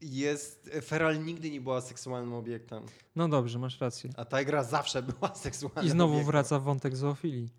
jest... 0.00 0.70
Feral 0.82 1.24
nigdy 1.24 1.50
nie 1.50 1.60
była 1.60 1.80
seksualnym 1.80 2.32
obiektem. 2.34 2.82
No 3.16 3.28
dobrze, 3.28 3.58
masz 3.58 3.80
rację. 3.80 4.10
A 4.16 4.24
Tigra 4.24 4.62
zawsze 4.62 5.02
była 5.02 5.34
seksualnym 5.34 5.84
I 5.86 5.90
znowu 5.90 6.12
obiektem. 6.12 6.26
wraca 6.32 6.58
wątek 6.58 6.96
zoofilii. 6.96 7.50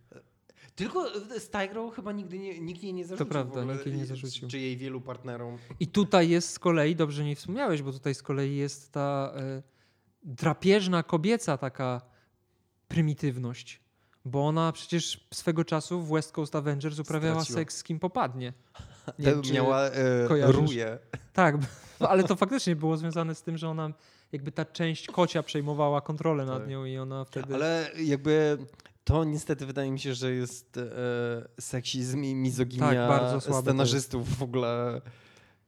Tylko 0.75 1.09
z 1.39 1.49
Tigrą 1.49 1.89
chyba 1.89 2.11
nigdy 2.11 2.39
nie, 2.39 2.59
nikt 2.59 2.83
jej 2.83 2.93
nie 2.93 3.05
zarzucił. 3.05 3.25
prawda, 3.31 3.55
w 3.55 3.57
ogóle, 3.57 3.73
nikt 3.73 3.85
jej 3.85 3.95
nie 3.97 4.03
i- 4.03 4.05
zarzucił. 4.05 4.47
Czy 4.47 4.59
jej 4.59 4.77
wielu 4.77 5.01
partnerom. 5.01 5.57
I 5.79 5.87
tutaj 5.87 6.29
jest 6.29 6.49
z 6.49 6.59
kolei, 6.59 6.95
dobrze 6.95 7.23
nie 7.23 7.35
wspomniałeś, 7.35 7.81
bo 7.81 7.91
tutaj 7.91 8.15
z 8.15 8.21
kolei 8.23 8.55
jest 8.55 8.91
ta 8.91 9.33
e, 9.35 9.61
drapieżna 10.23 11.03
kobieca 11.03 11.57
taka 11.57 12.01
prymitywność. 12.87 13.79
Bo 14.25 14.47
ona 14.47 14.71
przecież 14.71 15.27
swego 15.33 15.65
czasu 15.65 16.01
w 16.01 16.09
West 16.13 16.31
Coast 16.31 16.55
Avengers 16.55 16.99
uprawiała 16.99 17.35
Straciła. 17.35 17.59
seks 17.59 17.77
z 17.77 17.83
kim 17.83 17.99
popadnie. 17.99 18.53
Nie 19.19 19.25
wiem, 19.25 19.41
miała 19.53 19.81
e, 19.81 20.27
ruje. 20.51 20.99
Tak, 21.33 21.55
ale 21.99 22.23
to 22.23 22.35
faktycznie 22.35 22.75
było 22.75 22.97
związane 22.97 23.35
z 23.35 23.41
tym, 23.41 23.57
że 23.57 23.69
ona 23.69 23.93
jakby 24.31 24.51
ta 24.51 24.65
część 24.65 25.07
kocia 25.07 25.43
przejmowała 25.43 26.01
kontrolę 26.01 26.45
nad 26.45 26.59
Tak. 26.59 26.67
nią 26.69 26.85
i 26.85 26.97
ona 26.97 27.25
wtedy... 27.25 27.55
Ale 27.55 27.91
jakby 28.03 28.57
to 29.05 29.23
niestety 29.23 29.65
wydaje 29.65 29.91
mi 29.91 29.99
się, 29.99 30.13
że 30.13 30.31
jest 30.31 30.77
e, 30.77 30.81
seksizm 31.61 32.23
i 32.23 32.35
mizoginia 32.35 32.89
Tak, 32.89 32.97
bardzo 33.09 33.51
to 33.51 33.61
scenarzystów 33.61 34.37
w 34.37 34.43
ogóle. 34.43 35.01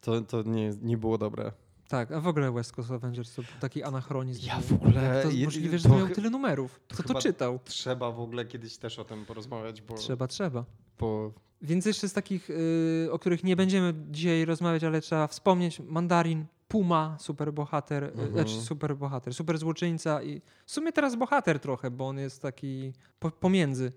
To, 0.01 0.21
to 0.21 0.43
nie, 0.43 0.69
nie 0.81 0.97
było 0.97 1.17
dobre. 1.17 1.51
Tak, 1.87 2.11
a 2.11 2.21
w 2.21 2.27
ogóle 2.27 2.51
West 2.51 2.71
Coast 2.71 2.91
Avengers 2.91 3.35
to 3.35 3.41
taki 3.59 3.83
anachronizm. 3.83 4.45
Ja 4.47 4.59
w 4.61 4.73
ogóle- 4.73 5.03
Jak 5.03 5.23
to 5.23 5.29
możliwe, 5.45 5.77
że 5.77 5.83
to 5.83 5.89
to 5.89 5.97
miał 5.99 6.09
tyle 6.09 6.29
numerów? 6.29 6.79
to 6.87 6.93
Kto 6.95 7.03
to 7.03 7.07
chyba- 7.07 7.21
czytał? 7.21 7.59
Trzeba 7.65 8.11
w 8.11 8.19
ogóle 8.19 8.45
kiedyś 8.45 8.77
też 8.77 8.99
o 8.99 9.05
tym 9.05 9.25
porozmawiać, 9.25 9.81
bo, 9.81 9.95
Trzeba, 9.95 10.27
trzeba. 10.27 10.65
bo 10.99 11.31
Więc 11.61 11.85
jeszcze 11.85 12.09
z 12.09 12.13
takich, 12.13 12.49
y, 12.49 13.09
o 13.11 13.19
których 13.19 13.43
nie 13.43 13.55
będziemy 13.55 13.93
dzisiaj 14.11 14.45
rozmawiać, 14.45 14.83
ale 14.83 15.01
trzeba 15.01 15.27
wspomnieć, 15.27 15.79
Mandarin, 15.79 16.45
Puma, 16.67 17.17
superbohater, 17.19 18.03
y, 18.03 18.07
Mhm. 18.07 18.31
znaczy 18.31 18.61
superbohater, 18.61 19.33
super 19.33 19.57
złoczyńca 19.57 20.23
i 20.23 20.41
w 20.65 20.71
sumie 20.71 20.91
teraz 20.91 21.15
bohater 21.15 21.59
trochę, 21.59 21.91
bo 21.91 22.07
on 22.07 22.17
jest 22.17 22.41
taki 22.41 22.93
po, 23.19 23.31
pomiędzy 23.31 23.91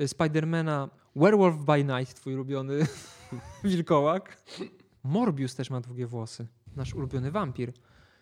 y, 0.00 0.08
Spidermana, 0.08 0.88
Werewolf 1.16 1.56
by 1.56 1.84
Night, 1.84 2.14
twój 2.14 2.34
ulubiony 2.34 2.78
wilkołak. 3.64 4.42
Morbius 5.04 5.54
też 5.54 5.70
ma 5.70 5.80
długie 5.80 6.06
włosy, 6.06 6.46
nasz 6.76 6.94
ulubiony 6.94 7.30
wampir. 7.30 7.72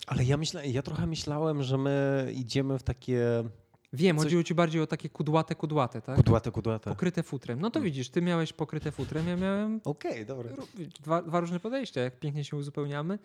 Ale 0.07 0.25
ja, 0.25 0.37
myślę, 0.37 0.69
ja 0.69 0.83
trochę 0.83 1.07
myślałem, 1.07 1.63
że 1.63 1.79
my 1.79 2.29
idziemy 2.35 2.79
w 2.79 2.83
takie 2.83 3.45
Wiem, 3.93 4.17
Coś- 4.17 4.25
chodziło 4.25 4.43
ci 4.43 4.55
bardziej 4.55 4.83
o 4.83 4.87
takie 4.87 5.09
kudłate, 5.09 5.55
kudłate, 5.55 6.01
tak? 6.03 6.17
kudłate, 6.17 6.51
kudłate. 6.51 6.91
Pokryte 6.91 7.23
futrem. 7.23 7.61
No 7.61 7.71
to 7.71 7.81
widzisz, 7.81 8.09
ty 8.11 8.23
miałeś 8.23 8.53
pokryte 8.53 8.93
futrem, 8.93 9.29
ja 9.29 9.37
miałem 9.37 9.81
Okej, 9.85 10.27
dobra. 10.27 10.51
ró- 10.51 10.89
dwa, 11.03 11.23
dwa 11.23 11.41
różne 11.41 11.61
podejścia, 11.61 12.01
jak 12.01 12.19
pięknie 12.21 12.45
się 12.45 12.57
uzupełniamy. 12.57 13.19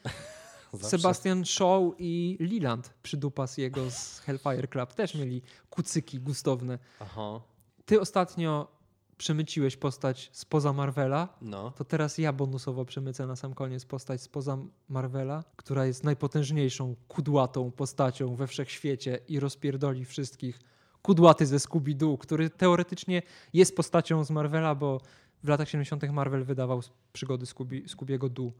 Zawsze. 0.74 0.90
Sebastian 0.90 1.46
Shaw 1.46 1.84
i 1.98 2.38
Liland 2.40 2.94
przydupas 3.04 3.58
jego 3.58 3.92
z 3.92 4.20
Hellfire 4.20 4.68
Club 4.68 4.94
też 4.94 5.16
mieli 5.16 5.42
kucyki 5.70 6.20
gustowne. 6.20 6.80
Aha, 7.00 7.42
Ty 7.86 8.02
ostatnio 8.02 8.80
przemyciłeś 9.18 9.78
postać 9.78 10.30
spoza 10.34 10.74
Marvela, 10.74 11.30
no. 11.42 11.72
to 11.72 11.86
teraz 11.86 12.18
ja 12.18 12.34
bonusowo 12.34 12.86
przemycę 12.86 13.28
na 13.28 13.36
sam 13.36 13.54
koniec 13.54 13.86
postać 13.86 14.22
spoza 14.22 14.58
Marvela, 14.90 15.44
która 15.56 15.86
jest 15.86 16.04
najpotężniejszą 16.04 16.96
kudłatą 17.08 17.72
postacią 17.72 18.36
we 18.36 18.48
wszechświecie 18.48 19.20
i 19.28 19.40
rozpierdoli 19.40 20.06
wszystkich. 20.06 20.60
Kudłaty 21.02 21.46
ze 21.46 21.58
Scooby-Doo, 21.58 22.18
który 22.18 22.50
teoretycznie 22.50 23.22
jest 23.54 23.76
postacią 23.76 24.24
z 24.24 24.32
Marvela, 24.32 24.76
bo 24.76 25.02
w 25.44 25.48
latach 25.48 25.70
70. 25.70 26.04
Marvel 26.12 26.44
wydawał 26.44 26.82
przygody 27.14 27.46
Scooby, 27.46 27.84
Scoobiego 27.88 28.30
Doo 28.30 28.52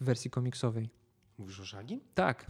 w 0.00 0.04
wersji 0.04 0.30
komiksowej. 0.30 0.90
Mówisz 1.38 1.60
o 1.60 1.66
Shagim? 1.66 2.00
Tak. 2.14 2.46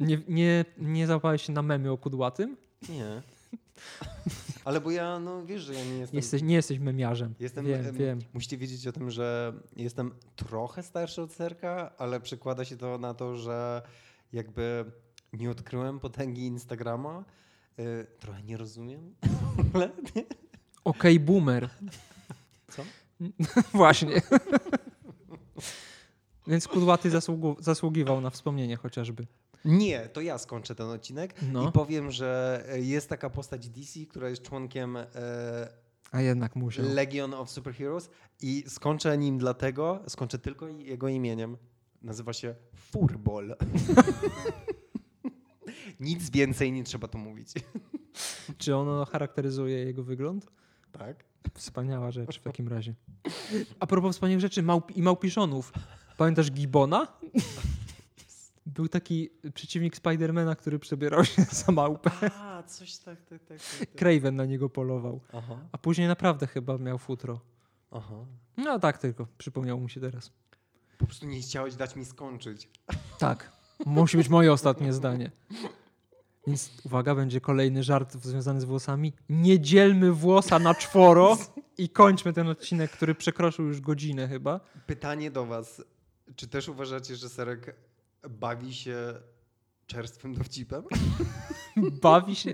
Nie, 0.00 0.20
nie, 0.28 0.64
nie 0.78 1.06
załapałeś 1.06 1.42
się 1.42 1.52
na 1.52 1.62
memy 1.62 1.90
o 1.90 1.98
kudłatym? 1.98 2.56
Nie. 2.88 3.22
Ale 4.64 4.80
bo 4.80 4.90
ja, 4.90 5.18
no 5.18 5.46
wiesz, 5.46 5.62
że 5.62 5.74
ja 5.74 5.84
nie 5.84 5.98
jestem... 5.98 6.16
Jesteś, 6.16 6.42
nie 6.42 6.54
jesteś 6.54 6.78
memiarzem. 6.78 7.34
Jestem, 7.40 7.66
wiem, 7.66 7.86
em, 7.86 7.96
wiem. 7.96 8.18
Musicie 8.34 8.56
wiedzieć 8.56 8.86
o 8.86 8.92
tym, 8.92 9.10
że 9.10 9.52
jestem 9.76 10.14
trochę 10.36 10.82
starszy 10.82 11.22
od 11.22 11.32
Serka, 11.32 11.92
ale 11.98 12.20
przekłada 12.20 12.64
się 12.64 12.76
to 12.76 12.98
na 12.98 13.14
to, 13.14 13.36
że 13.36 13.82
jakby 14.32 14.84
nie 15.32 15.50
odkryłem 15.50 16.00
potęgi 16.00 16.46
Instagrama. 16.46 17.24
Y, 17.78 18.06
trochę 18.18 18.42
nie 18.42 18.56
rozumiem. 18.56 19.14
Okej, 20.84 21.20
boomer. 21.20 21.68
Co? 22.68 22.82
Właśnie. 23.78 24.22
Więc 26.48 26.68
kudłaty 26.68 27.10
zasługu, 27.10 27.56
zasługiwał 27.60 28.20
na 28.20 28.30
wspomnienie 28.30 28.76
chociażby. 28.76 29.26
Nie, 29.64 30.08
to 30.08 30.20
ja 30.20 30.38
skończę 30.38 30.74
ten 30.74 30.86
odcinek 30.86 31.34
No. 31.52 31.68
i 31.68 31.72
powiem, 31.72 32.10
że 32.10 32.64
e, 32.68 32.80
jest 32.80 33.08
taka 33.08 33.30
postać 33.30 33.68
DC, 33.68 34.00
która 34.06 34.28
jest 34.28 34.42
członkiem 34.42 34.96
e, 34.96 35.06
A 36.12 36.20
jednak 36.20 36.56
musiał. 36.56 36.84
Legion 36.88 37.34
of 37.34 37.50
Superheroes 37.50 38.10
i 38.42 38.64
skończę 38.68 39.18
nim 39.18 39.38
dlatego, 39.38 40.00
skończę 40.08 40.38
tylko 40.38 40.68
jego 40.68 41.08
imieniem. 41.08 41.56
Nazywa 42.02 42.32
się 42.32 42.54
Furball. 42.74 43.56
Nic 46.00 46.30
więcej 46.30 46.72
nie 46.72 46.84
trzeba 46.84 47.08
tu 47.08 47.18
mówić. 47.18 47.48
Czy 48.58 48.76
ono 48.76 49.04
charakteryzuje 49.04 49.78
jego 49.78 50.02
wygląd? 50.02 50.46
Tak? 50.92 51.24
Wspaniała 51.54 52.10
rzecz 52.10 52.40
w 52.40 52.42
takim 52.42 52.68
razie. 52.68 52.94
A 53.80 53.86
propos 53.86 54.16
wspaniałych 54.16 54.40
rzeczy 54.40 54.62
małp 54.62 54.96
i 54.96 55.02
małpiszonów. 55.02 55.72
Pamiętasz 56.18 56.50
Gibona? 56.50 57.06
Był 58.66 58.88
taki 58.88 59.30
przeciwnik 59.54 59.96
Spidermana, 59.96 60.56
który 60.56 60.78
przebierał 60.78 61.24
się 61.24 61.42
za 61.66 61.72
małpę. 61.72 62.10
A, 62.40 62.62
coś 62.62 62.96
tak, 62.96 63.22
tak, 63.22 63.44
tak. 63.44 63.58
tak, 63.58 63.78
tak. 63.78 63.90
Craven 63.96 64.36
na 64.36 64.44
niego 64.44 64.68
polował. 64.68 65.20
Aha, 65.32 65.56
A 65.72 65.78
później 65.78 66.08
naprawdę 66.08 66.46
chyba 66.46 66.78
miał 66.78 66.98
futro. 66.98 67.40
aha. 67.90 68.14
No 68.56 68.78
tak 68.78 68.98
tylko, 68.98 69.26
przypomniało 69.38 69.80
mu 69.80 69.88
się 69.88 70.00
teraz. 70.00 70.30
Po 70.98 71.06
prostu 71.06 71.26
nie 71.26 71.40
chciałeś 71.40 71.74
dać 71.74 71.96
mi 71.96 72.04
skończyć. 72.04 72.68
Tak. 73.18 73.52
Musi 73.86 74.16
być 74.16 74.28
moje 74.28 74.52
ostatnie 74.52 74.92
zdanie. 74.92 75.30
Więc 76.46 76.70
uwaga, 76.84 77.14
będzie 77.14 77.40
kolejny 77.40 77.82
żart 77.82 78.14
związany 78.14 78.60
z 78.60 78.64
włosami. 78.64 79.12
Nie 79.28 79.60
dzielmy 79.60 80.12
włosa 80.12 80.58
na 80.58 80.74
czworo 80.74 81.38
i 81.78 81.88
kończmy 81.88 82.32
ten 82.32 82.48
odcinek, 82.48 82.90
który 82.90 83.14
przekroczył 83.14 83.66
już 83.66 83.80
godzinę 83.80 84.28
chyba. 84.28 84.60
Pytanie 84.86 85.30
do 85.30 85.46
was. 85.46 85.82
Czy 86.36 86.48
też 86.48 86.68
uważacie, 86.68 87.16
że 87.16 87.28
Serek 87.28 87.76
bawi 88.30 88.74
się 88.74 89.14
czerstwym 89.86 90.34
dowcipem? 90.34 90.82
Bawi 92.02 92.36
się. 92.36 92.52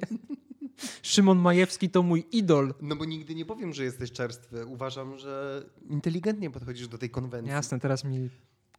Szymon 1.02 1.38
Majewski 1.38 1.90
to 1.90 2.02
mój 2.02 2.26
idol. 2.32 2.74
No 2.80 2.96
bo 2.96 3.04
nigdy 3.04 3.34
nie 3.34 3.44
powiem, 3.44 3.72
że 3.72 3.84
jesteś 3.84 4.12
czerstwy. 4.12 4.66
Uważam, 4.66 5.18
że 5.18 5.64
inteligentnie 5.90 6.50
podchodzisz 6.50 6.88
do 6.88 6.98
tej 6.98 7.10
konwencji. 7.10 7.52
Jasne, 7.52 7.80
teraz 7.80 8.04
mi 8.04 8.30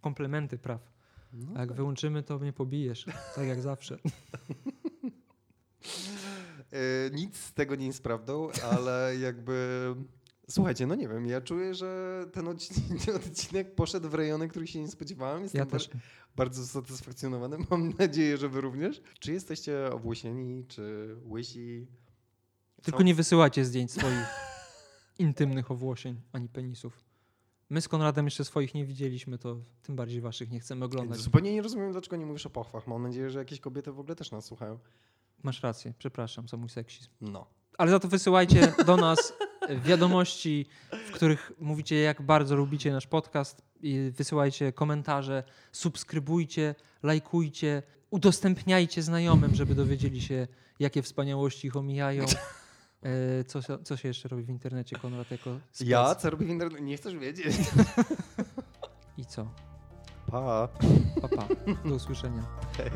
komplementy 0.02 0.58
praw. 0.58 0.82
No 1.34 1.48
A 1.56 1.60
jak 1.60 1.74
wyłączymy, 1.74 2.24
to 2.24 2.40
mnie 2.40 2.54
pobijesz. 2.54 3.06
Tak 3.36 3.48
jak 3.48 3.62
zawsze. 3.62 3.98
E, 6.72 7.10
nic 7.12 7.38
z 7.38 7.54
tego 7.54 7.76
nie 7.76 7.88
jest 7.88 8.04
prawdą, 8.04 8.50
ale 8.72 9.16
jakby... 9.20 9.96
Słuchajcie, 10.50 10.88
no 10.88 10.96
nie 10.96 11.08
wiem, 11.08 11.26
ja 11.26 11.42
czuję, 11.42 11.74
że 11.74 12.26
ten 12.34 12.48
odcinek, 12.48 13.76
poszedł 13.76 14.10
w 14.10 14.14
rejony, 14.14 14.48
których 14.48 14.70
się 14.70 14.80
nie 14.80 14.88
spodziewałem. 14.88 15.44
Jestem 15.44 15.60
Ja 15.60 15.66
też. 15.66 15.90
bardzo 16.36 16.62
usatysfakcjonowany. 16.62 17.58
Mam 17.72 17.94
nadzieję, 18.00 18.38
że 18.38 18.50
wy 18.50 18.62
również. 18.62 19.02
Czy 19.20 19.34
jesteście 19.34 19.90
obłosieni, 19.92 20.66
czy 20.68 21.16
łysi? 21.30 21.88
Tylko 22.84 22.98
Co- 22.98 23.04
nie 23.04 23.16
wysyłacie 23.16 23.66
zdjęć 23.66 23.92
swoich 23.92 24.26
intymnych 25.20 25.72
owłosień 25.72 26.22
ani 26.32 26.50
penisów. 26.50 27.04
My 27.70 27.82
z 27.82 27.88
Konradem 27.88 28.26
jeszcze 28.26 28.46
swoich 28.46 28.74
nie 28.74 28.86
widzieliśmy, 28.86 29.38
to 29.38 29.58
tym 29.84 29.96
bardziej 29.96 30.22
waszych 30.22 30.52
nie 30.52 30.60
chcemy 30.60 30.86
oglądać. 30.86 31.20
Zupełnie 31.20 31.54
nie 31.54 31.62
rozumiem, 31.62 31.92
dlaczego 31.92 32.16
nie 32.16 32.26
mówisz 32.26 32.46
o 32.46 32.50
pochwach. 32.50 32.88
Mam 32.88 33.04
nadzieję, 33.04 33.30
że 33.30 33.40
jakieś 33.40 33.60
kobiety 33.60 33.92
w 33.92 34.00
ogóle 34.00 34.16
też 34.16 34.32
nas 34.32 34.46
słuchają. 34.46 34.80
Masz 35.44 35.64
rację, 35.64 35.94
przepraszam 35.98 36.48
za 36.48 36.58
mój 36.58 36.70
seksizm. 36.70 37.10
No. 37.22 37.46
Ale 37.78 37.92
za 37.92 38.00
to 38.00 38.08
wysyłajcie 38.08 38.74
do 38.86 38.98
nas 38.98 39.34
wiadomości, 39.70 40.66
w 41.08 41.12
których 41.12 41.52
mówicie, 41.60 41.96
jak 41.96 42.22
bardzo 42.22 42.56
lubicie 42.56 42.92
nasz 42.92 43.08
podcast. 43.08 43.62
I 43.82 44.12
wysyłajcie 44.18 44.74
komentarze, 44.74 45.44
subskrybujcie, 45.72 46.76
lajkujcie, 47.04 47.84
udostępniajcie 48.10 49.02
znajomym, 49.04 49.56
żeby 49.56 49.76
dowiedzieli 49.76 50.22
się, 50.22 50.48
jakie 50.80 51.02
wspaniałości 51.02 51.68
ich 51.68 51.76
omijają. 51.76 52.26
E, 53.04 53.44
Co, 53.44 53.62
się- 53.62 53.84
co 53.84 53.98
się 53.98 54.08
jeszcze 54.08 54.30
robi 54.30 54.44
w 54.44 54.50
internecie, 54.50 54.96
Konrad, 54.96 55.32
jako 55.32 55.60
spec? 55.72 55.88
Ja? 55.88 56.16
Co 56.16 56.30
robię 56.30 56.46
w 56.46 56.50
internecie? 56.50 56.84
Nie 56.84 56.98
chcesz 56.98 57.16
wiedzieć. 57.16 57.56
I 59.18 59.26
co? 59.26 59.48
Pa. 60.32 60.68
Pa, 61.22 61.28
pa. 61.28 61.48
Do 61.90 61.96
usłyszenia. 61.96 62.44
Hej. 62.78 62.92